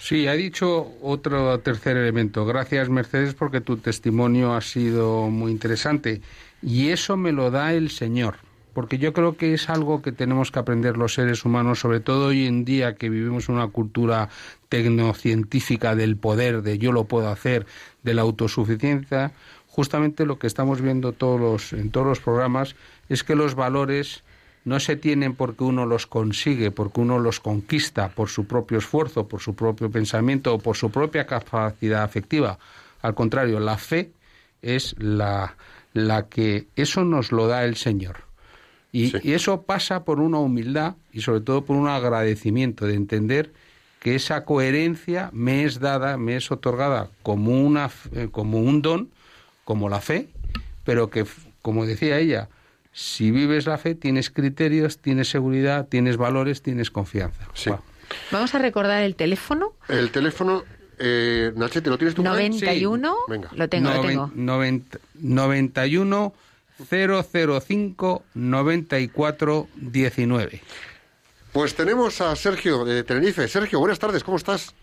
Sí, 0.00 0.26
ha 0.26 0.32
dicho 0.34 0.92
otro 1.02 1.58
tercer 1.60 1.96
elemento. 1.96 2.44
Gracias, 2.46 2.88
Mercedes, 2.88 3.34
porque 3.34 3.60
tu 3.60 3.78
testimonio 3.78 4.54
ha 4.54 4.60
sido 4.60 5.28
muy 5.28 5.50
interesante. 5.52 6.22
Y 6.62 6.88
eso 6.88 7.16
me 7.16 7.32
lo 7.32 7.50
da 7.50 7.72
el 7.74 7.90
Señor. 7.90 8.36
Porque 8.78 8.98
yo 8.98 9.12
creo 9.12 9.36
que 9.36 9.54
es 9.54 9.70
algo 9.70 10.02
que 10.02 10.12
tenemos 10.12 10.52
que 10.52 10.60
aprender 10.60 10.96
los 10.96 11.14
seres 11.14 11.44
humanos, 11.44 11.80
sobre 11.80 11.98
todo 11.98 12.26
hoy 12.26 12.46
en 12.46 12.64
día 12.64 12.94
que 12.94 13.10
vivimos 13.10 13.48
una 13.48 13.66
cultura 13.66 14.28
tecnocientífica 14.68 15.96
del 15.96 16.16
poder, 16.16 16.62
de 16.62 16.78
yo 16.78 16.92
lo 16.92 17.02
puedo 17.02 17.28
hacer, 17.28 17.66
de 18.04 18.14
la 18.14 18.22
autosuficiencia. 18.22 19.32
Justamente 19.66 20.24
lo 20.26 20.38
que 20.38 20.46
estamos 20.46 20.80
viendo 20.80 21.10
todos 21.10 21.40
los, 21.40 21.72
en 21.72 21.90
todos 21.90 22.06
los 22.06 22.20
programas 22.20 22.76
es 23.08 23.24
que 23.24 23.34
los 23.34 23.56
valores 23.56 24.22
no 24.64 24.78
se 24.78 24.94
tienen 24.94 25.34
porque 25.34 25.64
uno 25.64 25.84
los 25.84 26.06
consigue, 26.06 26.70
porque 26.70 27.00
uno 27.00 27.18
los 27.18 27.40
conquista 27.40 28.10
por 28.10 28.28
su 28.28 28.46
propio 28.46 28.78
esfuerzo, 28.78 29.26
por 29.26 29.40
su 29.40 29.56
propio 29.56 29.90
pensamiento 29.90 30.54
o 30.54 30.58
por 30.60 30.76
su 30.76 30.92
propia 30.92 31.26
capacidad 31.26 32.04
afectiva. 32.04 32.60
Al 33.02 33.16
contrario, 33.16 33.58
la 33.58 33.76
fe 33.76 34.12
es 34.62 34.94
la, 35.00 35.56
la 35.94 36.28
que 36.28 36.68
eso 36.76 37.02
nos 37.02 37.32
lo 37.32 37.48
da 37.48 37.64
el 37.64 37.74
Señor. 37.74 38.27
Y, 38.98 39.10
Sí. 39.10 39.18
y 39.22 39.32
eso 39.32 39.62
pasa 39.62 40.04
por 40.04 40.18
una 40.20 40.38
humildad 40.38 40.94
y 41.12 41.20
sobre 41.20 41.40
todo 41.40 41.64
por 41.64 41.76
un 41.76 41.88
agradecimiento 41.88 42.86
de 42.86 42.94
entender 42.94 43.52
que 44.00 44.14
esa 44.14 44.44
coherencia 44.44 45.30
me 45.32 45.64
es 45.64 45.80
dada, 45.80 46.16
me 46.16 46.36
es 46.36 46.50
otorgada 46.50 47.08
como, 47.22 47.60
una, 47.64 47.90
eh, 48.12 48.28
como 48.30 48.58
un 48.60 48.82
don, 48.82 49.10
como 49.64 49.88
la 49.88 50.00
fe, 50.00 50.28
pero 50.84 51.10
que, 51.10 51.24
como 51.62 51.84
decía 51.86 52.18
ella, 52.18 52.48
si 52.92 53.30
vives 53.30 53.66
la 53.66 53.78
fe 53.78 53.94
tienes 53.94 54.30
criterios, 54.30 54.98
tienes 54.98 55.28
seguridad, 55.28 55.86
tienes 55.88 56.16
valores, 56.16 56.62
tienes 56.62 56.90
confianza. 56.90 57.46
Sí. 57.54 57.70
Vamos 58.32 58.54
a 58.54 58.58
recordar 58.58 59.02
el 59.02 59.14
teléfono 59.14 59.74
El 59.88 60.10
teléfono, 60.10 60.64
eh, 60.98 61.52
Nachete, 61.54 61.90
¿lo 61.90 61.98
tienes 61.98 62.14
tú? 62.14 62.22
por 62.24 62.32
ahí? 62.32 62.48
91, 62.48 63.14
Venga. 63.28 63.50
lo 63.54 63.68
tengo, 63.68 63.90
lo 63.90 63.96
Noven- 63.96 64.08
tengo. 64.08 64.30
noventa- 64.34 64.98
91 65.20 66.32
005 66.78 68.22
94 68.34 69.66
19. 69.76 70.60
Pues 71.52 71.74
tenemos 71.74 72.20
a 72.20 72.36
Sergio 72.36 72.84
de 72.84 73.02
Tenerife. 73.04 73.48
Sergio, 73.48 73.78
buenas 73.80 73.98
tardes, 73.98 74.22
¿cómo 74.22 74.36
estás? 74.36 74.74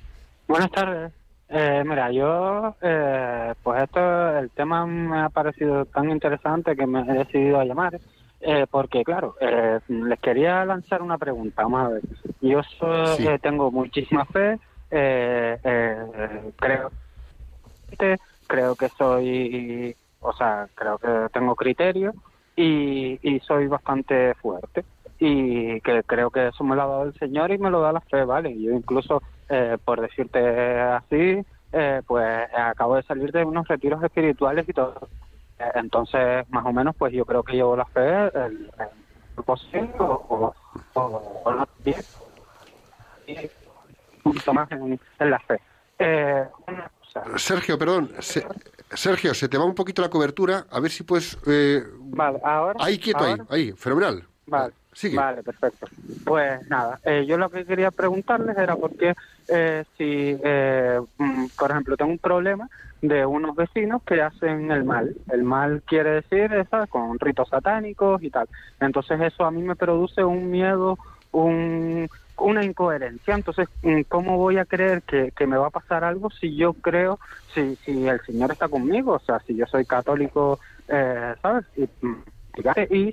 Buenas 0.48 0.72
tardes. 0.72 1.12
Eh, 1.48 1.84
mira, 1.86 2.12
yo, 2.12 2.76
eh, 2.82 3.54
pues 3.62 3.84
esto, 3.84 4.38
el 4.40 4.50
tema 4.50 4.86
me 4.88 5.20
ha 5.22 5.30
parecido 5.30 5.86
tan 5.86 6.10
interesante 6.10 6.76
que 6.76 6.88
me 6.88 7.02
he 7.02 7.20
decidido 7.20 7.60
a 7.60 7.66
llamar, 7.66 8.00
eh, 8.42 8.66
porque 8.70 9.04
claro, 9.04 9.36
eh, 9.40 9.80
les 9.88 10.20
quería 10.20 10.66
lanzar 10.66 11.04
una 11.04 11.18
pregunta, 11.20 11.62
vamos 11.64 11.86
a 11.86 11.90
ver. 11.90 12.02
Yo 12.42 12.62
so- 12.80 13.16
Sí. 13.16 13.28
eh, 13.28 13.38
tengo 13.40 13.72
muchísima 13.72 14.26
fe, 14.26 14.58
eh, 14.90 15.58
eh, 15.64 16.52
creo 16.58 16.92
creo 18.48 18.76
que 18.76 18.90
soy, 18.90 19.96
o 20.26 20.34
sea, 20.34 20.68
creo 20.76 20.98
que 20.98 21.28
tengo 21.32 21.56
criterio 21.56 22.14
y, 22.56 23.20
y 23.22 23.40
soy 23.42 23.68
bastante 23.68 24.34
fuerte 24.36 24.84
y 25.20 25.80
que 25.82 26.04
creo 26.04 26.30
que 26.30 26.48
eso 26.48 26.64
me 26.64 26.76
lo 26.76 26.82
ha 26.82 26.88
dado 26.88 27.04
el 27.04 27.14
Señor 27.18 27.52
y 27.52 27.58
me 27.58 27.70
lo 27.70 27.82
da 27.82 27.92
la 27.94 28.02
fe, 28.02 28.24
¿vale? 28.26 28.58
Yo 28.62 28.72
incluso, 28.72 29.22
eh, 29.50 29.78
por 29.84 30.02
decirte 30.02 30.40
así, 30.82 31.42
eh, 31.72 32.02
pues 32.06 32.50
acabo 32.54 32.96
de 32.96 33.04
salir 33.04 33.32
de 33.32 33.44
unos 33.46 33.68
retiros 33.68 34.04
espirituales 34.04 34.68
y 34.68 34.74
todo. 34.74 35.08
Eh, 35.60 35.72
Entonces, 35.76 36.50
más 36.50 36.66
o 36.66 36.74
menos, 36.74 36.96
pues 36.98 37.14
yo 37.14 37.26
creo 37.26 37.44
que 37.44 37.54
llevo 37.54 37.76
la 37.78 37.86
fe 37.86 38.28
el, 38.28 38.72
el 39.38 39.44
posible 39.46 39.92
o, 40.00 40.54
o, 40.96 41.42
o 41.44 41.52
no 41.52 41.68
bien. 41.84 42.02
Y 43.28 43.38
un 43.38 44.22
poquito 44.24 44.54
más 44.54 44.72
en, 44.72 45.00
en 45.20 45.30
la 45.30 45.40
fe. 45.40 45.60
Eh. 46.00 46.46
Sergio, 47.38 47.78
perdón. 47.78 48.12
Se- 48.20 48.46
Sergio, 48.92 49.34
se 49.34 49.50
te 49.50 49.58
va 49.58 49.66
un 49.66 49.76
poquito 49.76 50.02
la 50.02 50.10
cobertura. 50.10 50.66
A 50.70 50.80
ver 50.80 50.92
si 50.92 51.04
puedes. 51.04 51.38
eh, 51.48 51.84
Vale, 52.00 52.40
ahora. 52.44 52.80
ahí, 52.82 52.98
quieto, 52.98 53.24
ahí, 53.24 53.32
ahora. 53.32 53.46
ahí. 53.50 53.72
Fenomenal. 53.74 54.24
Vale, 54.48 54.74
Sigue. 54.94 55.18
vale, 55.18 55.42
perfecto. 55.44 55.88
Pues 56.24 56.60
nada, 56.70 57.00
eh, 57.04 57.26
yo 57.28 57.38
lo 57.38 57.50
que 57.50 57.66
quería 57.66 57.90
preguntarles 57.92 58.56
era 58.58 58.76
porque 58.76 59.14
eh, 59.48 59.84
si, 59.98 60.38
eh, 60.44 61.02
mm, 61.18 61.48
por 61.58 61.72
ejemplo, 61.72 61.98
tengo 61.98 62.12
un 62.12 62.20
problema 62.20 62.70
de 63.02 63.26
unos 63.26 63.56
vecinos 63.56 64.02
que 64.06 64.22
hacen 64.22 64.72
el 64.72 64.84
mal. 64.84 65.16
El 65.32 65.44
mal 65.44 65.82
quiere 65.86 66.22
decir, 66.22 66.50
¿sabes? 66.70 66.90
Con 66.90 67.20
ritos 67.20 67.50
satánicos 67.50 68.22
y 68.24 68.30
tal. 68.30 68.48
Entonces 68.80 69.20
eso 69.22 69.46
a 69.46 69.52
mí 69.52 69.62
me 69.64 69.76
produce 69.76 70.24
un 70.24 70.50
miedo, 70.52 70.98
un, 71.32 72.08
una 72.38 72.64
incoherencia. 72.64 73.34
Entonces, 73.36 73.68
mm, 73.82 74.02
¿cómo 74.10 74.38
voy 74.38 74.58
a 74.58 74.66
creer 74.66 75.04
que, 75.04 75.32
que 75.36 75.48
me 75.48 75.58
va 75.58 75.68
a 75.68 75.72
pasar 75.72 76.04
algo 76.04 76.30
si 76.32 76.56
yo 76.56 76.74
creo, 76.76 77.20
si, 77.54 77.76
si 77.86 77.92
el 78.08 78.22
Señor 78.26 78.52
está 78.52 78.70
conmigo? 78.70 79.14
O 79.14 79.20
sea, 79.20 79.40
si 79.48 79.56
yo 79.56 79.66
soy 79.68 79.86
católico, 79.86 80.60
eh, 80.88 81.36
¿sabes? 81.42 81.66
Y, 81.76 81.84
mm, 82.06 82.24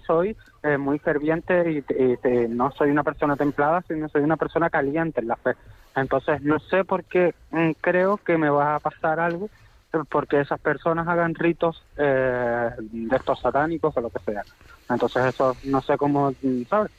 soy 0.07 0.37
eh, 0.63 0.79
muy 0.79 0.99
ferviente 0.99 1.71
y, 1.73 1.79
y- 1.79 2.29
y 2.29 2.49
no 2.49 2.71
soy 2.73 2.91
una 2.91 3.03
persona 3.05 3.37
templada, 3.37 3.83
sino 3.89 4.09
soy 4.09 4.23
una 4.23 4.37
persona 4.37 4.71
caliente 4.71 5.21
en 5.21 5.29
la 5.29 5.37
fe. 5.37 5.55
Entonces 5.95 6.41
no 6.43 6.59
sé 6.61 6.85
por 6.85 7.05
qué 7.05 7.35
mm, 7.51 7.73
creo 7.81 8.19
que 8.19 8.39
me 8.39 8.51
va 8.51 8.77
a 8.77 8.81
pasar 8.81 9.21
algo 9.21 9.51
eh, 9.93 9.99
porque 10.11 10.41
esas 10.41 10.61
personas 10.61 11.07
hagan 11.09 11.35
ritos 11.35 11.87
eh, 11.97 12.71
de 12.79 13.17
estos 13.17 13.41
satánicos 13.41 13.97
o 13.97 14.01
lo 14.01 14.11
que 14.11 14.21
sea. 14.21 14.47
Entonces 14.89 15.23
eso 15.27 15.59
no 15.65 15.83
sé 15.83 15.97
cómo, 15.97 16.35
¿sabes? 16.69 16.91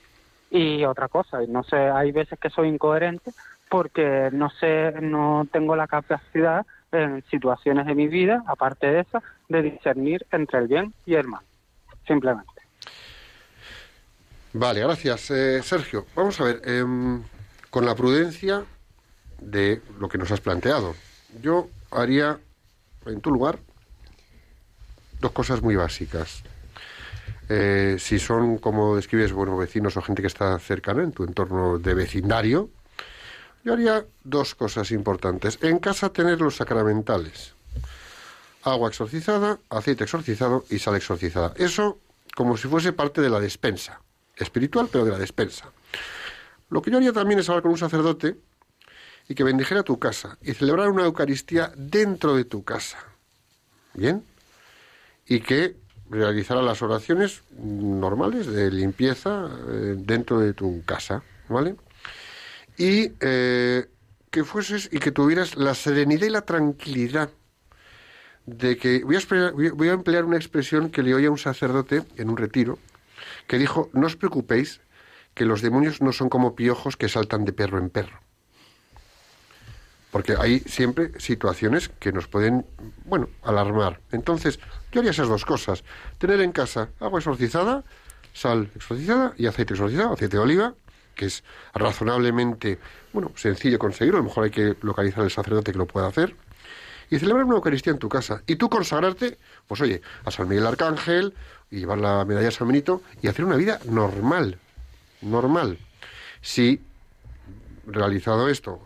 Y 0.53 0.85
otra 0.85 1.07
cosa, 1.07 1.39
no 1.47 1.63
sé, 1.63 1.75
hay 1.75 2.11
veces 2.11 2.37
que 2.39 2.51
soy 2.51 2.67
incoherente 2.67 3.31
porque 3.69 4.29
no 4.31 4.51
sé, 4.51 4.93
no 5.01 5.47
tengo 5.51 5.75
la 5.75 5.87
capacidad 5.87 6.63
en 6.91 7.23
situaciones 7.31 7.87
de 7.87 7.95
mi 7.95 8.07
vida, 8.07 8.43
aparte 8.45 8.85
de 8.85 8.99
esa, 8.99 9.23
de 9.49 9.63
discernir 9.63 10.23
entre 10.31 10.59
el 10.59 10.67
bien 10.67 10.93
y 11.07 11.15
el 11.15 11.27
mal. 11.27 11.41
Simplemente. 12.05 12.51
Vale, 14.53 14.81
gracias, 14.81 15.31
eh, 15.31 15.63
Sergio. 15.63 16.05
Vamos 16.15 16.39
a 16.39 16.43
ver, 16.43 16.61
em, 16.65 17.23
con 17.71 17.83
la 17.83 17.95
prudencia 17.95 18.63
de 19.41 19.81
lo 19.99 20.07
que 20.07 20.19
nos 20.19 20.29
has 20.29 20.41
planteado, 20.41 20.93
yo 21.41 21.67
haría, 21.89 22.37
en 23.07 23.21
tu 23.21 23.31
lugar, 23.31 23.57
dos 25.19 25.31
cosas 25.31 25.63
muy 25.63 25.75
básicas. 25.75 26.43
Eh, 27.49 27.97
si 27.99 28.19
son, 28.19 28.57
como 28.57 28.95
describes, 28.95 29.33
bueno, 29.33 29.57
vecinos 29.57 29.97
o 29.97 30.01
gente 30.01 30.21
que 30.21 30.27
está 30.27 30.57
cercana 30.59 31.03
en 31.03 31.11
tu 31.11 31.23
entorno 31.23 31.77
de 31.77 31.93
vecindario, 31.93 32.69
yo 33.63 33.73
haría 33.73 34.05
dos 34.23 34.55
cosas 34.55 34.91
importantes. 34.91 35.57
En 35.61 35.79
casa 35.79 36.11
tener 36.11 36.39
los 36.41 36.57
sacramentales. 36.57 37.53
Agua 38.63 38.89
exorcizada, 38.89 39.59
aceite 39.69 40.05
exorcizado 40.05 40.65
y 40.69 40.79
sal 40.79 40.95
exorcizada. 40.95 41.53
Eso 41.57 41.99
como 42.35 42.57
si 42.57 42.67
fuese 42.67 42.93
parte 42.93 43.21
de 43.21 43.29
la 43.29 43.39
despensa. 43.39 44.01
Espiritual, 44.35 44.89
pero 44.91 45.05
de 45.05 45.11
la 45.11 45.19
despensa. 45.19 45.71
Lo 46.69 46.81
que 46.81 46.91
yo 46.91 46.97
haría 46.97 47.13
también 47.13 47.39
es 47.39 47.49
hablar 47.49 47.61
con 47.61 47.71
un 47.71 47.77
sacerdote 47.77 48.37
y 49.27 49.35
que 49.35 49.43
bendijera 49.43 49.83
tu 49.83 49.99
casa 49.99 50.37
y 50.41 50.53
celebrar 50.53 50.89
una 50.89 51.05
Eucaristía 51.05 51.71
dentro 51.75 52.35
de 52.35 52.45
tu 52.45 52.63
casa. 52.63 52.97
¿Bien? 53.93 54.23
Y 55.25 55.39
que 55.41 55.77
realizara 56.09 56.61
las 56.61 56.81
oraciones 56.81 57.43
normales 57.57 58.47
de 58.47 58.69
limpieza 58.71 59.49
eh, 59.69 59.95
dentro 59.97 60.39
de 60.39 60.53
tu 60.53 60.83
casa. 60.85 61.23
¿Vale? 61.49 61.75
Y 62.77 63.11
eh, 63.19 63.85
que 64.31 64.43
fueses 64.43 64.89
y 64.91 64.99
que 64.99 65.11
tuvieras 65.11 65.55
la 65.57 65.75
serenidad 65.75 66.25
y 66.25 66.29
la 66.29 66.41
tranquilidad 66.41 67.29
de 68.45 68.77
que 68.77 69.03
voy 69.03 69.15
a, 69.15 69.19
esperar- 69.19 69.51
voy 69.53 69.67
a- 69.67 69.73
voy 69.73 69.89
a 69.89 69.93
emplear 69.93 70.25
una 70.25 70.37
expresión 70.37 70.89
que 70.89 71.03
le 71.03 71.13
oí 71.13 71.25
a 71.25 71.31
un 71.31 71.37
sacerdote 71.37 72.03
en 72.17 72.29
un 72.29 72.37
retiro 72.37 72.79
que 73.47 73.57
dijo 73.57 73.89
no 73.93 74.07
os 74.07 74.15
preocupéis 74.15 74.81
que 75.33 75.45
los 75.45 75.61
demonios 75.61 76.01
no 76.01 76.11
son 76.13 76.29
como 76.29 76.55
piojos 76.55 76.97
que 76.97 77.09
saltan 77.09 77.45
de 77.45 77.53
perro 77.53 77.77
en 77.77 77.89
perro 77.89 78.19
porque 80.13 80.35
hay 80.39 80.59
siempre 80.61 81.11
situaciones 81.19 81.89
que 81.89 82.13
nos 82.13 82.27
pueden 82.27 82.65
bueno 83.03 83.27
alarmar 83.43 83.99
entonces 84.13 84.59
yo 84.93 85.01
haría 85.01 85.11
esas 85.11 85.27
dos 85.27 85.43
cosas 85.43 85.83
tener 86.19 86.39
en 86.39 86.53
casa 86.53 86.89
agua 87.01 87.19
exorcizada 87.19 87.83
sal 88.31 88.69
exorcizada 88.75 89.33
y 89.37 89.47
aceite 89.47 89.73
exorcizado 89.73 90.13
aceite 90.13 90.37
de 90.37 90.43
oliva 90.43 90.73
que 91.15 91.25
es 91.25 91.43
razonablemente 91.73 92.79
bueno 93.11 93.31
sencillo 93.35 93.77
conseguirlo 93.77 94.19
a 94.19 94.21
lo 94.21 94.29
mejor 94.29 94.45
hay 94.45 94.51
que 94.51 94.77
localizar 94.81 95.25
el 95.25 95.31
sacerdote 95.31 95.73
que 95.73 95.77
lo 95.77 95.87
pueda 95.87 96.07
hacer 96.07 96.35
y 97.09 97.19
celebrar 97.19 97.45
una 97.45 97.55
Eucaristía 97.55 97.93
en 97.93 97.99
tu 97.99 98.09
casa. 98.09 98.41
Y 98.47 98.55
tú 98.55 98.69
consagrarte, 98.69 99.37
pues 99.67 99.79
oye, 99.81 100.01
a 100.25 100.31
San 100.31 100.47
Miguel 100.47 100.65
Arcángel 100.65 101.35
y 101.69 101.79
llevar 101.79 101.99
la 101.99 102.25
medalla 102.25 102.47
a 102.47 102.51
San 102.51 102.67
Benito 102.67 103.03
y 103.21 103.27
hacer 103.27 103.45
una 103.45 103.55
vida 103.55 103.79
normal. 103.85 104.57
Normal. 105.21 105.77
Si 106.41 106.81
realizado 107.85 108.49
esto 108.49 108.79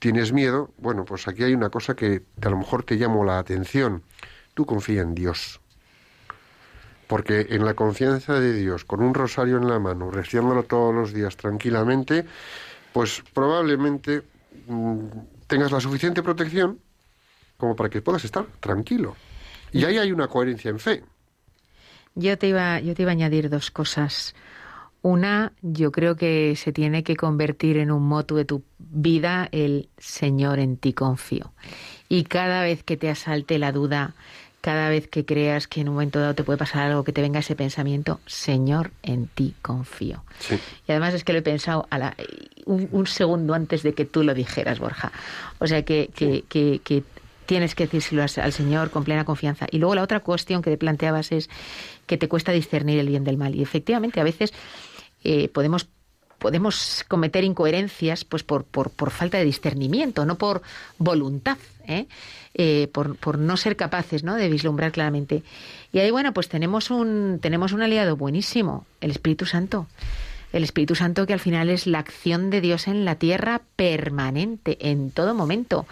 tienes 0.00 0.32
miedo, 0.32 0.72
bueno, 0.78 1.04
pues 1.04 1.28
aquí 1.28 1.44
hay 1.44 1.54
una 1.54 1.70
cosa 1.70 1.94
que 1.94 2.22
a 2.42 2.48
lo 2.48 2.56
mejor 2.56 2.82
te 2.82 2.98
llamó 2.98 3.24
la 3.24 3.38
atención. 3.38 4.02
Tú 4.54 4.66
confía 4.66 5.02
en 5.02 5.14
Dios. 5.14 5.60
Porque 7.06 7.46
en 7.50 7.64
la 7.64 7.74
confianza 7.74 8.40
de 8.40 8.54
Dios, 8.54 8.84
con 8.84 9.02
un 9.02 9.14
rosario 9.14 9.58
en 9.58 9.68
la 9.68 9.78
mano, 9.78 10.10
reciéndolo 10.10 10.62
todos 10.64 10.94
los 10.94 11.12
días 11.12 11.36
tranquilamente, 11.36 12.24
pues 12.92 13.22
probablemente 13.34 14.22
mm, 14.66 15.06
tengas 15.46 15.70
la 15.70 15.80
suficiente 15.80 16.22
protección 16.22 16.80
como 17.56 17.76
para 17.76 17.90
que 17.90 18.00
puedas 18.00 18.24
estar 18.24 18.46
tranquilo. 18.58 19.16
Y 19.70 19.84
ahí 19.84 19.98
hay 19.98 20.12
una 20.12 20.28
coherencia 20.28 20.70
en 20.70 20.78
fe. 20.78 21.04
Yo 22.14 22.38
te 22.38 22.48
iba, 22.48 22.80
yo 22.80 22.94
te 22.94 23.02
iba 23.02 23.10
a 23.10 23.12
añadir 23.12 23.50
dos 23.50 23.70
cosas. 23.70 24.34
Una, 25.02 25.52
yo 25.62 25.92
creo 25.92 26.16
que 26.16 26.54
se 26.56 26.72
tiene 26.72 27.02
que 27.02 27.16
convertir 27.16 27.78
en 27.78 27.90
un 27.90 28.02
moto 28.06 28.36
de 28.36 28.44
tu 28.44 28.62
vida 28.78 29.48
el 29.52 29.88
Señor 29.98 30.58
en 30.58 30.76
ti 30.76 30.92
confío. 30.92 31.52
Y 32.08 32.24
cada 32.24 32.62
vez 32.62 32.82
que 32.82 32.96
te 32.98 33.08
asalte 33.08 33.58
la 33.58 33.72
duda, 33.72 34.12
cada 34.60 34.90
vez 34.90 35.08
que 35.08 35.24
creas 35.24 35.66
que 35.66 35.80
en 35.80 35.88
un 35.88 35.94
momento 35.94 36.20
dado 36.20 36.34
te 36.34 36.44
puede 36.44 36.58
pasar 36.58 36.82
algo, 36.86 37.02
que 37.02 37.12
te 37.12 37.22
venga 37.22 37.38
ese 37.40 37.56
pensamiento, 37.56 38.20
Señor, 38.26 38.90
en 39.02 39.26
ti 39.28 39.54
confío. 39.62 40.22
Sí. 40.40 40.56
Y 40.86 40.92
además 40.92 41.14
es 41.14 41.24
que 41.24 41.32
lo 41.32 41.38
he 41.38 41.42
pensado 41.42 41.86
a 41.88 41.96
la- 41.98 42.14
un, 42.66 42.86
un 42.92 43.06
segundo 43.06 43.54
antes 43.54 43.82
de 43.82 43.94
que 43.94 44.04
tú 44.04 44.22
lo 44.22 44.34
dijeras, 44.34 44.80
Borja. 44.80 45.12
O 45.60 45.66
sea 45.66 45.82
que, 45.82 46.10
que, 46.14 46.44
que- 46.48 46.80
que 46.84 47.04
tienes 47.46 47.74
que 47.74 47.84
decírselo 47.86 48.22
al 48.22 48.52
Señor 48.52 48.90
con 48.90 49.02
plena 49.02 49.24
confianza. 49.24 49.66
Y 49.72 49.78
luego 49.78 49.96
la 49.96 50.02
otra 50.04 50.20
cuestión 50.20 50.62
que 50.62 50.70
te 50.70 50.76
planteabas 50.76 51.32
es 51.32 51.48
que 52.06 52.16
te 52.16 52.28
cuesta 52.28 52.52
discernir 52.52 53.00
el 53.00 53.08
bien 53.08 53.24
del 53.24 53.38
mal. 53.38 53.56
Y 53.56 53.62
efectivamente 53.62 54.20
a 54.20 54.24
veces 54.24 54.52
eh, 55.24 55.48
podemos 55.48 55.88
podemos 56.38 57.04
cometer 57.06 57.44
incoherencias 57.44 58.24
pues 58.24 58.42
por, 58.42 58.64
por, 58.64 58.90
por 58.90 59.10
falta 59.10 59.36
de 59.36 59.44
discernimiento, 59.44 60.24
no 60.24 60.36
por 60.36 60.62
voluntad, 60.96 61.58
¿eh? 61.86 62.06
Eh, 62.54 62.88
por, 62.92 63.14
por 63.16 63.38
no 63.38 63.56
ser 63.56 63.76
capaces 63.76 64.24
¿no? 64.24 64.34
de 64.34 64.48
vislumbrar 64.48 64.90
claramente. 64.90 65.44
Y 65.92 66.00
ahí, 66.00 66.10
bueno, 66.10 66.32
pues 66.32 66.48
tenemos 66.48 66.90
un, 66.90 67.38
tenemos 67.40 67.72
un 67.72 67.82
aliado 67.82 68.16
buenísimo, 68.16 68.86
el 69.00 69.12
Espíritu 69.12 69.46
Santo. 69.46 69.86
El 70.52 70.64
Espíritu 70.64 70.94
Santo 70.94 71.26
que 71.26 71.32
al 71.32 71.40
final 71.40 71.70
es 71.70 71.86
la 71.86 71.98
acción 72.00 72.50
de 72.50 72.60
Dios 72.60 72.88
en 72.88 73.04
la 73.04 73.16
tierra 73.16 73.62
permanente, 73.76 74.78
en 74.80 75.10
todo 75.10 75.34
momento, 75.34 75.86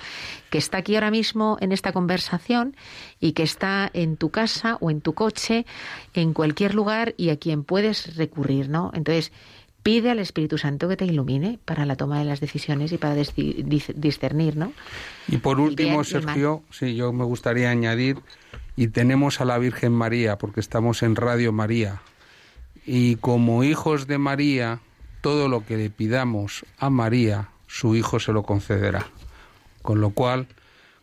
que 0.50 0.58
está 0.58 0.78
aquí 0.78 0.94
ahora 0.94 1.10
mismo 1.10 1.56
en 1.60 1.72
esta 1.72 1.92
conversación 1.92 2.76
y 3.20 3.32
que 3.32 3.42
está 3.42 3.90
en 3.92 4.16
tu 4.16 4.30
casa 4.30 4.76
o 4.80 4.90
en 4.90 5.00
tu 5.00 5.14
coche, 5.14 5.66
en 6.14 6.32
cualquier 6.32 6.74
lugar 6.74 7.14
y 7.16 7.30
a 7.30 7.36
quien 7.36 7.64
puedes 7.64 8.16
recurrir, 8.16 8.68
¿no? 8.68 8.90
Entonces, 8.94 9.32
pide 9.82 10.10
al 10.10 10.18
Espíritu 10.18 10.58
Santo 10.58 10.88
que 10.88 10.96
te 10.96 11.06
ilumine 11.06 11.58
para 11.64 11.86
la 11.86 11.96
toma 11.96 12.18
de 12.18 12.24
las 12.24 12.40
decisiones 12.40 12.92
y 12.92 12.98
para 12.98 13.14
discernir, 13.14 14.56
¿no? 14.56 14.72
Y 15.28 15.38
por 15.38 15.60
último, 15.60 16.02
y 16.02 16.04
Sergio, 16.04 16.62
sí, 16.70 16.94
yo 16.94 17.12
me 17.12 17.24
gustaría 17.24 17.70
añadir, 17.70 18.18
y 18.76 18.88
tenemos 18.88 19.40
a 19.40 19.44
la 19.44 19.56
Virgen 19.58 19.92
María, 19.92 20.36
porque 20.36 20.60
estamos 20.60 21.02
en 21.02 21.16
Radio 21.16 21.52
María, 21.52 22.02
y 22.90 23.16
como 23.16 23.64
hijos 23.64 24.06
de 24.06 24.16
María, 24.16 24.80
todo 25.20 25.48
lo 25.48 25.66
que 25.66 25.76
le 25.76 25.90
pidamos 25.90 26.64
a 26.78 26.88
María, 26.88 27.50
su 27.66 27.94
Hijo 27.94 28.18
se 28.18 28.32
lo 28.32 28.44
concederá. 28.44 29.08
Con 29.82 30.00
lo 30.00 30.08
cual, 30.08 30.46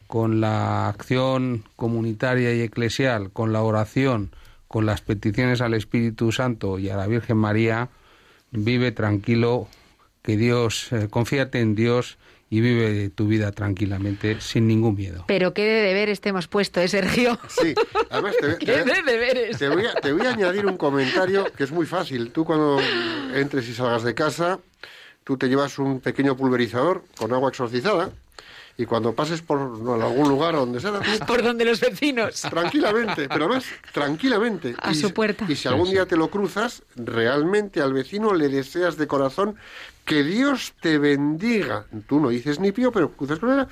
con 0.08 0.42
la 0.42 0.88
acción 0.90 1.64
comunitaria 1.76 2.56
y 2.56 2.62
eclesial, 2.62 3.30
con 3.30 3.54
la 3.54 3.62
oración, 3.62 4.32
con 4.68 4.88
las 4.88 5.02
peticiones 5.02 5.62
al 5.62 5.76
Espíritu 5.76 6.32
Santo 6.32 6.80
y 6.80 6.90
a 6.90 6.98
la 6.98 7.06
Virgen 7.06 7.38
María, 7.38 7.90
vive 8.50 8.92
tranquilo, 8.92 9.68
que 10.24 10.38
Dios, 10.38 10.92
eh, 10.92 11.08
confíate 11.08 11.60
en 11.60 11.76
Dios 11.76 12.18
y 12.56 12.62
vive 12.62 13.10
tu 13.10 13.28
vida 13.28 13.52
tranquilamente, 13.52 14.40
sin 14.40 14.66
ningún 14.66 14.96
miedo. 14.96 15.26
Pero 15.28 15.54
qué 15.54 15.64
de 15.66 15.82
deberes 15.82 16.22
te 16.22 16.30
hemos 16.30 16.48
puesto, 16.48 16.80
¿eh, 16.80 16.88
Sergio? 16.88 17.38
Sí, 17.50 17.76
además 18.10 18.36
te, 18.40 18.58
¿Qué 18.60 18.66
te- 18.66 18.84
de 18.86 19.02
deberes? 19.06 19.58
te 19.58 19.68
voy, 19.68 19.86
a, 19.86 19.94
te 19.96 20.14
voy 20.14 20.26
a 20.26 20.30
añadir 20.32 20.66
un 20.66 20.78
comentario 20.78 21.46
que 21.58 21.66
es 21.66 21.72
muy 21.74 21.86
fácil. 21.86 22.32
Tú 22.32 22.46
cuando 22.46 22.80
entres 23.34 23.68
y 23.68 23.74
salgas 23.74 24.04
de 24.04 24.16
casa, 24.16 24.60
tú 25.26 25.36
te 25.38 25.50
llevas 25.50 25.78
un 25.80 26.00
pequeño 26.00 26.38
pulverizador 26.38 27.04
con 27.18 27.34
agua 27.34 27.50
exorcizada 27.50 28.10
y 28.78 28.86
cuando 28.86 29.14
pases 29.14 29.42
por 29.42 29.58
algún 29.60 30.28
lugar 30.28 30.56
donde 30.56 30.82
sea, 30.82 31.00
tú 31.00 31.26
Por 31.28 31.42
donde 31.42 31.64
los 31.64 31.80
vecinos. 31.80 32.42
Tranquilamente, 32.42 33.30
pero 33.30 33.46
además, 33.46 33.66
tranquilamente. 33.94 34.76
A 34.82 34.92
Y 34.92 34.96
su 34.96 35.14
puerta. 35.14 35.46
Y 35.48 35.56
si 35.56 35.68
algún 35.68 35.90
día 35.90 36.06
te 36.06 36.18
lo 36.18 36.30
cruzas, 36.30 36.84
realmente 36.96 37.82
al 37.82 37.94
vecino 37.94 38.34
le 38.34 38.50
deseas 38.50 38.98
de 38.98 39.08
corazón 39.08 39.56
que 40.04 40.24
Dios 40.24 40.74
te 40.82 40.98
bendiga. 40.98 41.86
Tú 42.08 42.20
no 42.20 42.30
dices 42.30 42.60
ni 42.60 42.74
pío, 42.74 42.92
pero 42.92 43.12
cruzas 43.12 43.40
con 43.40 43.58
él. 43.58 43.66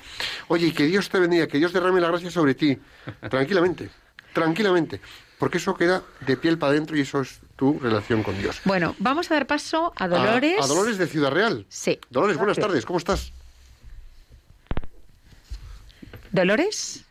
Oye, 0.48 0.68
y 0.68 0.72
que 0.72 0.84
Dios 0.86 1.10
te 1.10 1.18
bendiga, 1.20 1.46
que 1.46 1.58
Dios 1.58 1.72
derrame 1.74 2.00
la 2.00 2.08
gracia 2.08 2.30
sobre 2.30 2.54
ti. 2.54 2.78
Tranquilamente, 3.28 3.90
tranquilamente. 4.32 5.00
Porque 5.38 5.58
eso 5.58 5.74
queda 5.74 6.02
de 6.26 6.36
piel 6.38 6.56
para 6.56 6.72
adentro 6.72 6.96
y 6.96 7.00
eso 7.00 7.20
es 7.20 7.40
tu 7.56 7.78
relación 7.78 8.22
con 8.22 8.38
Dios. 8.38 8.62
Bueno, 8.64 8.94
vamos 8.98 9.30
a 9.30 9.34
dar 9.34 9.46
paso 9.46 9.92
a 9.96 10.08
Dolores. 10.08 10.60
A, 10.60 10.64
a 10.64 10.66
Dolores 10.66 10.96
de 10.96 11.06
Ciudad 11.06 11.30
Real. 11.30 11.66
Sí. 11.68 11.98
Dolores, 12.08 12.38
buenas 12.38 12.56
tardes, 12.56 12.86
¿cómo 12.86 12.98
estás? 12.98 13.32
¿Dolores? 16.34 17.08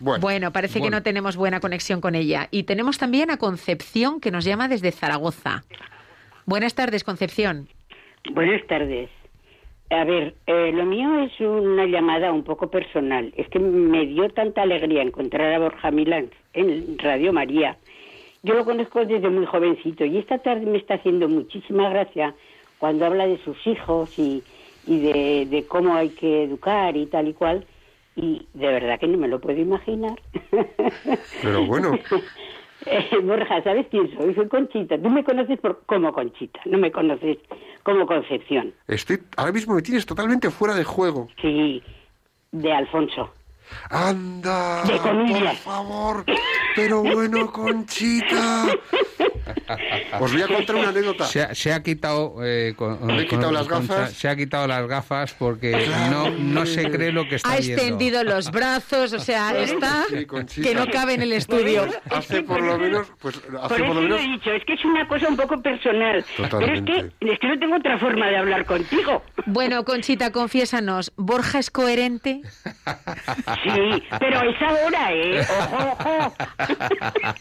Bueno, 0.00 0.20
Bueno, 0.22 0.50
parece 0.50 0.80
que 0.80 0.88
no 0.88 1.02
tenemos 1.02 1.36
buena 1.36 1.60
conexión 1.60 2.00
con 2.00 2.14
ella. 2.14 2.48
Y 2.50 2.62
tenemos 2.62 2.96
también 2.96 3.30
a 3.30 3.36
Concepción, 3.36 4.18
que 4.18 4.30
nos 4.30 4.46
llama 4.46 4.66
desde 4.66 4.92
Zaragoza. 4.92 5.62
Buenas 6.46 6.74
tardes, 6.74 7.04
Concepción. 7.04 7.68
Buenas 8.32 8.66
tardes. 8.66 9.10
A 9.90 10.04
ver, 10.04 10.34
eh, 10.46 10.72
lo 10.72 10.86
mío 10.86 11.20
es 11.20 11.38
una 11.38 11.84
llamada 11.84 12.32
un 12.32 12.44
poco 12.44 12.70
personal. 12.70 13.30
Es 13.36 13.46
que 13.50 13.58
me 13.58 14.06
dio 14.06 14.28
tanta 14.30 14.62
alegría 14.62 15.02
encontrar 15.02 15.52
a 15.52 15.58
Borja 15.58 15.90
Milán 15.90 16.30
en 16.54 16.96
Radio 16.98 17.34
María. 17.34 17.76
Yo 18.42 18.54
lo 18.54 18.64
conozco 18.64 19.04
desde 19.04 19.28
muy 19.28 19.44
jovencito 19.44 20.06
y 20.06 20.16
esta 20.16 20.38
tarde 20.38 20.64
me 20.64 20.78
está 20.78 20.94
haciendo 20.94 21.28
muchísima 21.28 21.90
gracia 21.90 22.34
cuando 22.78 23.04
habla 23.04 23.26
de 23.26 23.38
sus 23.44 23.66
hijos 23.66 24.18
y, 24.18 24.42
y 24.86 25.00
de, 25.00 25.46
de 25.46 25.66
cómo 25.66 25.94
hay 25.94 26.08
que 26.10 26.44
educar 26.44 26.96
y 26.96 27.04
tal 27.06 27.28
y 27.28 27.34
cual. 27.34 27.66
Y 28.16 28.46
de 28.54 28.66
verdad 28.66 28.98
que 28.98 29.06
no 29.06 29.18
me 29.18 29.28
lo 29.28 29.40
puedo 29.40 29.58
imaginar. 29.60 30.18
Pero 31.42 31.66
bueno, 31.66 31.92
Eh, 32.84 33.18
Borja, 33.22 33.62
¿sabes 33.64 33.86
quién 33.90 34.14
soy? 34.16 34.34
Soy 34.34 34.48
Conchita. 34.48 34.96
Tú 35.00 35.08
me 35.08 35.24
conoces 35.24 35.58
por, 35.58 35.82
como 35.86 36.12
Conchita, 36.12 36.60
no 36.66 36.78
me 36.78 36.92
conoces 36.92 37.38
como 37.82 38.06
Concepción. 38.06 38.74
estoy, 38.86 39.18
ahora 39.36 39.50
mismo 39.52 39.74
me 39.74 39.82
tienes 39.82 40.06
totalmente 40.06 40.50
fuera 40.50 40.74
de 40.74 40.84
juego. 40.84 41.28
Sí, 41.40 41.82
de 42.52 42.72
Alfonso. 42.72 43.32
Anda, 43.90 44.84
De 44.84 44.98
por 44.98 45.56
favor. 45.56 46.24
Pero 46.76 47.02
bueno, 47.02 47.50
Conchita. 47.50 48.66
Os 50.20 50.32
voy 50.32 50.42
a 50.42 50.46
contar 50.48 50.76
una 50.76 50.88
anécdota. 50.90 51.24
Se 51.26 51.42
ha, 51.42 51.54
se 51.54 51.72
ha 51.72 51.82
quitado, 51.82 52.36
eh, 52.44 52.74
con- 52.76 53.04
Me 53.06 53.14
he 53.14 53.16
con- 53.26 53.26
quitado 53.38 53.52
las 53.52 53.68
gafas. 53.68 54.12
se 54.12 54.28
ha 54.28 54.36
quitado 54.36 54.66
las 54.66 54.86
gafas 54.86 55.34
porque 55.34 55.86
no, 56.10 56.30
no 56.30 56.66
se 56.66 56.90
cree 56.90 57.12
lo 57.12 57.28
que 57.28 57.36
está 57.36 57.52
Ha 57.52 57.56
viendo. 57.58 57.74
extendido 57.82 58.24
los 58.24 58.50
brazos, 58.52 59.12
o 59.12 59.18
sea, 59.18 59.48
Claro 59.50 59.64
está 59.64 60.04
que 60.08 60.26
sí, 60.48 60.62
que 60.62 60.74
no 60.74 60.86
cabe 60.86 61.14
en 61.14 61.22
el 61.22 61.32
estudio. 61.32 61.86
Hace 62.10 62.42
por 62.42 62.62
lo 62.62 62.78
menos, 62.78 63.06
pues 63.20 63.36
Por 63.38 63.56
hace 63.60 63.74
eso 63.76 63.84
por 63.86 63.94
lo 63.94 63.94
lo 63.94 64.00
menos. 64.02 64.20
he 64.20 64.28
dicho, 64.28 64.50
es 64.52 64.64
que 64.64 64.74
es 64.74 64.84
una 64.84 65.06
cosa 65.08 65.28
un 65.28 65.36
poco 65.36 65.60
personal. 65.60 66.24
Totalmente. 66.36 66.92
Pero 66.92 67.06
es 67.08 67.12
que, 67.20 67.32
es 67.32 67.38
que 67.38 67.48
no 67.48 67.58
tengo 67.58 67.76
otra 67.76 67.98
forma 67.98 68.26
de 68.28 68.36
hablar 68.36 68.64
contigo. 68.64 69.22
Bueno, 69.46 69.84
Conchita, 69.84 70.32
confiésanos, 70.32 71.12
¿Borja 71.16 71.58
es 71.58 71.70
coherente? 71.70 72.40
Sí, 73.64 74.02
pero 74.18 74.40
es 74.50 74.62
ahora, 74.62 75.12
¿eh? 75.12 75.40
Ojo, 75.40 75.96
ojo. 75.98 76.34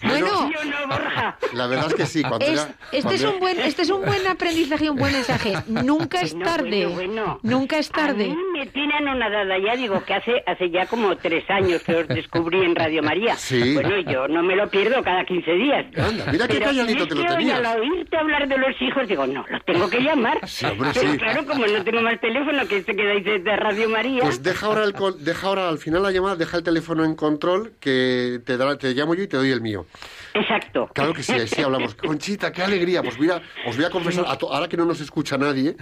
Bueno. 0.04 0.28
¿Sí 0.50 0.54
o 0.62 0.66
no, 0.66 0.88
Borja? 0.88 1.38
La 1.54 1.68
verdad 1.68 1.88
es 1.88 1.94
que 1.96 2.06
sí, 2.06 2.15
cuando 2.24 2.46
Es- 2.46 2.56
ya- 2.56 2.76
este, 2.92 3.02
cuando 3.02 3.12
es 3.12 3.22
ya- 3.22 3.30
un 3.30 3.40
buen, 3.40 3.60
este 3.60 3.82
es 3.82 3.90
un 3.90 4.06
buen 4.06 4.28
aprendizaje 4.28 4.86
y 4.86 4.90
un 4.90 4.98
buen 4.98 5.14
mensaje. 5.14 5.54
Nunca 5.68 6.22
es 6.22 6.34
Bueno, 6.34 6.46
tarde. 6.52 6.86
bueno, 6.88 6.96
bueno. 6.96 7.40
Nunca 7.44 7.78
es 7.78 7.90
A 7.90 7.94
tarde. 7.94 8.28
mí 8.28 8.38
me 8.54 8.66
tiene 8.68 8.96
anonadada 8.96 9.56
ya, 9.60 9.76
digo 9.76 10.04
que 10.04 10.14
hace 10.14 10.44
hace 10.46 10.70
ya 10.70 10.86
como 10.88 11.16
tres 11.18 11.44
años 11.50 11.82
que 11.84 11.96
os 11.96 12.08
descubrí 12.08 12.64
en 12.64 12.76
Radio 12.76 13.02
María. 13.04 13.36
Sí. 13.36 13.74
Bueno, 13.74 14.00
yo 14.02 14.28
no 14.28 14.44
me 14.44 14.56
lo 14.56 14.70
pierdo 14.70 15.02
cada 15.04 15.24
15 15.26 15.52
días. 15.54 15.86
Anda, 15.98 16.26
mira 16.32 16.48
qué 16.48 16.60
calladito 16.60 17.08
te 17.08 17.16
lo 17.16 17.22
que 17.24 17.30
hoy 17.30 17.38
tenías. 17.38 17.60
al 17.60 17.80
oírte 17.82 18.18
hablar 18.18 18.48
de 18.48 18.58
los 18.58 18.82
hijos, 18.82 19.08
digo, 19.08 19.28
no, 19.28 19.46
los 19.50 19.64
tengo 19.66 19.90
que 19.90 20.00
llamar. 20.00 20.38
Sí, 20.48 20.66
hombre, 20.66 20.90
Pero 20.94 21.12
sí. 21.12 21.18
claro, 21.18 21.46
como 21.46 21.66
no 21.66 21.84
tengo 21.84 22.02
más 22.02 22.20
teléfono, 22.22 22.68
que 22.68 22.78
este 22.78 22.96
quedáis 22.96 23.24
de, 23.26 23.40
de 23.40 23.56
Radio 23.56 23.90
María. 23.90 24.22
Pues 24.22 24.42
deja 24.44 24.66
ahora, 24.68 24.84
el, 24.84 24.94
deja 25.20 25.48
ahora 25.48 25.70
al 25.70 25.78
final 25.78 26.04
la 26.04 26.12
llamada, 26.12 26.36
deja 26.36 26.58
el 26.58 26.64
teléfono 26.64 27.04
en 27.06 27.16
control, 27.16 27.74
que 27.80 28.40
te, 28.46 28.58
dará- 28.58 28.78
te 28.78 28.94
llamo 28.94 29.16
yo 29.16 29.24
y 29.24 29.28
te 29.28 29.38
doy 29.38 29.52
el 29.52 29.62
mío. 29.62 29.86
Exacto. 30.36 30.90
Claro 30.94 31.14
que 31.14 31.24
sí, 31.24 31.34
sí 31.48 31.62
hablamos. 31.62 31.96
Conchita, 32.10 32.52
qué 32.52 32.62
alegría. 32.62 33.02
Pues 33.02 33.18
mira, 33.20 33.42
os 33.68 33.76
voy 33.76 33.86
a 33.86 33.90
confesar, 33.90 34.26
a 34.28 34.38
to- 34.38 34.54
ahora 34.54 34.68
que 34.68 34.78
no 34.78 34.86
nos 34.86 35.00
escucha 35.02 35.38
nadie, 35.38 35.76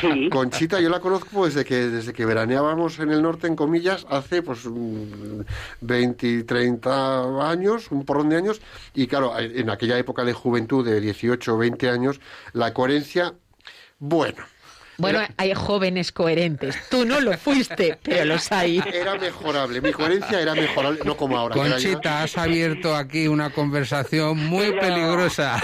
Sí. 0.00 0.28
Conchita 0.30 0.80
yo 0.80 0.88
la 0.88 1.00
conozco 1.00 1.44
desde 1.44 1.64
que 1.64 1.76
desde 1.88 2.12
que 2.12 2.24
veraneábamos 2.24 2.98
en 2.98 3.10
el 3.10 3.22
norte, 3.22 3.46
en 3.46 3.54
comillas, 3.56 4.06
hace 4.10 4.42
pues 4.42 4.64
mm, 4.66 5.42
20, 5.82 6.44
30 6.44 7.50
años, 7.50 7.90
un 7.90 8.04
porrón 8.04 8.28
de 8.30 8.36
años, 8.36 8.60
y 8.94 9.06
claro, 9.06 9.38
en 9.38 9.70
aquella 9.70 9.98
época 9.98 10.24
de 10.24 10.32
juventud 10.32 10.84
de 10.84 11.00
18 11.00 11.54
o 11.54 11.58
20 11.58 11.88
años, 11.90 12.20
la 12.52 12.72
coherencia, 12.72 13.34
bueno, 13.98 14.44
Bueno, 14.98 15.20
hay 15.36 15.54
jóvenes 15.54 16.10
coherentes. 16.10 16.76
Tú 16.90 17.04
no 17.04 17.20
lo 17.20 17.32
fuiste, 17.38 17.98
pero 18.02 18.24
los 18.24 18.50
hay. 18.50 18.82
era 18.92 19.14
mejorable, 19.16 19.80
mi 19.80 19.92
coherencia 19.92 20.40
era 20.40 20.54
mejorable, 20.54 21.00
no 21.04 21.16
como 21.16 21.38
ahora. 21.38 21.54
ya- 21.54 21.62
Conchita, 21.70 22.22
has 22.24 22.36
abierto 22.36 22.96
aquí 22.96 23.28
una 23.28 23.50
conversación 23.50 24.36
muy 24.46 24.70
Pero- 24.70 24.80
peligrosa. 24.80 25.62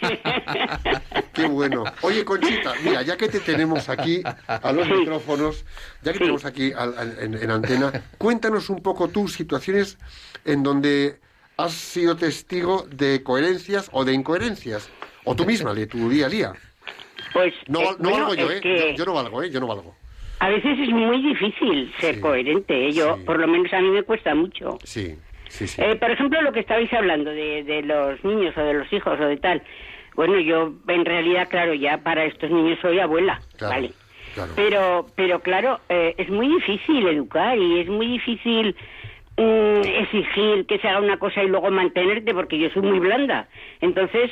Qué 1.32 1.46
bueno. 1.46 1.84
Oye, 2.02 2.24
Conchita, 2.24 2.74
mira, 2.84 3.00
ya 3.02 3.16
que 3.16 3.28
te 3.28 3.40
tenemos 3.40 3.88
aquí 3.88 4.22
a 4.46 4.72
los 4.72 4.86
micrófonos, 4.88 5.64
ya 6.02 6.12
que 6.12 6.18
te 6.18 6.24
tenemos 6.24 6.44
aquí 6.44 6.72
al- 6.76 6.98
al- 6.98 7.16
en, 7.18 7.34
en 7.34 7.50
antena, 7.50 7.92
cuéntanos 8.18 8.68
un 8.68 8.82
poco 8.82 9.08
tus 9.08 9.32
situaciones 9.32 9.96
en 10.44 10.62
donde 10.62 11.18
has 11.56 11.72
sido 11.72 12.16
testigo 12.16 12.86
de 12.90 13.22
coherencias 13.22 13.88
o 13.92 14.04
de 14.04 14.12
incoherencias, 14.12 14.88
o 15.24 15.34
tú 15.34 15.46
misma, 15.46 15.72
de 15.72 15.86
tu 15.86 16.08
día 16.10 16.26
a 16.26 16.28
día. 16.28 16.52
Pues 17.32 17.54
No, 17.68 17.80
eh, 17.80 17.84
no 17.98 18.10
bueno, 18.10 18.26
valgo 18.28 18.34
yo, 18.34 18.50
¿eh? 18.50 18.60
que 18.60 18.78
Yo, 18.92 18.96
yo 18.96 19.04
no 19.06 19.14
valgo, 19.14 19.42
¿eh? 19.42 19.50
Yo 19.50 19.60
no 19.60 19.66
valgo. 19.66 19.94
a 20.40 20.48
veces 20.48 20.78
es 20.78 20.88
muy 20.88 21.22
difícil 21.22 21.92
ser 22.00 22.14
Sí. 22.16 22.20
coherente. 22.20 22.88
¿eh? 22.88 22.92
Yo, 22.92 23.16
Sí. 23.16 23.24
por 23.24 23.38
lo 23.38 23.46
menos 23.46 23.72
a 23.72 23.80
mí 23.80 23.90
me 23.90 24.02
cuesta 24.02 24.34
mucho. 24.34 24.78
Sí, 24.84 25.16
sí, 25.48 25.66
sí. 25.66 25.82
Eh, 25.82 25.96
por 25.96 26.10
ejemplo, 26.10 26.40
lo 26.42 26.52
que 26.52 26.60
estabais 26.60 26.92
hablando 26.92 27.30
de, 27.30 27.62
de 27.64 27.82
los 27.82 28.22
niños 28.24 28.56
o 28.56 28.60
de 28.62 28.74
los 28.74 28.92
hijos 28.92 29.18
o 29.20 29.24
de 29.26 29.36
tal. 29.36 29.62
Bueno, 30.16 30.38
yo 30.40 30.72
en 30.88 31.04
realidad, 31.04 31.48
claro, 31.48 31.72
ya 31.74 31.98
para 31.98 32.24
estos 32.24 32.50
niños 32.50 32.78
soy 32.82 32.98
abuela, 32.98 33.40
Claro, 33.58 33.74
¿vale? 33.74 33.90
claro. 34.34 34.52
Pero, 34.56 35.06
pero 35.14 35.40
claro, 35.40 35.80
eh, 35.88 36.14
es 36.18 36.28
muy 36.30 36.48
difícil 36.48 37.06
educar 37.06 37.56
y 37.58 37.80
es 37.80 37.88
muy 37.88 38.06
difícil 38.06 38.74
mm, 39.36 39.80
exigir 39.84 40.66
que 40.66 40.78
se 40.78 40.88
haga 40.88 41.00
una 41.00 41.18
cosa 41.18 41.42
y 41.42 41.48
luego 41.48 41.70
mantenerte 41.70 42.34
porque 42.34 42.58
yo 42.58 42.68
soy 42.70 42.82
muy 42.82 42.98
blanda. 42.98 43.48
Entonces, 43.80 44.30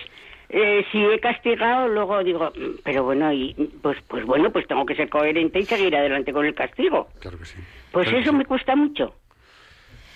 eh, 0.49 0.84
si 0.90 0.99
he 1.05 1.20
castigado, 1.20 1.88
luego 1.88 2.22
digo, 2.24 2.51
mm, 2.55 2.78
pero 2.84 3.05
bueno, 3.05 3.32
y 3.32 3.55
pues, 3.82 3.99
pues 4.09 4.24
bueno, 4.24 4.51
pues 4.53 4.66
tengo 4.66 4.84
que 4.86 4.94
ser 4.94 5.09
coherente 5.09 5.59
y 5.61 5.64
seguir 5.64 5.94
adelante 5.96 6.32
con 6.32 6.46
el 6.46 6.55
castigo. 6.55 7.09
Claro 7.20 7.38
que 7.38 7.44
sí. 7.44 7.57
Pues 7.92 8.07
Claro 8.09 8.22
eso 8.22 8.30
sí. 8.30 8.36
me 8.36 8.44
cuesta 8.44 8.74
mucho. 8.76 9.14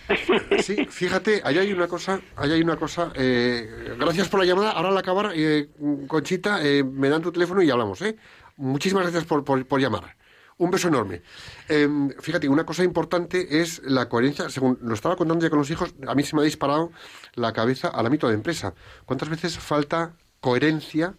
Sí, 0.59 0.85
fíjate, 0.91 1.41
ahí 1.45 1.59
hay 1.59 1.73
una 1.73 1.87
cosa, 1.89 2.21
ahí 2.37 2.53
hay 2.53 2.61
una 2.63 2.77
cosa. 2.77 3.13
eh, 3.15 3.95
gracias 3.99 4.29
por 4.29 4.41
la 4.41 4.47
llamada. 4.47 4.73
Ahora 4.73 4.89
al 4.91 4.99
acabar, 4.99 5.33
eh, 5.35 5.69
Conchita, 6.07 6.59
eh, 6.67 6.83
me 6.85 7.09
dan 7.09 7.23
tu 7.23 7.33
teléfono 7.33 7.63
y 7.63 7.71
hablamos, 7.71 8.03
¿eh? 8.03 8.17
Muchísimas 8.57 9.05
gracias 9.05 9.25
por, 9.25 9.45
por, 9.45 9.65
por 9.67 9.81
llamar. 9.81 10.17
Un 10.59 10.71
beso 10.71 10.89
enorme. 10.89 11.23
Eh, 11.69 11.89
fíjate, 12.21 12.49
una 12.49 12.65
cosa 12.67 12.85
importante 12.85 13.61
es 13.63 13.81
la 13.85 14.09
coherencia. 14.09 14.51
Según 14.51 14.79
lo 14.83 14.93
estaba 14.95 15.17
contando 15.17 15.45
ya 15.45 15.51
con 15.51 15.59
los 15.61 15.71
hijos, 15.71 15.95
a 16.07 16.15
mí 16.15 16.23
se 16.25 16.37
me 16.37 16.43
ha 16.43 16.45
disparado 16.45 16.93
la 17.35 17.53
cabeza 17.53 17.89
al 17.89 18.05
ámbito 18.07 18.29
de 18.29 18.35
empresa. 18.35 18.75
¿Cuántas 19.07 19.29
veces 19.31 19.59
falta 19.59 20.13
coherencia 20.43 21.15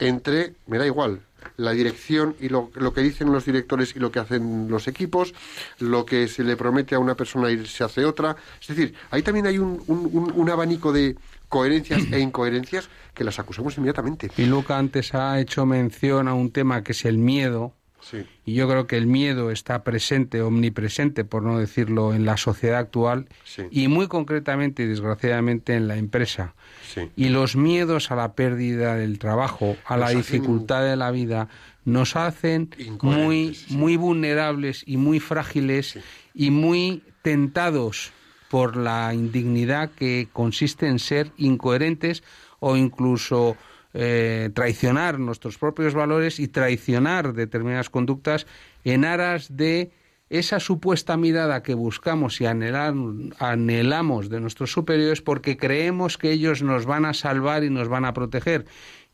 entre, 0.00 0.52
me 0.66 0.76
da 0.78 0.84
igual, 0.86 1.20
la 1.56 1.70
dirección 1.72 2.34
y 2.40 2.48
lo, 2.48 2.70
lo 2.74 2.92
que 2.92 3.00
dicen 3.00 3.32
los 3.32 3.44
directores 3.44 3.94
y 3.96 4.00
lo 4.00 4.10
que 4.10 4.18
hacen 4.18 4.68
los 4.68 4.88
equipos, 4.88 5.32
lo 5.78 6.04
que 6.04 6.26
se 6.28 6.42
le 6.42 6.56
promete 6.56 6.94
a 6.96 6.98
una 6.98 7.14
persona 7.14 7.50
y 7.50 7.64
se 7.64 7.84
hace 7.84 8.04
otra. 8.04 8.36
Es 8.60 8.66
decir, 8.68 8.94
ahí 9.10 9.22
también 9.22 9.46
hay 9.46 9.58
un, 9.58 9.82
un- 9.86 10.32
un- 10.34 10.50
abanico 10.50 10.92
de 10.92 11.16
coherencias 11.48 12.02
e 12.12 12.18
incoherencias 12.18 12.88
que 13.14 13.22
las 13.24 13.38
acusamos 13.38 13.76
inmediatamente. 13.76 14.30
Y 14.36 14.46
Luca 14.46 14.76
antes 14.76 15.14
ha 15.14 15.38
hecho 15.40 15.64
mención 15.64 16.26
a 16.26 16.34
un 16.34 16.50
tema 16.50 16.82
que 16.82 16.92
es 16.92 17.04
el 17.04 17.18
miedo, 17.18 17.74
Sí. 18.00 18.24
Y 18.44 18.54
yo 18.54 18.68
creo 18.68 18.86
que 18.86 18.96
el 18.96 19.06
miedo 19.06 19.50
está 19.50 19.82
presente, 19.82 20.40
omnipresente, 20.40 21.24
por 21.24 21.42
no 21.42 21.58
decirlo, 21.58 22.14
en 22.14 22.24
la 22.24 22.36
sociedad 22.36 22.78
actual 22.78 23.26
Sí. 23.44 23.62
y 23.70 23.88
muy 23.88 24.06
concretamente 24.06 24.84
y 24.84 24.86
desgraciadamente 24.86 25.74
en 25.74 25.88
la 25.88 25.96
empresa. 25.96 26.54
Sí. 26.92 27.10
Y 27.16 27.28
los 27.30 27.56
miedos 27.56 28.10
a 28.10 28.16
la 28.16 28.32
pérdida 28.34 28.94
del 28.94 29.18
trabajo, 29.18 29.76
a 29.84 29.96
la 29.96 30.06
Nos 30.06 30.16
dificultad 30.16 30.84
de 30.84 30.96
la 30.96 31.10
vida, 31.10 31.48
nos 31.84 32.16
hacen 32.16 32.70
muy, 33.02 33.58
muy 33.70 33.96
vulnerables 33.96 34.84
y 34.86 34.96
muy 34.96 35.20
frágiles 35.20 35.98
y 36.34 36.50
muy 36.50 37.02
tentados 37.22 38.12
por 38.50 38.76
la 38.76 39.12
indignidad 39.12 39.90
que 39.90 40.28
consiste 40.32 40.86
en 40.86 40.98
ser 40.98 41.32
incoherentes 41.36 42.22
o 42.60 42.76
incluso 42.76 43.56
eh, 43.94 44.50
traicionar 44.54 45.18
nuestros 45.18 45.58
propios 45.58 45.94
valores 45.94 46.40
y 46.40 46.48
traicionar 46.48 47.32
determinadas 47.32 47.90
conductas 47.90 48.46
en 48.84 49.04
aras 49.04 49.56
de 49.56 49.90
esa 50.30 50.60
supuesta 50.60 51.16
mirada 51.16 51.62
que 51.62 51.74
buscamos 51.74 52.40
y 52.40 52.46
anhelamos 52.46 54.28
de 54.28 54.40
nuestros 54.40 54.72
superiores 54.72 55.22
porque 55.22 55.56
creemos 55.56 56.18
que 56.18 56.32
ellos 56.32 56.62
nos 56.62 56.84
van 56.84 57.06
a 57.06 57.14
salvar 57.14 57.64
y 57.64 57.70
nos 57.70 57.88
van 57.88 58.04
a 58.04 58.12
proteger. 58.12 58.66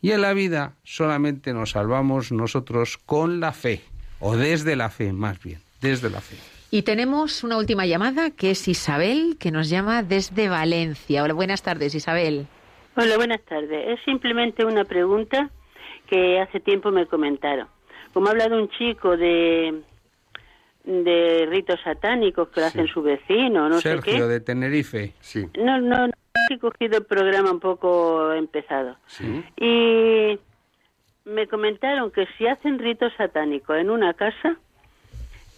Y 0.03 0.11
en 0.11 0.22
la 0.22 0.35
vida 0.35 0.75
solamente 0.83 1.55
nos 1.55 1.70
salvamos 1.70 2.33
nosotros 2.33 2.99
con 2.99 3.41
la 3.41 3.53
fe, 3.53 3.83
o 4.18 4.37
desde 4.37 4.77
la 4.77 4.91
fe 4.91 5.12
más 5.12 5.41
bien, 5.43 5.61
desde 5.81 6.11
la 6.11 6.20
fe. 6.20 6.37
Y 6.70 6.83
tenemos 6.83 7.45
una 7.45 7.57
última 7.57 7.87
llamada 7.87 8.31
que 8.31 8.51
es 8.51 8.66
Isabel, 8.66 9.37
que 9.39 9.53
nos 9.53 9.68
llama 9.68 10.03
desde 10.03 10.49
Valencia. 10.49 11.22
Hola, 11.22 11.33
buenas 11.33 11.62
tardes, 11.62 11.95
Isabel. 11.95 12.49
Hola, 12.97 13.17
buenas 13.17 13.41
tardes. 13.43 13.89
Es 13.89 14.05
simplemente 14.05 14.65
una 14.65 14.85
pregunta 14.85 15.51
que 16.09 16.41
hace 16.41 16.61
tiempo 16.61 16.91
me 16.91 17.07
comentaron. 17.07 17.67
Como 18.13 18.29
ha 18.29 18.31
hablado 18.31 18.57
un 18.57 18.69
chico 18.69 19.17
de, 19.17 19.83
de 20.85 21.47
ritos 21.51 21.81
satánicos 21.83 22.49
que 22.51 22.61
lo 22.61 22.67
hacen 22.67 22.87
su 22.87 23.03
vecino, 23.03 23.69
no 23.69 23.81
sé 23.81 23.91
Sergio 23.91 24.29
qué. 24.29 24.33
de 24.35 24.41
Tenerife. 24.41 25.13
Sí. 25.21 25.49
No, 25.59 25.81
no, 25.81 26.07
no, 26.07 26.13
he 26.51 26.59
cogido 26.59 26.99
el 26.99 27.05
programa 27.05 27.51
un 27.51 27.59
poco 27.59 28.33
empezado. 28.33 28.97
Sí. 29.07 29.43
Y 29.57 30.39
me 31.29 31.49
comentaron 31.49 32.13
que 32.13 32.27
si 32.39 32.47
hacen 32.47 32.79
ritos 32.79 33.13
satánicos 33.17 33.77
en 33.77 33.91
una 33.91 34.15
casa, 34.15 34.57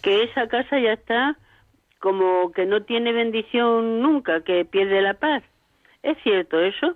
que 0.01 0.23
esa 0.23 0.47
casa 0.47 0.79
ya 0.79 0.93
está 0.93 1.37
como 1.99 2.51
que 2.51 2.65
no 2.65 2.81
tiene 2.83 3.11
bendición 3.11 4.01
nunca, 4.01 4.41
que 4.41 4.65
pierde 4.65 5.01
la 5.01 5.13
paz. 5.15 5.43
¿Es 6.01 6.17
cierto 6.23 6.59
eso? 6.59 6.95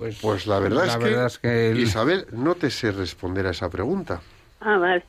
Pues, 0.00 0.16
Pues 0.22 0.46
la 0.46 0.58
verdad, 0.58 0.86
la 0.86 0.92
es, 0.94 0.98
verdad 0.98 1.20
que, 1.20 1.26
es 1.26 1.38
que 1.38 1.70
el- 1.72 1.78
Isabel, 1.80 2.26
no 2.32 2.54
te 2.54 2.70
sé 2.70 2.90
responder 2.90 3.46
a 3.46 3.50
esa 3.50 3.68
pregunta. 3.68 4.22
Ah, 4.60 4.78
vale. 4.78 5.04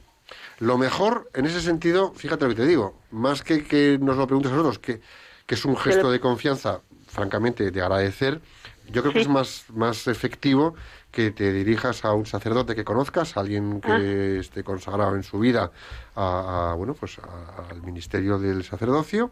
Lo 0.60 0.78
mejor, 0.78 1.30
en 1.34 1.46
ese 1.46 1.62
sentido, 1.62 2.12
fíjate 2.14 2.44
lo 2.44 2.50
que 2.50 2.58
te 2.58 2.66
digo, 2.68 3.00
más 3.10 3.42
que 3.42 3.64
que 3.64 3.98
nos 4.02 4.18
lo 4.18 4.28
preguntes 4.28 4.52
a 4.52 4.56
nosotros, 4.56 4.80
que, 4.80 5.00
que 5.46 5.56
es 5.56 5.64
un 5.64 5.78
gesto 5.78 6.02
Pero- 6.02 6.12
de 6.12 6.20
confianza, 6.20 6.82
francamente, 7.08 7.72
de 7.72 7.82
agradecer, 7.82 8.42
yo 8.90 9.02
creo 9.02 9.14
que 9.14 9.22
es 9.22 9.30
más, 9.30 9.64
más 9.74 10.08
efectivo 10.08 10.76
que 11.10 11.32
te 11.32 11.54
dirijas 11.54 12.04
a 12.04 12.12
un 12.12 12.26
sacerdote 12.26 12.76
que 12.76 12.84
conozcas, 12.84 13.38
a 13.38 13.40
alguien 13.40 13.80
que 13.80 13.92
Ah. 14.38 14.40
esté 14.42 14.62
consagrado 14.66 15.16
en 15.16 15.24
su 15.24 15.40
vida 15.40 15.72
a, 16.16 16.72
a, 16.72 16.76
bueno, 16.76 16.96
pues 16.96 17.18
a- 17.20 17.70
al 17.72 17.82
ministerio 17.82 18.38
del 18.40 18.66
sacerdocio, 18.66 19.32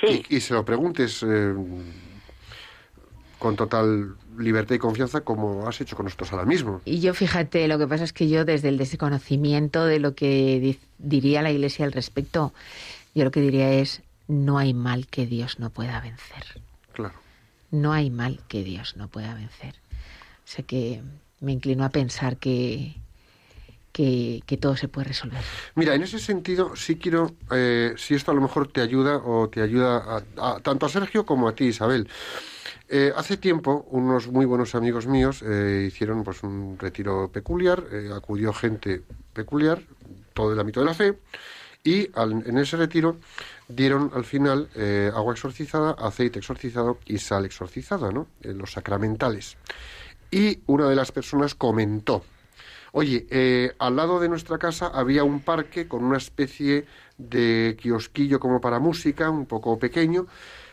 Sí. 0.00 0.24
y, 0.28 0.36
y 0.36 0.40
se 0.40 0.54
lo 0.54 0.64
preguntes 0.64 1.22
eh, 1.24 1.54
con 3.38 3.56
total 3.56 4.14
libertad 4.38 4.74
y 4.74 4.78
confianza 4.78 5.20
como 5.22 5.66
has 5.68 5.80
hecho 5.80 5.96
con 5.96 6.04
nosotros 6.04 6.32
ahora 6.32 6.44
mismo. 6.44 6.80
Y 6.84 7.00
yo 7.00 7.14
fíjate, 7.14 7.66
lo 7.68 7.78
que 7.78 7.86
pasa 7.86 8.04
es 8.04 8.12
que 8.12 8.28
yo 8.28 8.44
desde 8.44 8.68
el 8.68 8.78
desconocimiento 8.78 9.84
de 9.84 9.98
lo 10.00 10.14
que 10.14 10.60
di- 10.60 10.78
diría 10.98 11.42
la 11.42 11.50
Iglesia 11.50 11.84
al 11.84 11.92
respecto, 11.92 12.52
yo 13.14 13.24
lo 13.24 13.30
que 13.30 13.40
diría 13.40 13.72
es, 13.72 14.02
no 14.26 14.58
hay 14.58 14.74
mal 14.74 15.06
que 15.06 15.26
Dios 15.26 15.58
no 15.58 15.70
pueda 15.70 16.00
vencer. 16.00 16.60
Claro. 16.92 17.14
No 17.70 17.92
hay 17.92 18.10
mal 18.10 18.40
que 18.48 18.64
Dios 18.64 18.96
no 18.96 19.08
pueda 19.08 19.34
vencer. 19.34 19.74
O 20.44 20.50
sea 20.50 20.64
que 20.64 21.02
me 21.40 21.52
inclino 21.52 21.84
a 21.84 21.90
pensar 21.90 22.36
que, 22.38 22.94
que, 23.98 24.56
todo 24.58 24.76
se 24.76 24.86
puede 24.86 25.08
resolver. 25.08 25.40
Mira, 25.74 25.94
en 25.94 26.02
ese 26.02 26.20
sentido 26.20 26.76
sí 26.76 26.96
quiero, 26.96 27.34
eh, 27.50 27.94
si 27.96 28.14
esto 28.14 28.30
a 28.30 28.34
lo 28.34 28.40
mejor 28.40 28.70
te 28.70 28.80
ayuda 28.80 29.16
o 29.16 29.48
te 29.48 29.60
ayuda 29.60 30.22
a- 30.36 30.60
tanto 30.60 30.86
a 30.86 30.88
Sergio 30.88 31.26
como 31.26 31.48
a 31.48 31.54
ti, 31.54 31.64
Isabel. 31.64 32.08
Eh, 32.88 33.12
hace 33.16 33.36
tiempo 33.36 33.86
unos 33.90 34.28
muy 34.28 34.46
buenos 34.46 34.74
amigos 34.74 35.06
míos 35.06 35.42
eh, 35.44 35.86
hicieron 35.88 36.22
pues 36.22 36.42
un 36.42 36.78
retiro 36.78 37.30
peculiar, 37.32 37.84
eh, 37.92 38.10
acudió 38.14 38.52
gente 38.52 39.02
peculiar, 39.32 39.82
todo 40.32 40.52
el 40.52 40.60
ámbito 40.60 40.80
de 40.80 40.86
la 40.86 40.94
fe, 40.94 41.18
y 41.82 42.08
en 42.16 42.58
ese 42.58 42.76
retiro 42.76 43.16
dieron 43.68 44.10
al 44.14 44.24
final 44.24 44.68
eh, 44.74 45.10
agua 45.14 45.32
exorcizada, 45.32 45.92
aceite 45.92 46.38
exorcizado 46.38 46.98
y 47.04 47.18
sal 47.18 47.44
exorcizada, 47.44 48.10
¿no? 48.10 48.28
En 48.42 48.58
los 48.58 48.72
sacramentales. 48.72 49.56
Y 50.30 50.60
una 50.66 50.88
de 50.88 50.96
las 50.96 51.12
personas 51.12 51.54
comentó, 51.54 52.22
Oye, 52.92 53.26
eh, 53.30 53.74
al 53.78 53.96
lado 53.96 54.20
de 54.20 54.28
nuestra 54.28 54.58
casa 54.58 54.86
había 54.88 55.24
un 55.24 55.40
parque 55.40 55.88
con 55.88 56.04
una 56.04 56.16
especie 56.16 56.86
de 57.18 57.76
kiosquillo 57.80 58.40
como 58.40 58.60
para 58.60 58.78
música, 58.78 59.30
un 59.30 59.46
poco 59.46 59.78
pequeño, 59.78 60.26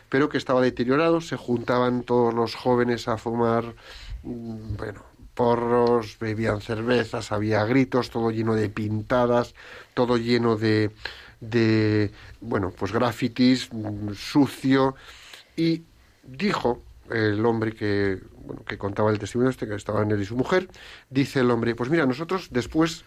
pero 0.08 0.28
que 0.28 0.38
estaba 0.38 0.60
deteriorado. 0.60 1.20
Se 1.20 1.36
juntaban 1.36 2.02
todos 2.02 2.32
los 2.32 2.54
jóvenes 2.54 3.08
a 3.08 3.18
fumar, 3.18 3.74
mm, 4.22 4.76
bueno, 4.76 5.02
porros, 5.34 6.18
bebían 6.18 6.60
cervezas, 6.62 7.32
había 7.32 7.64
gritos, 7.66 8.10
todo 8.10 8.30
lleno 8.30 8.54
de 8.54 8.70
pintadas, 8.70 9.54
todo 9.92 10.16
lleno 10.16 10.56
de, 10.56 10.90
de 11.40 12.10
bueno, 12.40 12.70
pues 12.70 12.92
grafitis, 12.92 13.68
mm, 13.72 14.14
sucio. 14.14 14.94
Y 15.56 15.82
dijo 16.24 16.82
el 17.10 17.44
hombre 17.44 17.72
que, 17.72 18.20
bueno, 18.36 18.64
que 18.64 18.78
contaba 18.78 19.10
el 19.10 19.18
testimonio 19.18 19.50
este, 19.50 19.66
que 19.66 19.74
estaban 19.74 20.10
él 20.10 20.20
y 20.20 20.24
su 20.24 20.36
mujer, 20.36 20.68
dice 21.10 21.40
el 21.40 21.50
hombre, 21.50 21.74
pues 21.74 21.90
mira, 21.90 22.06
nosotros 22.06 22.48
después 22.50 23.04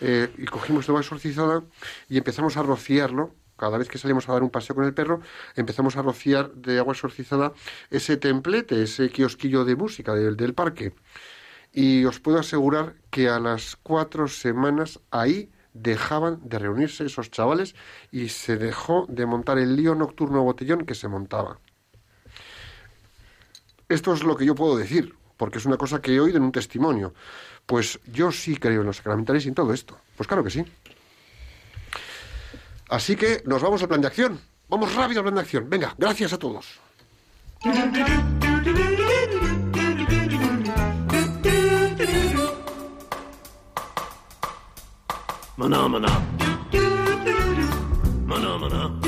eh, 0.00 0.32
y 0.38 0.46
cogimos 0.46 0.88
agua 0.88 1.00
exorcizada 1.00 1.62
y 2.08 2.18
empezamos 2.18 2.56
a 2.56 2.62
rociarlo, 2.62 3.34
cada 3.56 3.76
vez 3.76 3.88
que 3.88 3.98
salimos 3.98 4.28
a 4.28 4.32
dar 4.32 4.42
un 4.42 4.50
paseo 4.50 4.74
con 4.74 4.84
el 4.84 4.94
perro, 4.94 5.20
empezamos 5.54 5.96
a 5.96 6.02
rociar 6.02 6.52
de 6.52 6.78
agua 6.78 6.94
exorcizada 6.94 7.52
ese 7.90 8.16
templete, 8.16 8.82
ese 8.82 9.10
kiosquillo 9.10 9.64
de 9.64 9.76
música 9.76 10.14
del, 10.14 10.36
del 10.36 10.54
parque. 10.54 10.94
Y 11.72 12.04
os 12.06 12.18
puedo 12.20 12.38
asegurar 12.38 12.94
que 13.10 13.28
a 13.28 13.38
las 13.38 13.76
cuatro 13.76 14.26
semanas 14.28 15.00
ahí 15.10 15.50
dejaban 15.72 16.40
de 16.48 16.58
reunirse 16.58 17.04
esos 17.04 17.30
chavales 17.30 17.74
y 18.10 18.28
se 18.28 18.56
dejó 18.56 19.06
de 19.08 19.26
montar 19.26 19.58
el 19.58 19.76
lío 19.76 19.94
nocturno 19.94 20.42
botellón 20.42 20.84
que 20.86 20.94
se 20.94 21.08
montaba. 21.08 21.60
Esto 23.90 24.14
es 24.14 24.22
lo 24.22 24.36
que 24.36 24.46
yo 24.46 24.54
puedo 24.54 24.76
decir, 24.76 25.16
porque 25.36 25.58
es 25.58 25.66
una 25.66 25.76
cosa 25.76 26.00
que 26.00 26.14
he 26.14 26.20
oído 26.20 26.36
en 26.36 26.44
un 26.44 26.52
testimonio. 26.52 27.12
Pues 27.66 27.98
yo 28.06 28.30
sí 28.30 28.56
creo 28.56 28.82
en 28.82 28.86
los 28.86 28.98
sacramentales 28.98 29.44
y 29.44 29.48
en 29.48 29.54
todo 29.56 29.74
esto. 29.74 29.98
Pues 30.16 30.28
claro 30.28 30.44
que 30.44 30.50
sí. 30.50 30.64
Así 32.88 33.16
que 33.16 33.42
nos 33.46 33.60
vamos 33.60 33.82
al 33.82 33.88
plan 33.88 34.00
de 34.00 34.06
acción. 34.06 34.40
Vamos 34.68 34.94
rápido 34.94 35.18
al 35.18 35.24
plan 35.24 35.34
de 35.34 35.40
acción. 35.40 35.68
Venga, 35.68 35.92
gracias 35.98 36.32
a 36.32 36.38
todos. 36.38 36.78
Maná, 45.56 45.88
maná. 45.88 46.20
Maná, 48.24 48.56
maná. 48.56 49.00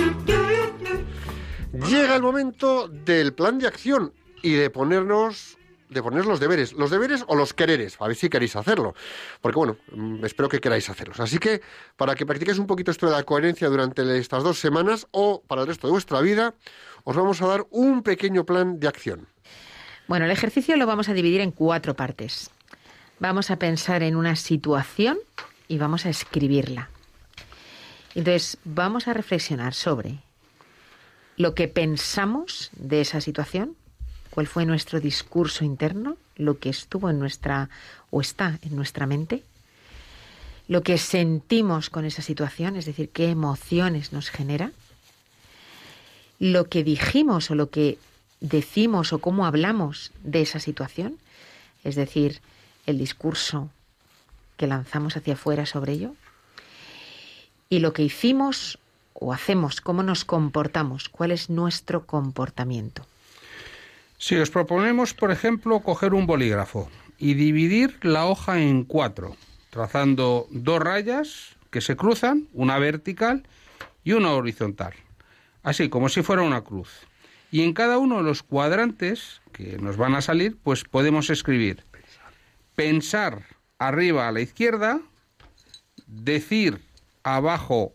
Llega 1.88 2.16
el 2.16 2.22
momento 2.22 2.88
del 2.88 3.32
plan 3.32 3.60
de 3.60 3.68
acción 3.68 4.12
y 4.42 4.52
de 4.52 4.70
ponernos 4.70 5.58
de 5.92 6.02
poner 6.02 6.24
los 6.24 6.40
deberes, 6.40 6.72
los 6.72 6.90
deberes 6.90 7.24
o 7.28 7.36
los 7.36 7.52
quereres, 7.52 7.96
a 8.00 8.06
ver 8.06 8.16
si 8.16 8.28
queréis 8.28 8.56
hacerlo, 8.56 8.94
porque 9.40 9.58
bueno, 9.58 9.76
mm, 9.94 10.24
espero 10.24 10.48
que 10.48 10.60
queráis 10.60 10.88
hacerlos. 10.88 11.20
Así 11.20 11.38
que 11.38 11.60
para 11.96 12.14
que 12.14 12.26
practiquéis 12.26 12.58
un 12.58 12.66
poquito 12.66 12.90
esto 12.90 13.06
de 13.06 13.12
la 13.12 13.22
coherencia 13.24 13.68
durante 13.68 14.18
estas 14.18 14.42
dos 14.42 14.58
semanas 14.58 15.06
o 15.10 15.42
para 15.46 15.62
el 15.62 15.68
resto 15.68 15.86
de 15.86 15.92
vuestra 15.92 16.20
vida, 16.20 16.54
os 17.04 17.14
vamos 17.14 17.42
a 17.42 17.46
dar 17.46 17.66
un 17.70 18.02
pequeño 18.02 18.44
plan 18.44 18.80
de 18.80 18.88
acción. 18.88 19.26
Bueno, 20.08 20.24
el 20.24 20.30
ejercicio 20.30 20.76
lo 20.76 20.86
vamos 20.86 21.08
a 21.08 21.14
dividir 21.14 21.40
en 21.40 21.52
cuatro 21.52 21.94
partes. 21.94 22.50
Vamos 23.18 23.50
a 23.50 23.56
pensar 23.56 24.02
en 24.02 24.16
una 24.16 24.34
situación 24.34 25.18
y 25.68 25.78
vamos 25.78 26.06
a 26.06 26.10
escribirla. 26.10 26.90
Entonces, 28.14 28.58
vamos 28.64 29.08
a 29.08 29.14
reflexionar 29.14 29.74
sobre 29.74 30.18
lo 31.36 31.54
que 31.54 31.68
pensamos 31.68 32.70
de 32.74 33.00
esa 33.00 33.20
situación, 33.20 33.76
cuál 34.32 34.46
fue 34.46 34.64
nuestro 34.64 34.98
discurso 34.98 35.62
interno, 35.62 36.16
lo 36.36 36.58
que 36.58 36.70
estuvo 36.70 37.10
en 37.10 37.18
nuestra 37.18 37.68
o 38.10 38.22
está 38.22 38.58
en 38.62 38.74
nuestra 38.74 39.06
mente, 39.06 39.42
lo 40.68 40.82
que 40.82 40.96
sentimos 40.96 41.90
con 41.90 42.06
esa 42.06 42.22
situación, 42.22 42.76
es 42.76 42.86
decir, 42.86 43.10
qué 43.10 43.28
emociones 43.28 44.14
nos 44.14 44.30
genera, 44.30 44.72
lo 46.38 46.70
que 46.70 46.82
dijimos 46.82 47.50
o 47.50 47.54
lo 47.54 47.68
que 47.68 47.98
decimos 48.40 49.12
o 49.12 49.18
cómo 49.18 49.44
hablamos 49.44 50.12
de 50.24 50.40
esa 50.40 50.60
situación, 50.60 51.18
es 51.84 51.94
decir, 51.94 52.40
el 52.86 52.96
discurso 52.96 53.68
que 54.56 54.66
lanzamos 54.66 55.14
hacia 55.14 55.34
afuera 55.34 55.66
sobre 55.66 55.92
ello? 55.92 56.14
Y 57.68 57.80
lo 57.80 57.92
que 57.92 58.02
hicimos 58.02 58.78
o 59.12 59.34
hacemos, 59.34 59.82
cómo 59.82 60.02
nos 60.02 60.24
comportamos, 60.24 61.10
cuál 61.10 61.32
es 61.32 61.50
nuestro 61.50 62.06
comportamiento. 62.06 63.04
Si 64.22 64.36
os 64.36 64.50
proponemos, 64.50 65.14
por 65.14 65.32
ejemplo, 65.32 65.80
coger 65.80 66.14
un 66.14 66.26
bolígrafo 66.28 66.88
y 67.18 67.34
dividir 67.34 67.98
la 68.02 68.26
hoja 68.26 68.60
en 68.62 68.84
cuatro, 68.84 69.36
trazando 69.70 70.46
dos 70.52 70.78
rayas 70.78 71.56
que 71.72 71.80
se 71.80 71.96
cruzan, 71.96 72.46
una 72.52 72.78
vertical 72.78 73.42
y 74.04 74.12
una 74.12 74.30
horizontal, 74.30 74.92
así 75.64 75.88
como 75.88 76.08
si 76.08 76.22
fuera 76.22 76.42
una 76.42 76.62
cruz. 76.62 77.00
Y 77.50 77.64
en 77.64 77.72
cada 77.72 77.98
uno 77.98 78.18
de 78.18 78.22
los 78.22 78.44
cuadrantes 78.44 79.42
que 79.50 79.76
nos 79.78 79.96
van 79.96 80.14
a 80.14 80.22
salir, 80.22 80.56
pues 80.62 80.84
podemos 80.84 81.28
escribir 81.28 81.82
pensar 82.76 83.42
arriba 83.80 84.28
a 84.28 84.32
la 84.32 84.40
izquierda, 84.40 85.00
decir 86.06 86.80
abajo 87.24 87.92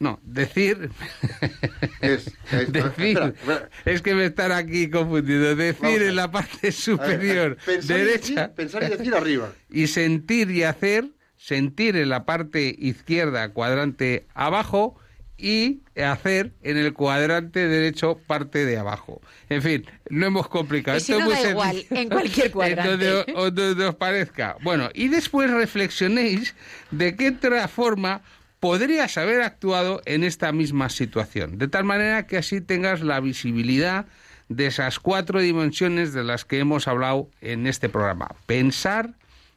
no, 0.00 0.20
decir. 0.22 0.90
Es, 2.00 2.28
es- 2.52 2.72
decir. 2.72 3.18
espera, 3.18 3.26
espera. 3.28 3.70
Es 3.84 4.02
que 4.02 4.14
me 4.14 4.26
están 4.26 4.52
aquí 4.52 4.88
confundiendo. 4.90 5.56
Decir 5.56 6.02
en 6.02 6.16
la 6.16 6.30
parte 6.30 6.58
A 6.58 6.62
ver, 6.62 6.72
superior 6.72 7.56
pensar 7.66 7.96
y 7.98 8.04
derecha. 8.04 8.34
decir- 8.48 8.54
pensar 8.54 8.82
y 8.84 8.86
decir 8.88 9.14
arriba. 9.14 9.52
Y 9.70 9.86
sentir 9.88 10.50
y 10.50 10.62
hacer. 10.62 11.06
Sentir 11.36 11.96
en 11.96 12.08
la 12.08 12.24
parte 12.24 12.74
izquierda, 12.78 13.50
cuadrante 13.50 14.26
abajo. 14.34 14.96
Y 15.40 15.82
hacer 15.96 16.52
en 16.64 16.76
el 16.78 16.92
cuadrante 16.94 17.68
derecho, 17.68 18.18
parte 18.26 18.64
de 18.66 18.76
abajo. 18.76 19.20
En 19.48 19.62
fin, 19.62 19.86
no 20.10 20.26
hemos 20.26 20.48
complicado. 20.48 20.98
Y 20.98 21.00
si 21.00 21.12
Esto 21.12 21.24
no 21.24 21.30
es 21.30 21.36
da 21.38 21.42
muy 21.44 21.50
igual, 21.52 21.76
sencillo. 21.76 22.00
en 22.00 22.08
cualquier 22.08 22.50
cuadrante. 22.52 22.92
En 22.92 22.98
donde, 22.98 23.32
o- 23.36 23.50
donde 23.52 23.84
os 23.86 23.94
parezca. 23.94 24.56
Bueno, 24.62 24.90
y 24.94 25.06
después 25.06 25.48
reflexionéis 25.48 26.56
de 26.90 27.14
qué 27.14 27.28
otra 27.28 27.68
forma 27.68 28.22
podrías 28.60 29.16
haber 29.18 29.42
actuado 29.42 30.02
en 30.04 30.24
esta 30.24 30.52
misma 30.52 30.88
situación. 30.88 31.58
De 31.58 31.68
tal 31.68 31.84
manera 31.84 32.26
que 32.26 32.38
así 32.38 32.60
tengas 32.60 33.00
la 33.00 33.20
visibilidad 33.20 34.06
de 34.48 34.66
esas 34.66 34.98
cuatro 34.98 35.40
dimensiones 35.40 36.12
de 36.12 36.24
las 36.24 36.44
que 36.44 36.58
hemos 36.58 36.88
hablado 36.88 37.30
en 37.40 37.66
este 37.66 37.88
programa. 37.88 38.28
Pensar, 38.46 39.14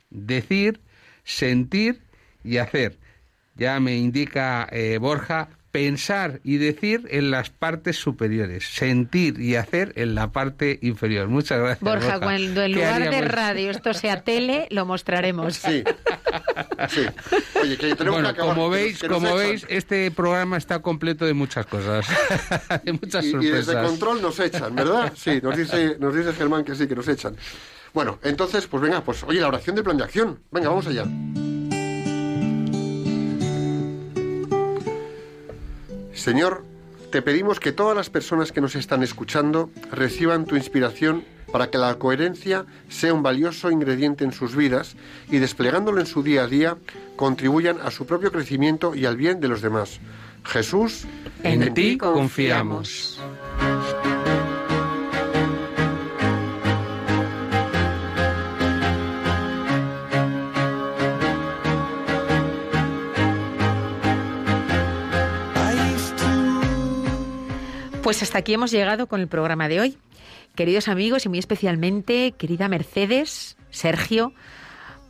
decir, 0.09 0.81
sentir 1.23 2.01
y 2.43 2.57
hacer. 2.57 2.97
Ya 3.55 3.79
me 3.79 3.95
indica 3.95 4.67
eh, 4.71 4.97
Borja, 4.99 5.49
pensar 5.71 6.39
y 6.43 6.57
decir 6.57 7.07
en 7.11 7.31
las 7.31 7.49
partes 7.49 7.95
superiores, 7.97 8.65
sentir 8.65 9.39
y 9.39 9.55
hacer 9.55 9.93
en 9.95 10.15
la 10.15 10.31
parte 10.31 10.79
inferior. 10.81 11.27
Muchas 11.29 11.59
gracias. 11.59 11.79
Borja, 11.81 12.19
cuando 12.19 12.61
en 12.63 12.71
¿Qué 12.73 12.75
lugar 12.77 13.09
de 13.09 13.21
radio 13.21 13.71
esto 13.71 13.93
sea 13.93 14.21
tele, 14.21 14.67
lo 14.69 14.85
mostraremos. 14.85 15.55
Sí. 15.55 15.83
Sí. 16.89 17.01
Oye, 17.61 17.77
que 17.77 17.95
tenemos 17.95 18.19
Bueno, 18.21 18.27
que 18.33 18.41
acabar. 18.41 18.55
como 18.55 18.69
que 18.69 18.75
nos- 18.77 18.83
veis, 18.85 18.99
que 18.99 19.07
nos 19.07 19.15
como 19.15 19.27
echan. 19.29 19.39
veis, 19.49 19.65
este 19.69 20.11
programa 20.11 20.57
está 20.57 20.79
completo 20.79 21.25
de 21.25 21.33
muchas 21.33 21.65
cosas, 21.65 22.05
de 22.83 22.93
muchas 22.93 23.23
y, 23.25 23.27
y 23.27 23.31
sorpresas. 23.31 23.65
desde 23.67 23.81
control 23.83 24.21
nos 24.21 24.39
echan, 24.39 24.75
¿verdad? 24.75 25.13
Sí, 25.15 25.39
nos 25.41 25.55
dice, 25.57 25.97
nos 25.99 26.15
dice 26.15 26.33
Germán 26.33 26.63
que 26.63 26.75
sí, 26.75 26.87
que 26.87 26.95
nos 26.95 27.07
echan. 27.07 27.35
Bueno, 27.93 28.19
entonces, 28.23 28.67
pues 28.67 28.81
venga, 28.81 29.03
pues 29.03 29.23
oye, 29.23 29.39
la 29.41 29.47
oración 29.47 29.75
de 29.75 29.83
plan 29.83 29.97
de 29.97 30.03
acción. 30.03 30.39
Venga, 30.51 30.69
vamos 30.69 30.87
allá. 30.87 31.05
Señor, 36.21 36.63
te 37.11 37.23
pedimos 37.23 37.59
que 37.59 37.71
todas 37.71 37.97
las 37.97 38.11
personas 38.11 38.51
que 38.51 38.61
nos 38.61 38.75
están 38.75 39.01
escuchando 39.01 39.71
reciban 39.91 40.45
tu 40.45 40.55
inspiración 40.55 41.23
para 41.51 41.71
que 41.71 41.79
la 41.79 41.95
coherencia 41.95 42.67
sea 42.89 43.11
un 43.15 43.23
valioso 43.23 43.71
ingrediente 43.71 44.23
en 44.23 44.31
sus 44.31 44.55
vidas 44.55 44.95
y 45.31 45.39
desplegándolo 45.39 45.99
en 45.99 46.05
su 46.05 46.21
día 46.21 46.43
a 46.43 46.47
día 46.47 46.77
contribuyan 47.15 47.81
a 47.81 47.89
su 47.89 48.05
propio 48.05 48.31
crecimiento 48.31 48.93
y 48.93 49.07
al 49.07 49.17
bien 49.17 49.39
de 49.39 49.47
los 49.47 49.63
demás. 49.63 49.99
Jesús, 50.43 51.07
En 51.41 51.73
ti 51.73 51.97
confiamos. 51.97 53.19
Pues 68.11 68.23
hasta 68.23 68.39
aquí 68.39 68.53
hemos 68.53 68.71
llegado 68.71 69.07
con 69.07 69.21
el 69.21 69.29
programa 69.29 69.69
de 69.69 69.79
hoy. 69.79 69.97
Queridos 70.53 70.89
amigos 70.89 71.25
y 71.25 71.29
muy 71.29 71.39
especialmente 71.39 72.33
querida 72.37 72.67
Mercedes, 72.67 73.55
Sergio, 73.69 74.33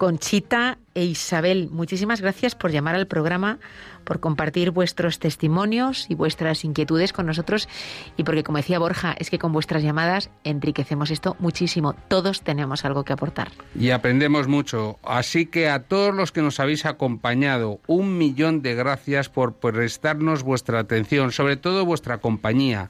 Conchita 0.01 0.79
e 0.95 1.05
Isabel, 1.05 1.69
muchísimas 1.69 2.21
gracias 2.21 2.55
por 2.55 2.71
llamar 2.71 2.95
al 2.95 3.05
programa, 3.05 3.59
por 4.03 4.19
compartir 4.19 4.71
vuestros 4.71 5.19
testimonios 5.19 6.07
y 6.09 6.15
vuestras 6.15 6.65
inquietudes 6.65 7.13
con 7.13 7.27
nosotros 7.27 7.69
y 8.17 8.23
porque, 8.23 8.43
como 8.43 8.57
decía 8.57 8.79
Borja, 8.79 9.13
es 9.19 9.29
que 9.29 9.37
con 9.37 9.53
vuestras 9.53 9.83
llamadas 9.83 10.31
enriquecemos 10.43 11.11
esto 11.11 11.35
muchísimo. 11.37 11.93
Todos 12.07 12.41
tenemos 12.41 12.83
algo 12.83 13.03
que 13.03 13.13
aportar. 13.13 13.51
Y 13.75 13.91
aprendemos 13.91 14.47
mucho. 14.47 14.97
Así 15.03 15.45
que 15.45 15.69
a 15.69 15.83
todos 15.83 16.15
los 16.15 16.31
que 16.31 16.41
nos 16.41 16.59
habéis 16.59 16.87
acompañado, 16.87 17.79
un 17.85 18.17
millón 18.17 18.63
de 18.63 18.73
gracias 18.73 19.29
por 19.29 19.53
prestarnos 19.57 20.41
vuestra 20.41 20.79
atención, 20.79 21.31
sobre 21.31 21.57
todo 21.57 21.85
vuestra 21.85 22.17
compañía, 22.17 22.89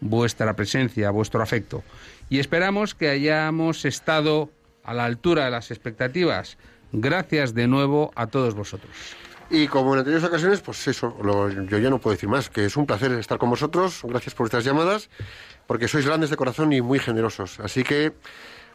vuestra 0.00 0.54
presencia, 0.54 1.10
vuestro 1.10 1.42
afecto. 1.42 1.82
Y 2.30 2.38
esperamos 2.38 2.94
que 2.94 3.08
hayamos 3.08 3.84
estado 3.84 4.52
a 4.84 4.94
la 4.94 5.04
altura 5.04 5.44
de 5.44 5.50
las 5.50 5.70
expectativas. 5.70 6.56
Gracias 6.92 7.54
de 7.54 7.66
nuevo 7.68 8.12
a 8.14 8.26
todos 8.26 8.54
vosotros. 8.54 8.90
Y 9.50 9.66
como 9.68 9.92
en 9.92 9.98
anteriores 10.00 10.26
ocasiones, 10.26 10.60
pues 10.62 10.86
eso, 10.88 11.16
lo- 11.22 11.50
yo 11.50 11.78
ya 11.78 11.90
no 11.90 11.98
puedo 11.98 12.14
decir 12.14 12.28
más, 12.28 12.48
que 12.48 12.64
es 12.64 12.76
un 12.76 12.86
placer 12.86 13.12
estar 13.12 13.38
con 13.38 13.50
vosotros. 13.50 14.00
Gracias 14.04 14.34
por 14.34 14.44
vuestras 14.44 14.64
llamadas, 14.64 15.10
porque 15.66 15.88
sois 15.88 16.06
grandes 16.06 16.30
de 16.30 16.36
corazón 16.36 16.72
y 16.72 16.80
muy 16.80 16.98
generosos. 16.98 17.60
Así 17.60 17.84
que, 17.84 18.12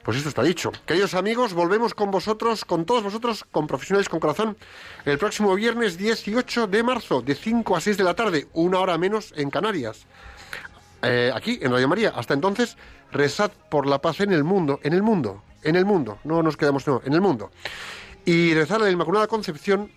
pues 0.03 0.17
esto 0.17 0.29
está 0.29 0.43
dicho. 0.43 0.71
Queridos 0.85 1.15
amigos, 1.15 1.53
volvemos 1.53 1.93
con 1.95 2.11
vosotros, 2.11 2.63
con 2.63 2.85
todos 2.85 3.01
vosotros, 3.03 3.43
con 3.51 3.65
Profesionales 3.65 4.07
con 4.07 4.19
Corazón, 4.19 4.55
el 5.05 5.17
próximo 5.17 5.55
viernes 5.55 5.97
18 5.97 6.67
de 6.67 6.83
marzo, 6.83 7.21
de 7.23 7.33
5 7.33 7.75
a 7.75 7.81
6 7.81 7.97
de 7.97 8.03
la 8.03 8.13
tarde, 8.13 8.47
una 8.53 8.79
hora 8.79 8.97
menos 8.99 9.33
en 9.35 9.49
Canarias. 9.49 10.05
Eh, 11.01 11.31
aquí, 11.33 11.59
en 11.61 11.71
Radio 11.71 11.87
María. 11.87 12.13
Hasta 12.15 12.33
entonces, 12.33 12.77
rezad 13.11 13.51
por 13.69 13.87
la 13.87 13.99
paz 13.99 14.19
en 14.19 14.31
el 14.31 14.43
mundo, 14.43 14.79
en 14.83 14.93
el 14.93 15.03
mundo, 15.03 15.43
en 15.63 15.75
el 15.75 15.85
mundo. 15.85 16.19
No 16.23 16.43
nos 16.43 16.57
quedamos, 16.57 16.87
no, 16.87 17.01
en 17.05 17.13
el 17.13 17.21
mundo. 17.21 17.51
Y 18.25 18.53
rezar 18.53 18.81
a 18.81 18.85
la 18.85 18.91
Inmaculada 18.91 19.27
Concepción 19.27 19.91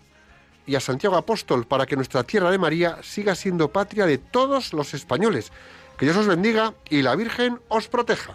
y 0.66 0.74
a 0.74 0.80
Santiago 0.80 1.16
Apóstol 1.16 1.66
para 1.66 1.86
que 1.86 1.96
nuestra 1.96 2.22
tierra 2.22 2.50
de 2.50 2.58
María 2.58 2.98
siga 3.02 3.34
siendo 3.34 3.68
patria 3.68 4.06
de 4.06 4.18
todos 4.18 4.72
los 4.72 4.94
españoles. 4.94 5.52
Que 5.98 6.06
Dios 6.06 6.16
os 6.16 6.26
bendiga 6.26 6.74
y 6.88 7.02
la 7.02 7.16
Virgen 7.16 7.60
os 7.68 7.88
proteja. 7.88 8.34